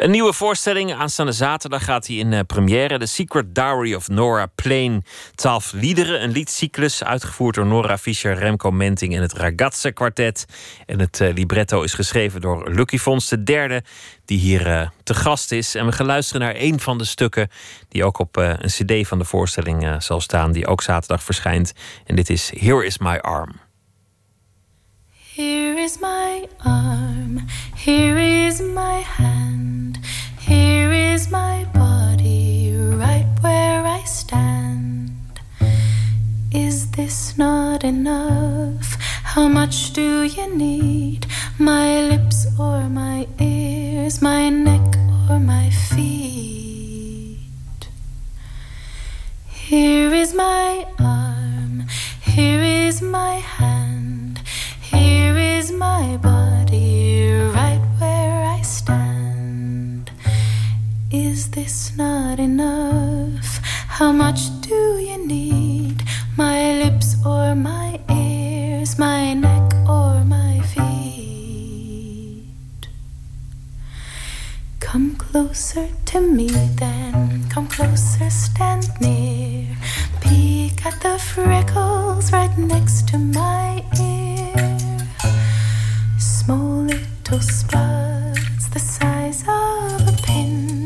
[0.00, 0.94] Een nieuwe voorstelling.
[0.94, 2.98] Aanstaande zaterdag gaat hij in eh, première.
[2.98, 5.04] The Secret Diary of Nora Plain.
[5.34, 6.22] Twaalf liederen.
[6.22, 10.46] Een liedcyclus uitgevoerd door Nora Fischer, Remco Menting en het Ragazze Quartet.
[10.86, 13.82] En het eh, libretto is geschreven door Lucky Fons de derde,
[14.24, 15.74] die hier eh, te gast is.
[15.74, 17.48] En we gaan luisteren naar een van de stukken
[17.88, 21.72] die ook op een cd van de voorstelling zal staan, die ook zaterdag verschijnt.
[22.04, 23.69] En dit is Here Is My Arm.
[25.40, 29.98] Here is my arm, here is my hand,
[30.38, 35.40] here is my body, right where I stand.
[36.52, 38.98] Is this not enough?
[39.32, 41.26] How much do you need?
[41.58, 44.88] My lips or my ears, my neck
[45.30, 47.38] or my feet?
[49.48, 51.86] Here is my arm,
[52.20, 53.99] here is my hand,
[55.40, 60.10] is my body, right where I stand.
[61.10, 63.58] Is this not enough?
[63.98, 66.02] How much do you need?
[66.36, 72.44] My lips or my ears, my neck or my feet?
[74.78, 76.48] Come closer to me
[76.82, 79.66] then, come closer, stand near.
[80.20, 84.19] Peek at the freckles right next to my ear.
[87.30, 90.84] little spuds the size of a pin,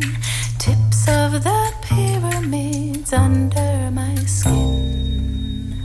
[0.58, 5.82] tips of the pyramids under my skin.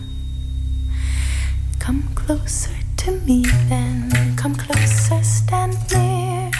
[1.80, 6.52] Come closer to me, then, come closer, stand near.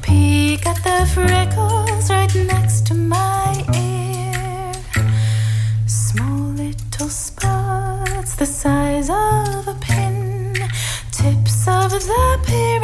[0.00, 4.72] Peek at the freckles right next to my ear.
[5.86, 10.54] Small little spots the size of a pin,
[11.10, 12.79] tips of the pyramids.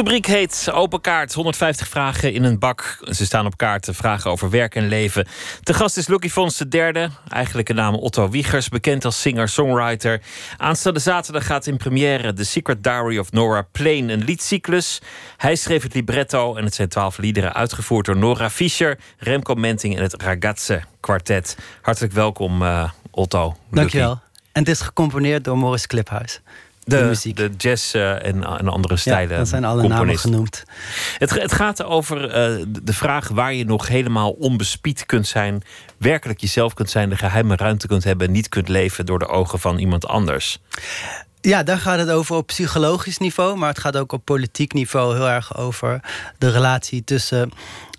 [0.00, 1.32] Rubriek heet Open Kaart.
[1.32, 2.98] 150 vragen in een bak.
[3.10, 3.88] Ze staan op kaart.
[3.92, 5.26] Vragen over werk en leven.
[5.60, 7.10] De gast is Lucky Fons de derde.
[7.28, 8.68] Eigenlijke naam Otto Wiegers.
[8.68, 10.20] Bekend als singer-songwriter.
[10.56, 14.08] Aanstaande zaterdag gaat in première The Secret Diary of Nora Plain.
[14.08, 15.00] Een liedcyclus.
[15.36, 16.56] Hij schreef het libretto.
[16.56, 18.98] En het zijn twaalf liederen uitgevoerd door Nora Fischer.
[19.18, 21.56] Remco Menting en het Ragazze Quartet.
[21.82, 23.56] Hartelijk welkom eh, Otto.
[23.70, 24.20] Dankjewel.
[24.52, 26.40] En het is gecomponeerd door Morris Kliphuis.
[26.84, 29.30] De, de, jazz eh, en, en andere stijlen.
[29.32, 30.64] Ja, dat zijn alle namen genoemd.
[31.18, 32.32] Het, het gaat over eh,
[32.68, 35.62] de- de vraag waar je nog helemaal onbespied kunt zijn.
[35.96, 38.30] Werkelijk jezelf kunt zijn, de geheime ruimte kunt hebben.
[38.30, 40.58] Niet kunt leven door de ogen van iemand anders.
[41.40, 45.14] Ja, daar gaat het over op psychologisch niveau, maar het gaat ook op politiek niveau
[45.14, 46.00] heel erg over
[46.38, 47.50] de relatie tussen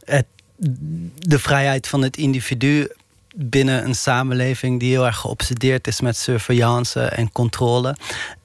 [0.03, 0.25] het,
[1.17, 2.87] de vrijheid van het individu
[3.35, 7.95] binnen een samenleving die heel erg geobsedeerd is met surveillance en controle.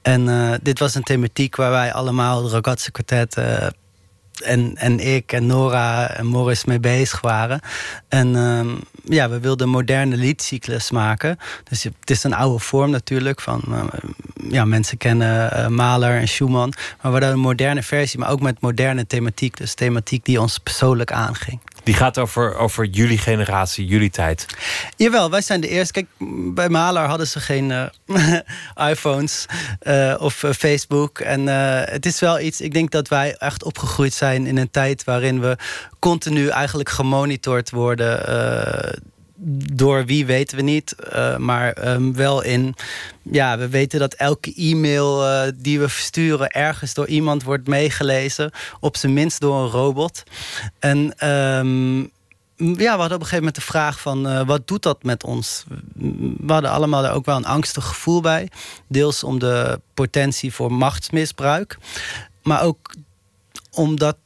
[0.01, 3.67] En eh, dit was een thematiek waar wij allemaal, het Ragazzi Quartet, eh,
[4.43, 7.59] en, en ik en Nora en Morris mee bezig waren.
[8.07, 8.69] En ehm,
[9.03, 11.37] ja, we wilden een moderne liedcyclus maken.
[11.63, 13.41] Dus het is een oude vorm natuurlijk.
[13.41, 13.83] Van, eh,
[14.51, 16.73] ja, mensen kennen eh, Mahler en Schumann.
[16.77, 19.57] Maar we hadden een moderne versie, maar ook met moderne thematiek.
[19.57, 21.59] Dus thematiek die ons persoonlijk aanging.
[21.87, 24.45] Die gaat over, over jullie generatie, jullie tijd.
[24.95, 25.93] Jawel, wij zijn de eerste.
[25.93, 26.07] Kijk,
[26.53, 28.33] bij Mahler hadden ze geen eh,
[28.91, 29.45] iPhones
[29.79, 31.19] eh, of eh, Facebook.
[31.19, 31.47] En
[31.91, 35.41] het is wel iets, ik denk dat wij echt opgegroeid zijn in een tijd waarin
[35.41, 35.57] we
[35.99, 38.19] continu eigenlijk gemonitord worden.
[39.73, 42.75] Door wie weten we niet, eh, maar ehm, wel in.
[43.21, 48.51] Ja, we weten dat elke e-mail eh, die we versturen ergens door iemand wordt meegelezen,
[48.79, 50.23] op zijn minst door een robot.
[50.79, 51.99] En ehm,
[52.57, 55.23] ja, we hadden op een gegeven moment de vraag van eh, wat doet dat met
[55.23, 55.63] ons?
[56.37, 58.49] We hadden allemaal er ook wel een angstig gevoel bij.
[58.87, 61.77] Deels om de potentie voor machtsmisbruik.
[62.43, 62.93] Maar ook
[63.71, 64.17] omdat,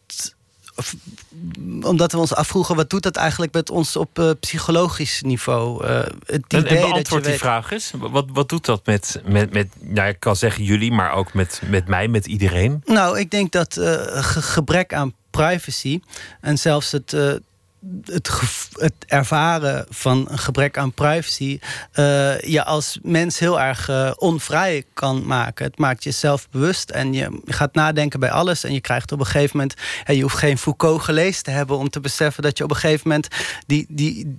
[1.81, 2.75] omdat we ons afvroegen...
[2.75, 5.85] wat doet dat eigenlijk met ons op eh, psychologisch niveau?
[5.85, 7.91] Eh, het En, idee en dat je beantwoord die weet- vraag eens.
[7.97, 11.61] Wat, wat doet dat met, met, met nou, ik kan zeggen jullie, maar ook met,
[11.69, 12.81] met mij, met iedereen?
[12.85, 13.93] Nou, ik denk dat eh,
[14.23, 15.99] ge- gebrek aan privacy
[16.41, 17.13] en zelfs het,
[18.05, 21.59] het, ervaren van een gebrek aan privacy
[21.91, 25.65] eh, je als mens heel erg eh, onvrij kan maken.
[25.65, 28.63] Het maakt je zelfbewust en je gaat nadenken bij alles.
[28.63, 29.73] En je krijgt op een gegeven moment.
[30.05, 33.07] je hoeft geen Foucault gelezen te hebben om te beseffen dat je op een gegeven
[33.09, 33.27] moment
[33.65, 34.37] die, die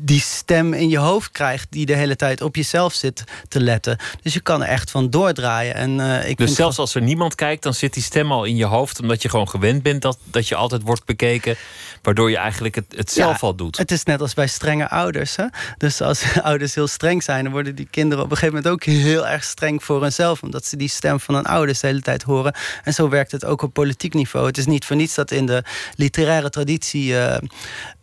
[0.00, 3.98] die stem in je hoofd krijgt die de hele tijd op jezelf zit te letten.
[4.22, 5.74] Dus je kan er echt van doordraaien.
[5.74, 8.56] En, eh, ik Dus zelfs als er niemand kijkt, dan zit die stem al in
[8.56, 11.56] je hoofd, omdat je gewoon gewend bent dat, dat je altijd wordt bekeken,
[12.02, 13.76] waardoor je eigenlijk het, het zelf Ja, al doet.
[13.76, 15.36] Het is net als bij strenge ouders.
[15.36, 15.44] Hè?
[15.78, 18.84] Dus als ouders heel streng zijn, dan worden die kinderen op een gegeven moment ook
[18.84, 20.42] heel erg streng voor hunzelf.
[20.42, 22.54] Omdat ze die stem van hun ouders de hele tijd horen.
[22.84, 24.46] En zo werkt het ook op politiek niveau.
[24.46, 25.62] Het is niet voor niets dat in de
[25.94, 27.38] literaire traditie eh,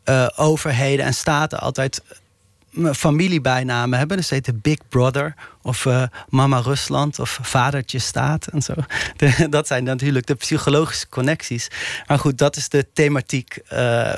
[0.05, 2.01] eh, overheden en staten altijd
[2.77, 4.17] eh, familiebijnamen hebben.
[4.17, 8.73] Dus ze heten Big Brother of eh, Mama Rusland of Vadertje Staat en zo.
[9.17, 11.67] De- dat zijn natuurlijk de psychologische connecties.
[12.07, 13.59] Maar goed, dat is de thematiek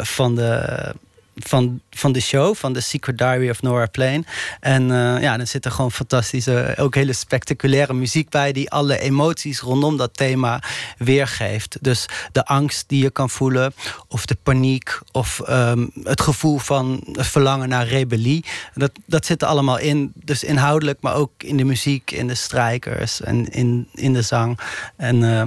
[0.02, 0.94] van, de,
[1.38, 4.26] van, van de show, van The Secret Diary of Nora Plain.
[4.60, 8.52] En eh, ja, dan zit er gewoon fantastische, ook hele spectaculaire muziek bij...
[8.52, 10.62] die alle emoties rondom dat thema
[10.98, 11.78] weergeeft.
[11.82, 13.74] Dus de angst die je kan voelen,
[14.08, 15.00] of de paniek...
[15.12, 18.46] of ehm, het gevoel van verlangen naar rebellie.
[18.74, 20.98] Dat, dat zit er allemaal in, dus inhoudelijk...
[21.02, 24.60] maar ook in de muziek, in de strijkers en in, in de zang.
[24.96, 25.24] En...
[25.24, 25.46] eh,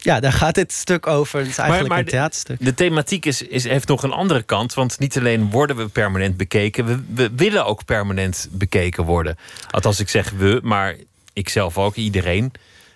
[0.00, 1.38] ja, daar gaat dit stuk over.
[1.38, 2.64] Het is eigenlijk een theaterstuk.
[2.64, 4.74] De, thematiek is, is, heeft nog een andere kant.
[4.74, 9.36] Want niet alleen worden we permanent bekeken, we, we willen ook permanent bekeken worden.
[9.70, 10.96] Althans, ik zeg we, maar
[11.32, 12.52] ik zelf ook, iedereen.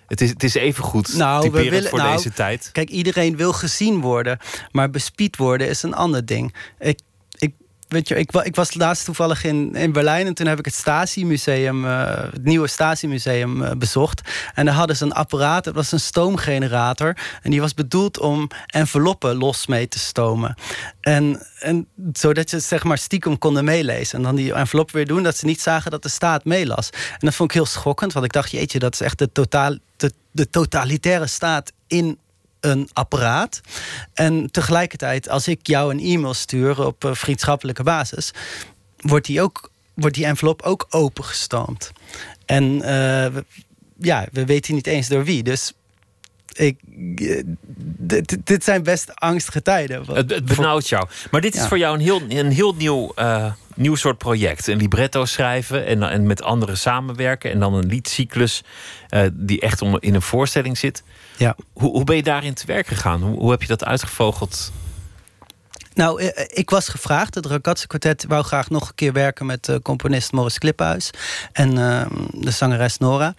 [0.07, 2.69] Het is, het is even goed Nou, we willen, voor nou, deze tijd.
[2.71, 4.39] Kijk, iedereen wil gezien worden,
[4.71, 6.53] maar bespied worden is een ander ding.
[6.79, 6.99] Ik,
[7.93, 10.73] weet je, ik, ik was laatst toevallig in, in Berlijn en toen heb ik het
[10.73, 14.21] Stasi-museum, eh, het nieuwe Stasi-museum eh, bezocht.
[14.53, 17.17] En daar hadden ze een apparaat, het was een stoomgenerator.
[17.41, 20.55] En die was bedoeld om enveloppen los mee te stomen.
[21.01, 24.17] En, en zodat ze zeg maar stiekem konden meelezen.
[24.17, 26.89] En dan die envelop weer doen, dat ze niet zagen dat de staat meelas.
[26.89, 29.77] En dat vond ik heel schokkend, want ik dacht, jeetje, dat is echt de, totaal,
[30.31, 32.17] de totalitaire staat in
[32.63, 33.61] een apparaat.
[34.13, 38.31] En tegelijkertijd, als ik jou een e-mail stuur op eh, vriendschappelijke basis,
[38.97, 41.91] wordt die, ook, wordt die envelop ook opengestoomd.
[42.45, 42.89] En eh,
[43.33, 43.45] we-
[43.97, 45.43] ja, we weten niet eens door wie.
[45.43, 45.73] Dus
[46.53, 46.77] ik,
[47.15, 47.43] eh,
[47.97, 50.05] dit, dit zijn best angstige tijden.
[50.13, 51.07] Het, het benauwt jou.
[51.31, 51.67] Maar dit is Ja.
[51.67, 53.13] voor jou een heel, een heel nieuw,
[53.75, 54.67] nieuw soort project.
[54.67, 57.51] Een libretto schrijven en, en met anderen samenwerken.
[57.51, 58.63] En dan een liedcyclus
[59.33, 61.03] die echt om, in een voorstelling zit.
[61.37, 61.55] Ja.
[61.73, 63.21] Hoe, hoe ben je daarin te werk gegaan?
[63.21, 64.71] Hoe, hoe heb je dat uitgevogeld?
[65.93, 67.35] Nou, eh, ik was gevraagd.
[67.35, 71.09] Het Ragazzi Quartet wou graag nog een keer werken met eh, componist Morris Kliphuis
[71.51, 73.33] en eh, de zangeres Nora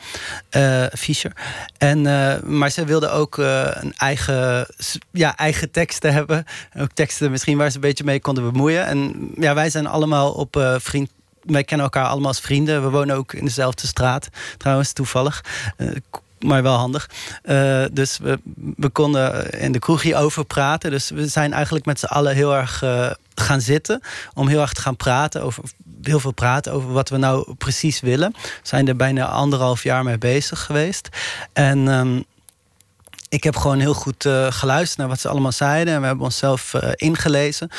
[0.50, 1.32] eh, Fischer.
[1.78, 4.66] En, eh, maar ze wilden ook eh, een eigen,
[5.10, 6.44] ja, eigen teksten hebben.
[6.78, 8.86] Ook teksten misschien waar ze een beetje mee konden bemoeien.
[8.86, 11.10] En ja, wij zijn allemaal op eh, vriend.
[11.42, 12.82] Wij kennen elkaar allemaal als vrienden.
[12.82, 15.44] We wonen ook in dezelfde straat, trouwens, toevallig.
[15.76, 15.88] Eh,
[16.44, 17.10] maar wel handig.
[17.42, 18.38] Eh, dus we,
[18.76, 20.90] we konden in de kroeg hierover praten.
[20.90, 24.00] Dus we zijn eigenlijk met z'n allen heel erg eh, gaan zitten.
[24.34, 25.62] Om heel erg te gaan praten over.
[26.02, 28.32] Heel veel praten over wat we nou precies willen.
[28.32, 31.08] We zijn er bijna anderhalf jaar mee bezig geweest.
[31.52, 31.88] En.
[31.88, 32.20] ehm,
[33.34, 35.94] ik heb gewoon heel goed eh, geluisterd naar wat ze allemaal zeiden.
[35.94, 37.70] En we hebben onszelf eh, ingelezen.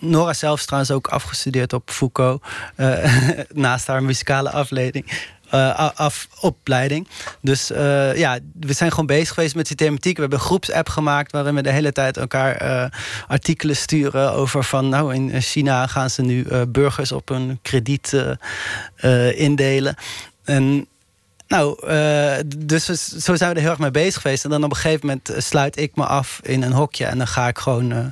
[0.00, 2.42] Nora zelf trouwens ook afgestudeerd op Foucault.
[3.52, 5.30] naast haar muzikale afleiding.
[5.54, 7.08] A- af, opleiding.
[7.40, 10.14] Dus eh, ja, we zijn gewoon bezig geweest met die thematiek.
[10.14, 12.84] We hebben een groepsapp gemaakt waarin we de hele tijd elkaar eh,
[13.28, 18.16] artikelen sturen over van nou in China gaan ze nu burgers op hun krediet
[19.36, 19.94] indelen.
[20.44, 20.86] En
[21.52, 22.84] nou, eh, dus
[23.24, 24.44] zo zijn we er heel erg mee bezig geweest.
[24.44, 27.04] En dan op een gegeven moment sluit ik me af in een hokje.
[27.04, 28.06] En dan ga ik gewoon, eh,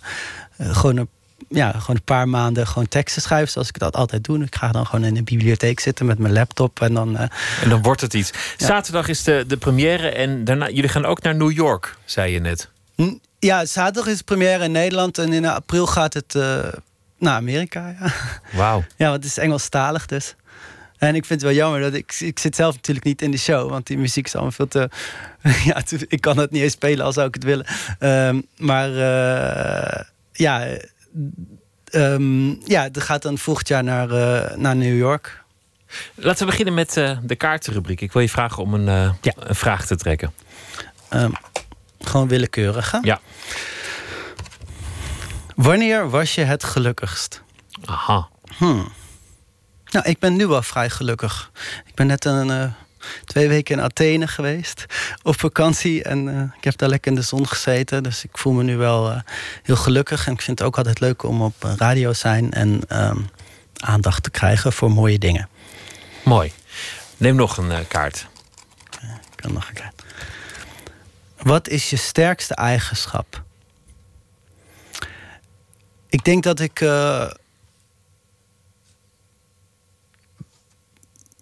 [0.77, 1.09] gewoon, een,
[1.51, 3.49] ja, gewoon een paar maanden gewoon teksten schrijven.
[3.49, 4.43] Zoals ik dat altijd doe.
[4.43, 6.81] Ik ga dan gewoon in de bibliotheek zitten met mijn laptop.
[6.81, 7.29] En dan, eh,
[7.63, 8.33] En dan wordt het iets.
[8.57, 12.41] Zaterdag is de, de première en daarna, jullie gaan ook naar New York, zei je
[12.41, 12.69] net.
[13.39, 15.19] Ja, zaterdag is het première in Nederland.
[15.19, 16.59] En in april gaat het eh,
[17.19, 17.97] naar Amerika.
[18.01, 18.13] Ja.
[18.53, 18.85] Wauw.
[18.97, 20.35] Ja, want het is Engelstalig dus.
[20.99, 23.37] En ik vind het wel jammer dat ik, ik zit zelf natuurlijk niet in de
[23.37, 23.71] show.
[23.71, 24.91] Want die muziek is allemaal veel te.
[25.65, 27.67] Ja, ik kan het niet eens spelen als zou ik het willen.
[27.99, 30.67] Ehm, maar eh, ja,
[31.85, 35.45] ehm, ja, het gaat dan volgend jaar naar, eh, naar New York.
[36.15, 38.01] Laten we beginnen met eh, de kaartenrubriek.
[38.01, 40.33] Ik wil je vragen om een, eh, een vraag te trekken.
[41.09, 41.31] Ehm,
[42.01, 42.91] gewoon willekeurig.
[42.91, 42.99] Hè?
[43.03, 43.21] Ja.
[45.55, 47.43] Wanneer was je het gelukkigst?
[47.85, 48.29] Aha.
[48.57, 48.93] Hmm.
[49.91, 51.51] Nou, ik ben nu wel vrij gelukkig.
[51.87, 52.75] Ik ben net een,
[53.25, 54.87] twee weken in Athene geweest
[55.23, 56.03] op vakantie.
[56.03, 58.03] En eh, ik heb daar lekker in de zon gezeten.
[58.03, 59.21] Dus ik voel me nu wel eh,
[59.63, 60.27] heel gelukkig.
[60.27, 63.19] En ik vind het ook altijd leuk om op eh, radio te zijn en ehm,
[63.77, 65.49] aandacht te krijgen voor mooie dingen.
[66.25, 66.53] Mooi.
[67.17, 68.27] Neem nog een kaart.
[69.01, 70.03] Ik kan nog een kaart.
[71.43, 73.43] Wat is je sterkste eigenschap?
[76.09, 76.81] Ik denk dat ik.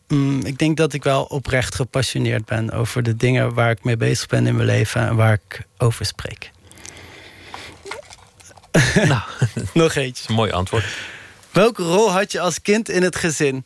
[0.09, 3.97] Mm, ik denk dat ik wel oprecht gepassioneerd ben over de dingen waar ik mee
[3.97, 6.51] bezig ben in mijn leven en waar ik over spreek.
[8.95, 9.23] nou,
[9.75, 10.25] nog eentje.
[10.29, 10.85] Een mooi antwoord.
[11.51, 13.65] Welke rol had je als kind in het gezin?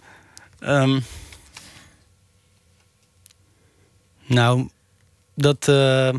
[0.58, 1.00] Ehm,
[4.26, 4.68] nou,
[5.34, 5.68] dat.
[5.68, 6.10] eh,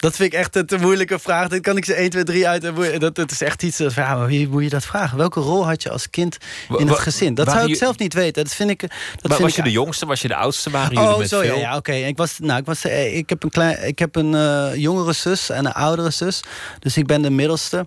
[0.00, 1.48] dat vind ik echt een te moeilijke vraag.
[1.48, 2.62] Dat kan ik ze 1, 2, 3 uit.
[3.00, 3.80] Dat, dat is echt iets.
[3.80, 5.18] eh, van, Ja, maar wie moet je dat vragen?
[5.18, 6.36] Welke rol had je als kind
[6.78, 7.34] in het gezin?
[7.34, 8.44] Dat zou ik je- zelf niet weten.
[8.44, 8.80] Dat vind ik.
[8.80, 10.06] Dat Maar vind was je de jongste?
[10.06, 10.70] Was je de oudste?
[10.70, 11.58] Waren jullie Oh, met zo ja, veel?
[11.58, 11.92] ja oké.
[11.92, 15.12] Ik was, nou, ik was, eh, ik heb een klein, ik heb een eh, jongere
[15.12, 16.40] zus en een oudere zus,
[16.78, 17.86] dus ik ben de middelste.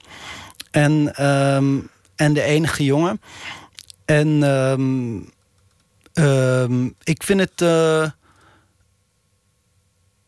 [0.71, 1.77] En, ehm,
[2.15, 3.21] en de enige jongen.
[4.05, 5.19] En ehm,
[6.13, 7.61] ehm, ik vind het.
[7.61, 8.09] eh,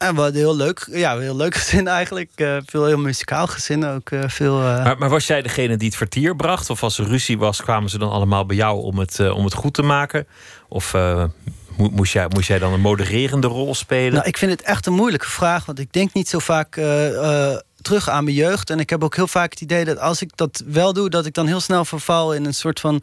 [0.08, 0.88] en wat heel leuk.
[0.92, 2.30] Ja, heel leuk gezin eigenlijk.
[2.36, 4.10] Eh, veel heel muzikaal gezin ook.
[4.12, 6.70] eh, veel, eh, Maar, maar was jij degene die het vertier bracht?
[6.70, 9.54] Of als er ruzie was, kwamen ze dan allemaal bij jou om het, om het
[9.54, 10.28] goed te maken?
[10.70, 14.14] Of mo- moest, jij, moest jij dan een modererende rol spelen?
[14.14, 15.66] Nou, ik vind het echt een moeilijke vraag.
[15.66, 16.80] Want ik denk niet zo vaak
[17.82, 18.70] terug aan mijn jeugd.
[18.70, 21.26] En ik heb ook heel vaak het idee dat als ik dat wel doe, dat
[21.26, 23.02] ik dan heel snel verval in een soort van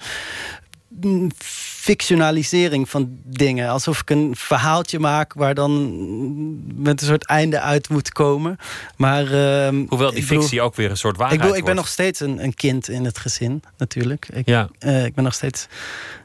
[1.83, 3.69] fictionalisering van dingen.
[3.69, 8.57] Alsof ik een verhaaltje maak waar dan met een soort einde uit moet komen.
[8.97, 11.75] Maar, ehm, Hoewel die bedoel- fictie ook weer een soort waarheid ik, bedoel, ik ben
[11.75, 11.89] wordt.
[11.89, 14.29] nog steeds een, een kind in het gezin, natuurlijk.
[14.33, 14.69] Ik, Ja.
[14.79, 15.67] eh, ik ben nog steeds.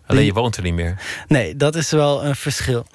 [0.05, 1.01] Alleen je woont er niet meer.
[1.27, 2.85] Nee, dat is wel een verschil.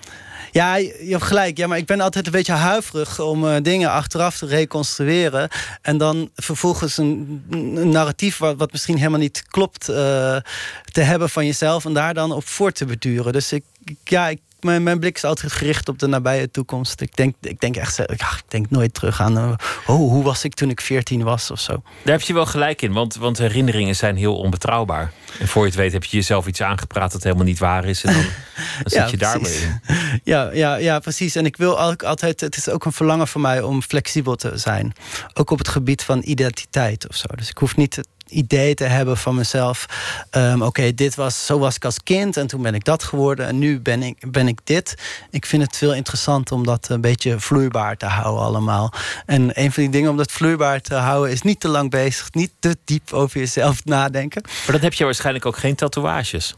[0.53, 1.57] Ja, je hebt gelijk.
[1.57, 5.49] Ja, maar ik ben altijd een beetje huiverig om eh, dingen achteraf te reconstrueren.
[5.83, 7.43] En dan vervolgens een,
[7.91, 9.95] narratief wat, wat misschien helemaal niet klopt eh,
[10.93, 11.85] te hebben van jezelf.
[11.85, 13.33] En daar dan op voor te beduren.
[13.33, 13.65] Dus ik-
[14.05, 17.01] ja, ik, mijn, mijn blik is altijd gericht op de nabije toekomst.
[17.01, 19.57] Ik denk, ik denk echt, ik denk nooit terug aan.
[19.87, 21.83] oh, hoe was ik toen ik 14 was of zo.
[22.03, 25.13] Daar heb je wel gelijk in, want, want herinneringen zijn heel onbetrouwbaar.
[25.39, 28.05] En voor je het weet heb je jezelf iets aangepraat dat helemaal niet waar is.
[28.05, 28.23] En dan,
[28.83, 29.81] dan zit Ja, je daar weer in.
[30.25, 31.35] Ja, ja, ja, precies.
[31.35, 32.41] En ik wil ook altijd.
[32.41, 34.93] Het is ook een verlangen voor mij om flexibel te zijn.
[35.35, 37.27] Ook op het gebied van identiteit of zo.
[37.35, 38.01] Dus ik hoef niet
[38.33, 39.87] idee te hebben van mezelf.
[40.31, 43.47] ehm, Oké, dit was zo was ik als kind en toen ben ik dat geworden
[43.47, 44.95] en nu ben ik, ben ik dit.
[45.31, 48.93] Ik vind het veel interessant om dat een beetje vloeibaar te houden allemaal.
[49.27, 52.33] En een van die dingen om dat vloeibaar te houden is niet te lang bezig,
[52.33, 54.43] niet te diep over jezelf nadenken.
[54.43, 56.55] Maar dan heb je waarschijnlijk ook geen tatoeages.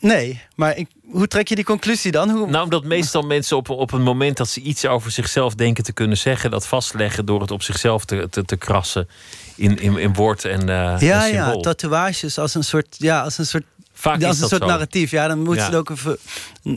[0.00, 2.30] Nee, maar ik, hoe trek je die conclusie dan?
[2.30, 2.50] Hoe...
[2.50, 5.92] Nou, omdat meestal mensen op, op een moment dat ze iets over zichzelf denken te
[5.92, 9.08] kunnen zeggen, dat vastleggen door het op zichzelf te, te, te krassen
[9.56, 13.38] in, in, in woord en, eh Ja, en ja, tatoeages als een soort, ja, als
[13.38, 13.64] een soort,
[13.94, 14.68] Vaak ja, is als een dat soort zo.
[14.68, 15.10] narratief.
[15.10, 15.64] Ja, dan moet Ja.
[15.64, 16.18] het ook even.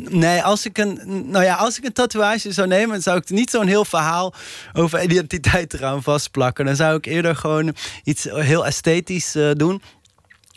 [0.09, 3.29] Nee, als ik een, nou ja, als ik een tatoeage zou nemen, dan zou ik
[3.29, 4.33] niet zo'n heel verhaal
[4.73, 6.65] over identiteit eraan vastplakken.
[6.65, 9.81] Dan zou ik eerder gewoon iets heel esthetisch eh, doen.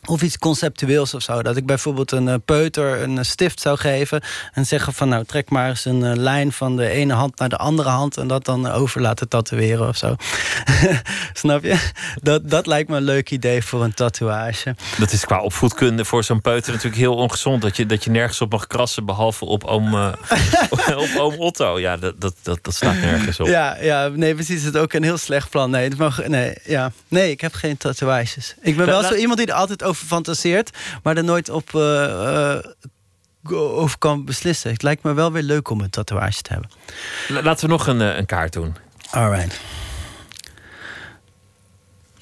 [0.06, 1.42] Of iets conceptueels of zo.
[1.42, 4.22] Dat ik bijvoorbeeld een eh, peuter een eh, stift zou geven.
[4.52, 7.48] En zeggen van nou trek maar eens een eh, lijn van de ene hand naar
[7.48, 8.16] de andere hand.
[8.16, 10.16] En dat dan over laten tatoeëren of zo.
[11.32, 11.90] Snap je?
[12.22, 14.76] Dat, dat lijkt me een leuk idee voor een tatoeage.
[14.98, 17.62] Dat is qua opvoedkunde voor zo'n peuter natuurlijk heel ongezond.
[17.62, 19.94] Dat je, dat je nergens op mag krassen, behalve op oom,
[20.96, 21.80] op oom Otto.
[21.80, 23.46] Ja, dat, dat, dat, dat slaat nergens op.
[23.46, 24.62] Ja, ja, nee, precies.
[24.62, 25.70] Het is ook een heel slecht plan.
[25.70, 26.92] Nee, het mag, nee, ja.
[27.08, 28.54] nee ik heb geen tatoeages.
[28.60, 30.70] Ik ben wel la- zo iemand die er altijd over fantaseert,
[31.02, 32.64] maar er nooit op eh, eh,
[33.52, 34.70] over kan beslissen.
[34.72, 36.70] Het lijkt me wel weer leuk om een tatoeage te hebben.
[37.28, 38.76] La- Laten we nog een, eh, een kaart doen.
[39.10, 39.60] Alright.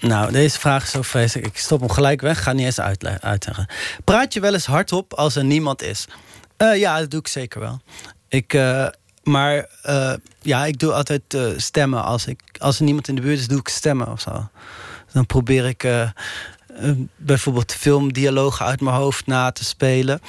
[0.01, 1.47] Nou, deze vraag is zo vreselijk.
[1.47, 2.43] Ik stop hem gelijk weg.
[2.43, 3.67] Ga niet eens uitle- uitleggen.
[4.05, 6.07] Praat je wel eens hardop als er niemand is?
[6.59, 7.81] Ja, dat doe ik zeker wel.
[8.29, 8.59] Ik,
[9.23, 9.69] maar
[10.41, 11.23] ja, ik doe altijd
[11.57, 12.05] stemmen.
[12.05, 14.49] Als, ik, als er niemand in de buurt is, doe ik stemmen of zo.
[15.13, 15.87] Dan probeer ik
[17.17, 20.21] bijvoorbeeld filmdialogen uit mijn hoofd na te spelen.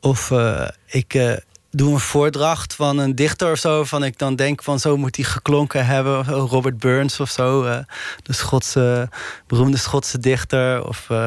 [0.00, 1.32] Of eh, ik eh,
[1.70, 3.84] doe een voordracht van een dichter of zo.
[3.84, 6.24] Van ik dan denk van zo moet hij geklonken hebben.
[6.26, 7.64] Robert Burns of zo.
[7.64, 7.78] eh,
[8.22, 9.08] de Schotse,
[9.46, 10.86] beroemde Schotse dichter.
[10.86, 11.26] Of, eh,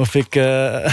[0.00, 0.92] of ik, eh,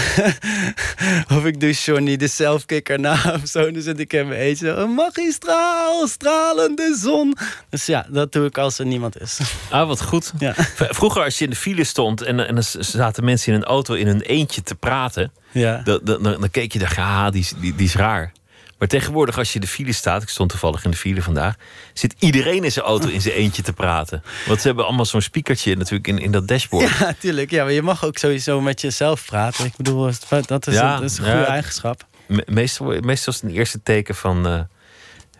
[1.38, 3.14] of ik doe Johnny de zelfkikker na
[3.44, 3.72] of zo.
[3.72, 4.70] Dan zit ik in mijn eentje.
[4.70, 7.38] Een magistraal, stralende zon.
[7.70, 9.40] Dus ja, dat doe ik als er niemand is.
[9.70, 10.34] Ah, wat goed.
[10.40, 10.54] Ja.
[10.76, 13.94] Vroeger als je in de file stond en, en er zaten mensen in een auto
[13.94, 15.32] in hun eentje te praten.
[15.52, 15.82] Ja.
[15.84, 18.32] Dan, dan, dan, keek je daar, ah, die, die, die is raar.
[18.78, 21.56] Maar tegenwoordig als je in de file staat, ik stond toevallig in de file vandaag,
[21.94, 24.24] zit iedereen in zijn auto in zijn eentje te praten.
[24.48, 26.98] Want ze hebben allemaal zo'n speakertje natuurlijk in, in dat dashboard.
[27.00, 27.52] Ja, tuurlijk.
[27.52, 29.66] Ja, maar je mag ook sowieso met jezelf praten.
[29.66, 30.12] Ik bedoel,
[30.46, 31.32] dat is, Ja, een, dat is een ja.
[31.32, 32.06] goede eigenschap.
[32.26, 34.60] Me- Meestal, meestal is het een eerste teken van eh,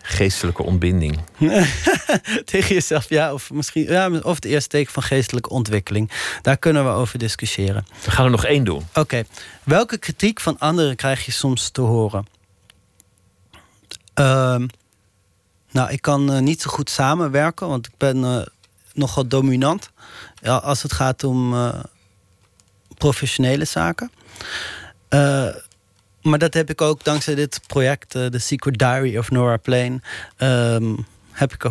[0.02, 1.18] geestelijke ontbinding.
[2.44, 3.32] Tegen jezelf, ja.
[3.32, 6.10] Of misschien ja, of het eerste teken van geestelijke ontwikkeling.
[6.42, 7.86] Daar kunnen we over discussiëren.
[8.04, 8.86] We gaan er nog één doen.
[8.94, 9.24] Oké.
[9.62, 12.26] Welke kritiek van anderen krijg je soms te horen?
[14.18, 14.66] Ehm,
[15.70, 18.46] nou, ik kan eh, niet zo goed samenwerken, want ik ben eh,
[18.92, 19.90] nogal dominant
[20.42, 21.80] ja, als het gaat om eh,
[22.94, 24.10] professionele zaken.
[26.22, 30.02] Maar dat heb ik ook dankzij dit project, The Secret Diary of Nora Plain,
[30.36, 30.94] ehm,
[31.30, 31.66] heb ik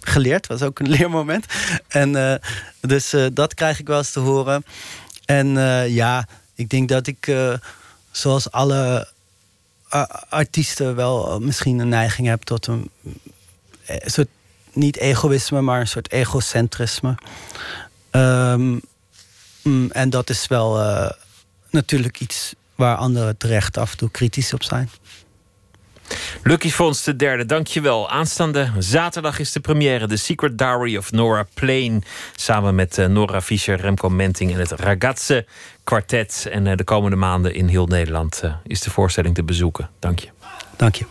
[0.00, 0.46] geleerd.
[0.46, 1.46] Was ook een leermoment.
[1.88, 2.40] En
[2.80, 4.64] dus dat krijg ik wel eens te horen.
[5.24, 5.48] En
[5.90, 7.36] ja, ik denk dat ik,
[8.10, 9.11] zoals alle
[10.28, 12.90] artiesten, wel eh, misschien een neiging heb tot een
[13.84, 14.28] eh, soort
[14.72, 17.14] niet egoïsme, maar een soort egocentrisme.
[18.10, 18.78] Ehm,
[19.62, 21.10] mm, en dat is wel eh,
[21.70, 24.90] natuurlijk iets waar anderen terecht af en toe kritisch op zijn.
[26.42, 28.10] Lucky Fons de derde, dankjewel.
[28.10, 32.04] Aanstaande zaterdag is de première The Secret Diary of Nora Plain.
[32.36, 35.46] Samen met eh, Nora Fischer, Remco Menting en het Ragazze
[35.84, 36.48] kwartet.
[36.50, 39.90] En eh, de komende maanden in heel Nederland eh, is de voorstelling te bezoeken.
[39.98, 40.28] Dank je.
[40.76, 41.04] Dank je.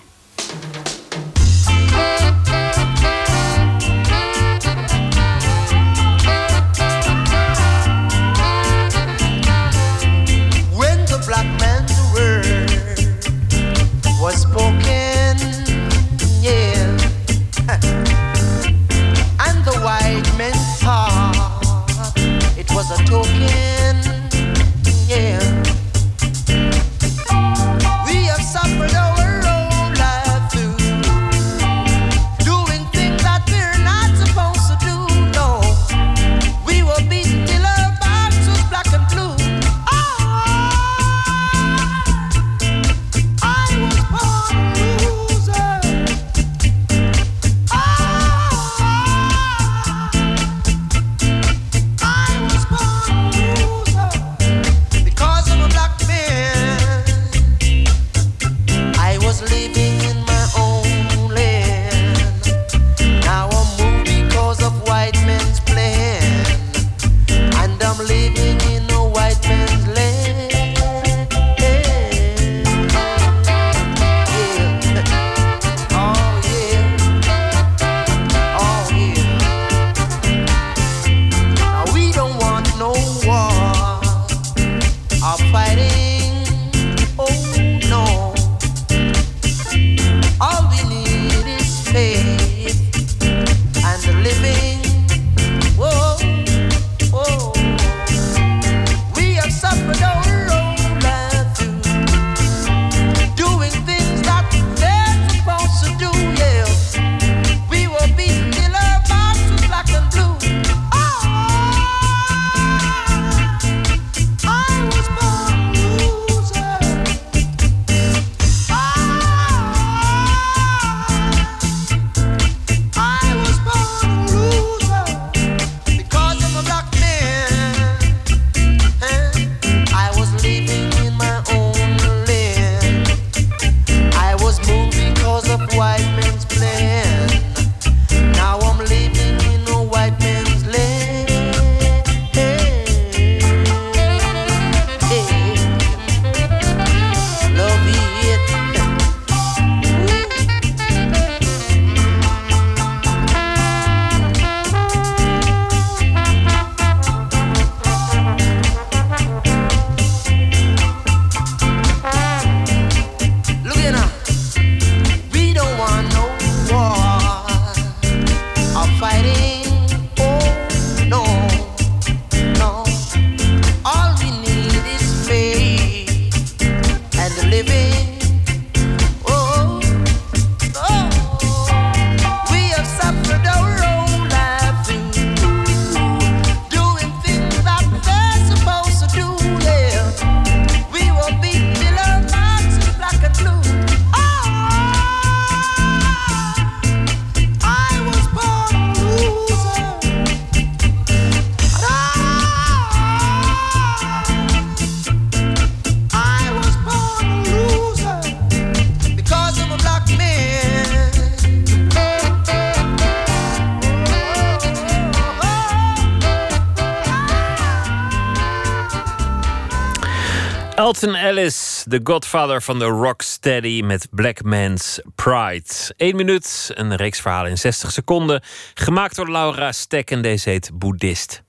[221.01, 225.93] Elton Ellis, de godfather van de rocksteady met Black Man's Pride.
[225.97, 228.41] Eén minuut, een reeks verhalen in 60 seconden.
[228.73, 231.43] Gemaakt door Laura Stek en deze heet Boeddhist.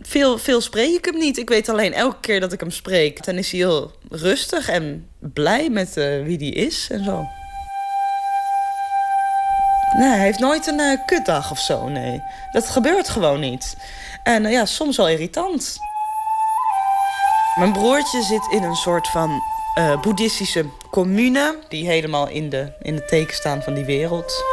[0.00, 1.38] Veel, veel spreek ik hem niet.
[1.38, 5.08] Ik weet alleen elke keer dat ik hem spreek, dan is hij heel rustig en
[5.18, 7.24] blij met eh, wie hij is en zo.
[9.92, 12.22] Nee, hij heeft nooit een eh, kutdag of zo, nee.
[12.52, 13.76] Dat gebeurt gewoon niet.
[14.22, 15.78] En eh, ja, soms wel irritant.
[17.54, 19.42] Mijn broertje zit in een soort van
[19.74, 21.58] eh, boeddhistische commune...
[21.68, 24.44] die helemaal in de, in de teken staan van die wereld.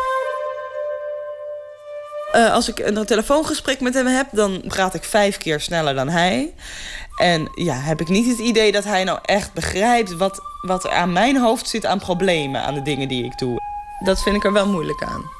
[2.51, 6.53] Als ik een telefoongesprek met hem heb, dan praat ik vijf keer sneller dan hij.
[7.15, 10.91] En ja, heb ik niet het idee dat hij nou echt begrijpt wat, wat er
[10.91, 13.72] aan mijn hoofd zit aan problemen, aan de dingen die ik doe.
[14.03, 15.31] Dat vind ik er wel moeilijk aan.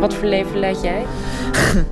[0.00, 1.06] Wat voor leven leid jij?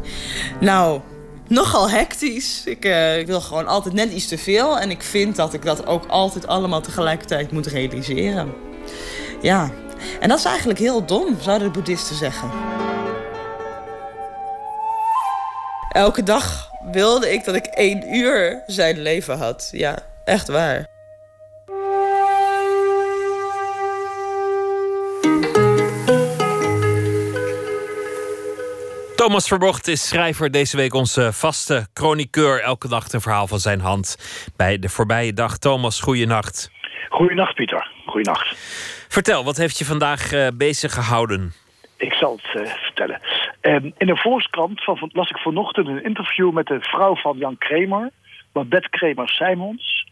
[0.61, 1.01] Nou,
[1.49, 2.63] nogal hectisch.
[2.65, 4.79] Ik, eh, ik wil gewoon altijd net iets te veel.
[4.79, 8.53] En ik vind dat ik dat ook altijd allemaal tegelijkertijd moet realiseren.
[9.41, 9.71] Ja,
[10.21, 12.51] en dat is eigenlijk heel dom, zouden de boeddhisten zeggen.
[15.93, 19.69] Elke dag wilde ik dat ik één uur zijn leven had.
[19.73, 20.87] Ja, echt waar.
[29.21, 30.51] Thomas Verbocht is schrijver.
[30.51, 32.63] Deze week onze vaste chroniqueur.
[32.63, 34.17] Elke dag een verhaal van zijn hand
[34.57, 35.59] bij de voorbije dag.
[35.59, 36.71] Thomas, goeienacht.
[37.09, 37.91] Goeienacht, Pieter.
[38.07, 38.57] Goeienacht.
[39.09, 41.53] Vertel, wat heeft je vandaag eh, bezig gehouden?
[41.97, 43.21] Ik zal het eh, vertellen.
[43.61, 47.39] Ehm, in de Volkskrant van, van- las ik vanochtend een interview met de vrouw van
[47.39, 48.11] Jan Kramer,
[48.53, 50.07] Babette Kramer-Simons.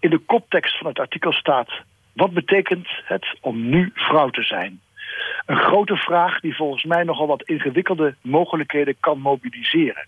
[0.00, 1.70] In de koptekst van het artikel staat:
[2.12, 4.80] Wat betekent het om nu vrouw te zijn?
[5.46, 10.06] Een grote vraag die volgens mij nogal wat ingewikkelde mogelijkheden kan mobiliseren.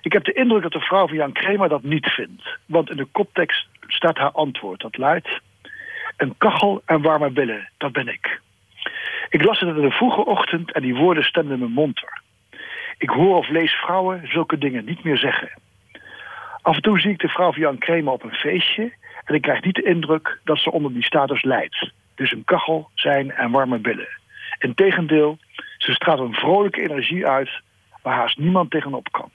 [0.00, 2.58] Ik heb de indruk dat de vrouw van Jan Kramer dat niet vindt.
[2.66, 4.80] Want in de koptekst staat haar antwoord.
[4.80, 5.40] Dat luidt:
[6.16, 8.40] Een kachel en warme billen, dat ben ik.
[9.28, 12.20] Ik las het in de vroege ochtend en die woorden stemden me monter.
[12.98, 15.50] Ik hoor of lees vrouwen zulke dingen niet meer zeggen.
[16.62, 18.92] Af en toe zie ik de vrouw van Jan Kramer op een feestje
[19.24, 21.92] en ik krijg niet de indruk dat ze onder die status leidt.
[22.14, 24.08] Dus een kachel zijn en warme billen.
[24.58, 25.38] Integendeel,
[25.78, 27.50] ze straalt een vrolijke energie uit
[28.02, 29.30] waar haast niemand tegenop kan.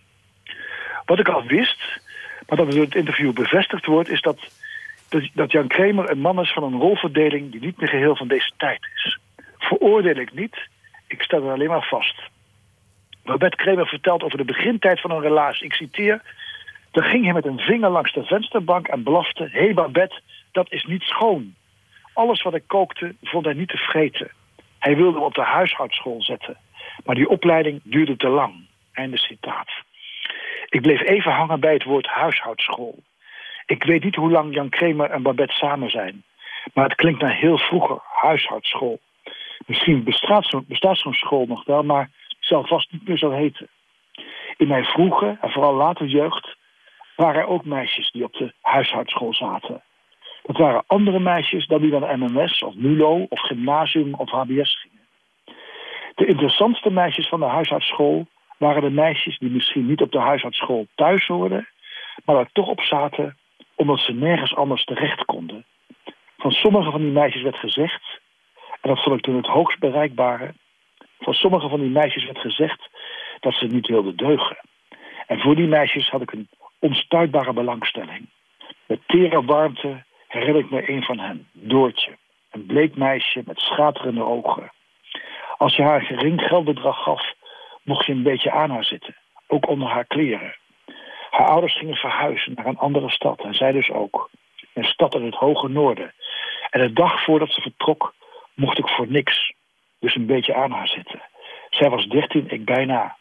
[1.05, 1.99] Wat ik al wist,
[2.47, 4.39] maar dat door het interview bevestigd wordt, is dat,
[5.33, 8.51] dat, Jan Kramer een man is van een rolverdeling die niet meer geheel van deze
[8.57, 9.19] tijd is.
[9.57, 10.57] Veroordeel ik niet,
[11.07, 12.21] ik stel er alleen maar vast.
[13.23, 15.65] Babette Kramer vertelt over de begintijd van een relatie.
[15.65, 16.21] Ik citeer.
[16.91, 19.43] Dan ging hij met een vinger langs de vensterbank en belofte...
[19.51, 20.21] Hé hey Babette,
[20.51, 21.55] dat is niet schoon.
[22.17, 24.31] Alles wat ik kookte, vond hij niet te vreten.
[24.79, 26.57] Hij wilde me op de huishoudschool zetten.
[27.05, 28.67] Maar die opleiding duurde te lang.
[28.93, 29.69] Einde citaat.
[30.69, 33.03] Ik bleef even hangen bij het woord huishoudschool.
[33.65, 36.23] Ik weet niet hoe lang Jan Kramer en Babette samen zijn.
[36.73, 38.99] Maar het klinkt naar heel vroeger, huishoudschool.
[39.65, 43.67] Misschien bestaat zo'n school nog wel, maar het zal vast niet meer zo heten.
[44.57, 46.55] In mijn vroege en vooral later jeugd
[47.15, 49.81] waren er ook meisjes die op de huishoudschool zaten.
[50.47, 55.07] Dat waren andere meisjes dan die naar MMS of MULO of gymnasium of HBS gingen.
[56.15, 60.87] De interessantste meisjes van de huishoudschool waren de meisjes die misschien niet op de huishoudschool
[60.95, 61.67] thuis hoorden,
[62.25, 63.37] maar er toch op zaten
[63.75, 65.65] omdat ze nergens anders terecht konden.
[66.37, 68.19] Van sommige van die meisjes werd gezegd,
[68.81, 70.53] en dat vond ik toen het hoogst bereikbare,
[71.19, 72.89] van sommige van die meisjes werd gezegd
[73.39, 74.57] dat ze niet wilden deugen.
[75.27, 76.49] En voor die meisjes had ik een
[76.79, 78.29] onstuitbare belangstelling.
[78.85, 80.05] Met tere warmte
[80.37, 82.17] herinner ik me een van hen, Doortje.
[82.51, 84.71] Een bleek meisje met schaterende ogen.
[85.57, 87.33] Als je haar gering geldbedrag gaf,
[87.83, 89.15] mocht je een beetje aan haar zitten.
[89.47, 90.55] Ook onder haar kleren.
[91.29, 94.29] Haar ouders gingen verhuizen naar een andere stad en zij dus ook.
[94.73, 96.13] Een stad in het hoge noorden.
[96.69, 98.13] En de dag voordat ze vertrok,
[98.53, 99.53] mocht ik voor niks.
[99.99, 101.21] Dus een beetje aan haar zitten.
[101.69, 103.17] Zij was dertien, ik bijna.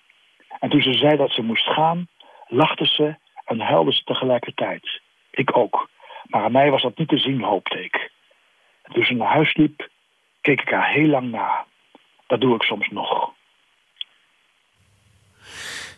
[0.60, 2.08] En toen ze zei dat ze moest gaan,
[2.46, 5.00] lachte ze en huilde ze tegelijkertijd.
[5.30, 5.88] Ik ook.
[6.28, 8.10] Maar aan mij was dat niet te zien, hoopte ik.
[8.82, 9.88] En toen ze naar huis liep,
[10.40, 11.64] keek ik haar heel lang na.
[12.26, 13.30] Dat doe ik soms nog.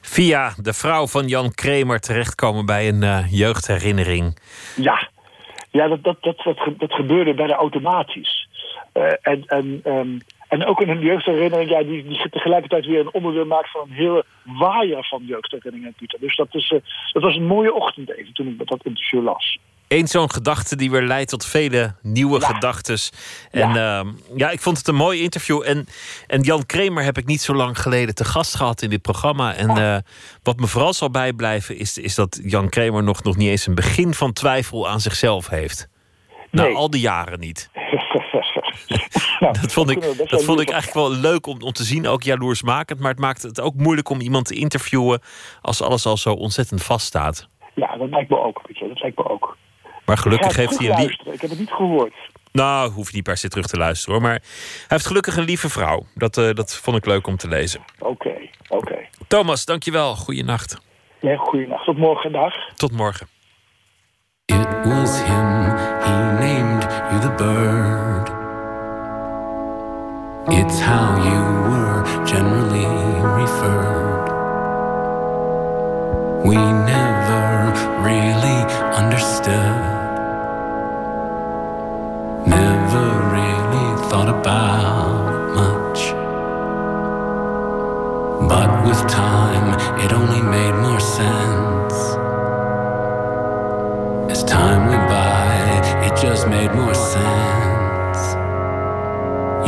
[0.01, 4.39] Via de vrouw van Jan Kramer terechtkomen bij een eh, jeugdherinnering.
[4.77, 5.09] Ja,
[5.71, 8.49] ja dat, dat, dat, dat, ge- dat gebeurde bijna automatisch.
[8.93, 10.19] Eh, en, en, ehm,
[10.49, 13.95] en ook in een jeugdherinnering, ja, die, die tegelijkertijd weer een onderdeel maakt van een
[13.95, 16.21] hele waaier van jeugdherinneringen, Pieter.
[16.21, 16.79] Dus dat, is, eh,
[17.13, 19.59] dat was een mooie ochtend even toen ik dat interview las.
[19.89, 23.13] Eén zo'n gedachte die weer leidt tot vele nieuwe gedachtes.
[23.51, 24.05] En ja.
[24.37, 25.63] ja, ik vond het een mooi interview.
[25.67, 25.87] En,
[26.27, 29.55] en Jan Kramer heb ik niet zo lang geleden te gast gehad in dit programma.
[29.55, 29.97] En eh,
[30.43, 33.75] wat me vooral zal bijblijven is, is dat Jan Kramer nog, nog niet eens een
[33.75, 35.89] begin van twijfel aan zichzelf heeft.
[36.51, 37.71] Nou, al die jaren niet.
[39.61, 43.01] dat vond ik, dat vond ik eigenlijk wel leuk om, om te zien, ook jaloersmakend.
[43.01, 45.21] Maar het maakt het ook moeilijk om iemand te interviewen
[45.63, 47.49] als alles al zo ontzettend vaststaat.
[47.75, 49.57] Ja, dat lijkt me ook, weet je, dat lijkt me ook.
[50.09, 51.35] Maar gelukkig heeft hij een lief.
[51.35, 52.15] Ik heb het niet gehoord.
[52.53, 54.23] Nou, hoef je niet per se terug te luisteren hoor.
[54.23, 56.07] Maar hij heeft gelukkig een lieve vrouw.
[56.15, 57.81] Dat, eh, dat vond ik leuk om te lezen.
[57.99, 58.35] Oké,
[58.69, 58.97] oké.
[59.27, 60.17] Thomas, dankjewel.
[60.17, 60.79] Goeienacht.
[61.21, 61.85] Ja, goeienacht.
[61.85, 62.55] Tot morgen dag.
[62.75, 63.29] Tot morgen.
[64.45, 68.29] It was him, he named you the bird.
[70.59, 74.29] It's how you were generally referred.
[76.45, 77.73] We never
[78.03, 78.65] really
[79.03, 79.98] understood.
[82.47, 86.01] Never really thought about much.
[88.49, 91.95] But with time, it only made more sense.
[94.31, 98.21] As time went by, it just made more sense.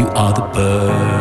[0.01, 1.21] You are the bird.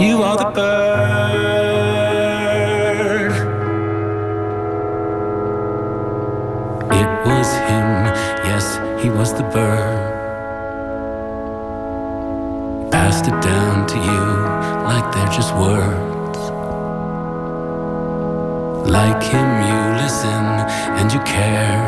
[0.00, 1.19] You are the bird.
[9.02, 10.20] He was the bird.
[12.92, 14.24] Passed it down to you
[14.90, 16.40] like they're just words.
[18.90, 20.44] Like him, you listen
[20.98, 21.80] and you care.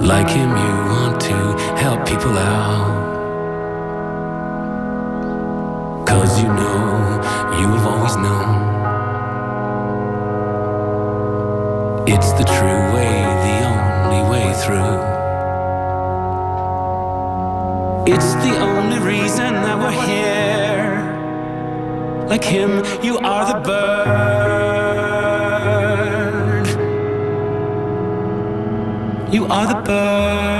[0.00, 1.36] Like him, you want to
[1.82, 3.06] help people out.
[6.08, 7.20] Cause you know,
[7.60, 8.66] you have always known.
[12.08, 13.27] It's the true way, way
[14.62, 14.98] through.
[18.12, 20.88] It's the only reason that we're here.
[22.28, 24.18] Like him, you are the bird.
[29.32, 30.58] You are the bird.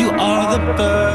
[0.00, 1.07] You are the bird.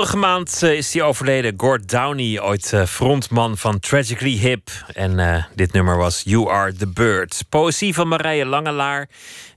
[0.00, 4.70] Vorige maand eh, is hij overleden, Gord Downey, ooit eh, frontman van Tragically Hip.
[4.92, 7.44] En eh, dit nummer was You Are the Bird.
[7.48, 9.08] Poëzie van Marije Langelaar.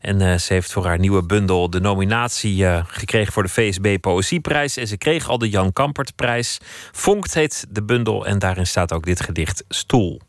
[0.01, 4.77] En ze heeft voor haar nieuwe bundel de nominatie gekregen voor de VSB Poëzieprijs.
[4.77, 6.59] En ze kreeg al de Jan Kampertprijs.
[6.91, 10.21] Vonkt heet de bundel en daarin staat ook dit gedicht Stoel.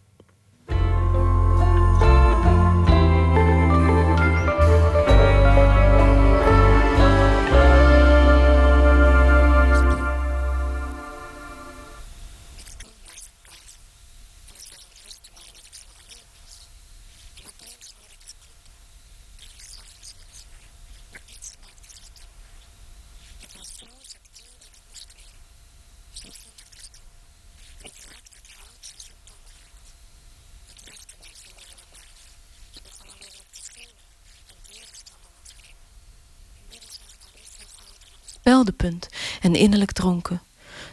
[38.64, 39.08] Speldepunt
[39.40, 40.42] en innerlijk dronken.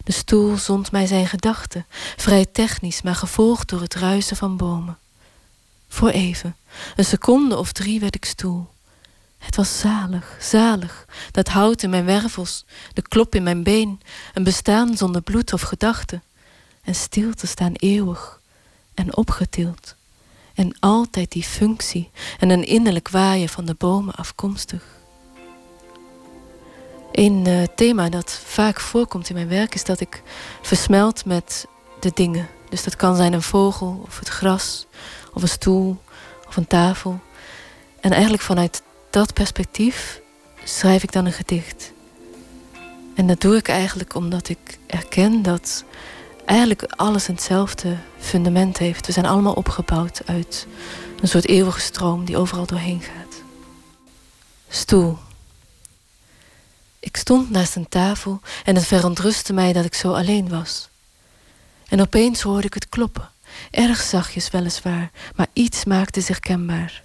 [0.04, 1.86] De stoel zond mij zijn gedachten,
[2.18, 4.98] vrij technisch, maar gevolgd door het ruisen van bomen.
[5.88, 6.56] Voor even,
[6.96, 8.70] een seconde of drie werd ik stoel.
[9.38, 14.02] Het was zalig, zalig, dat hout in mijn wervels, de klop in mijn been,
[14.34, 16.22] een bestaan zonder bloed of gedachte.
[16.82, 18.40] En stil te staan eeuwig
[18.94, 19.96] en opgetild.
[20.54, 25.01] En altijd die functie en een innerlijk waaien van de bomen afkomstig.
[27.12, 30.22] Een eh, thema dat vaak voorkomt in mijn werk is dat ik
[30.62, 31.66] versmelt met
[32.00, 32.48] de dingen.
[32.70, 34.88] Dus dat kan zijn een vogel of het gras
[35.34, 35.98] of een stoel
[36.48, 37.20] of een tafel.
[38.00, 40.22] En eigenlijk vanuit dat perspectief
[40.64, 41.92] schrijf ik dan een gedicht.
[43.16, 45.84] En dat doe ik eigenlijk omdat ik erken dat
[46.46, 49.06] eigenlijk alles hetzelfde fundament heeft.
[49.06, 50.68] We zijn allemaal opgebouwd uit
[51.22, 53.42] een soort eeuwige stroom die overal doorheen gaat.
[54.70, 55.18] Stoel.
[57.02, 60.90] Ik stond naast een tafel en het verontrustte mij dat ik zo alleen was.
[61.88, 63.30] En opeens hoorde ik het kloppen,
[63.72, 67.04] erg zachtjes weliswaar, maar iets maakte zich kenbaar.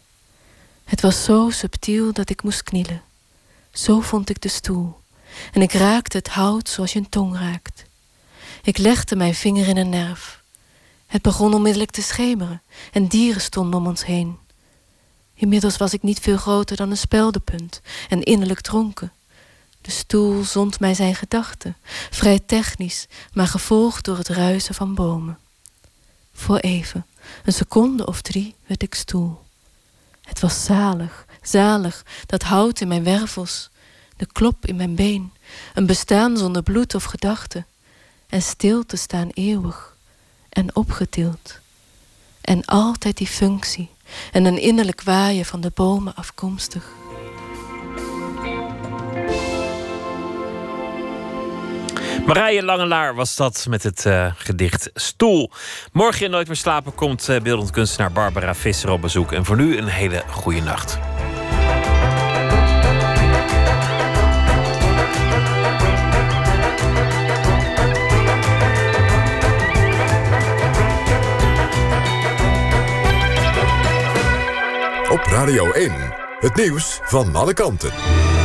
[0.84, 3.02] Het was zo subtiel dat ik moest knielen.
[3.72, 5.00] Zo vond ik de stoel.
[5.52, 7.84] En ik raakte het hout zoals je een tong raakt.
[8.62, 10.42] Ik legde mijn vinger in een nerf.
[11.06, 12.62] Het begon onmiddellijk te schemeren
[12.92, 14.38] en dieren stonden om ons heen.
[15.34, 19.12] Inmiddels was ik niet veel groter dan een speldenpunt en innerlijk dronken.
[19.86, 21.76] De stoel zond mij zijn gedachten,
[22.10, 25.38] vrij technisch, maar gevolgd door het ruisen van bomen.
[26.32, 27.06] Voor even,
[27.44, 29.42] een seconde of drie, werd ik stoel.
[30.22, 33.70] Het was zalig, zalig, dat hout in mijn wervels,
[34.16, 35.32] de klop in mijn been,
[35.74, 37.64] een bestaan zonder bloed of gedachte,
[38.28, 39.96] en stil te staan eeuwig
[40.48, 41.58] en opgetild.
[42.40, 43.90] En altijd die functie
[44.32, 46.95] en een innerlijk waaien van de bomen afkomstig.
[52.26, 55.50] Marije Langelaar was dat met het eh, gedicht Stoel.
[55.92, 59.32] Morgen in Nooit meer slapen komt uh, beeldend kunstenaar Barbara Visser op bezoek.
[59.32, 60.98] En voor nu een hele goede nacht.
[75.10, 75.92] Op Radio 1,
[76.40, 78.35] het nieuws van alle kanten.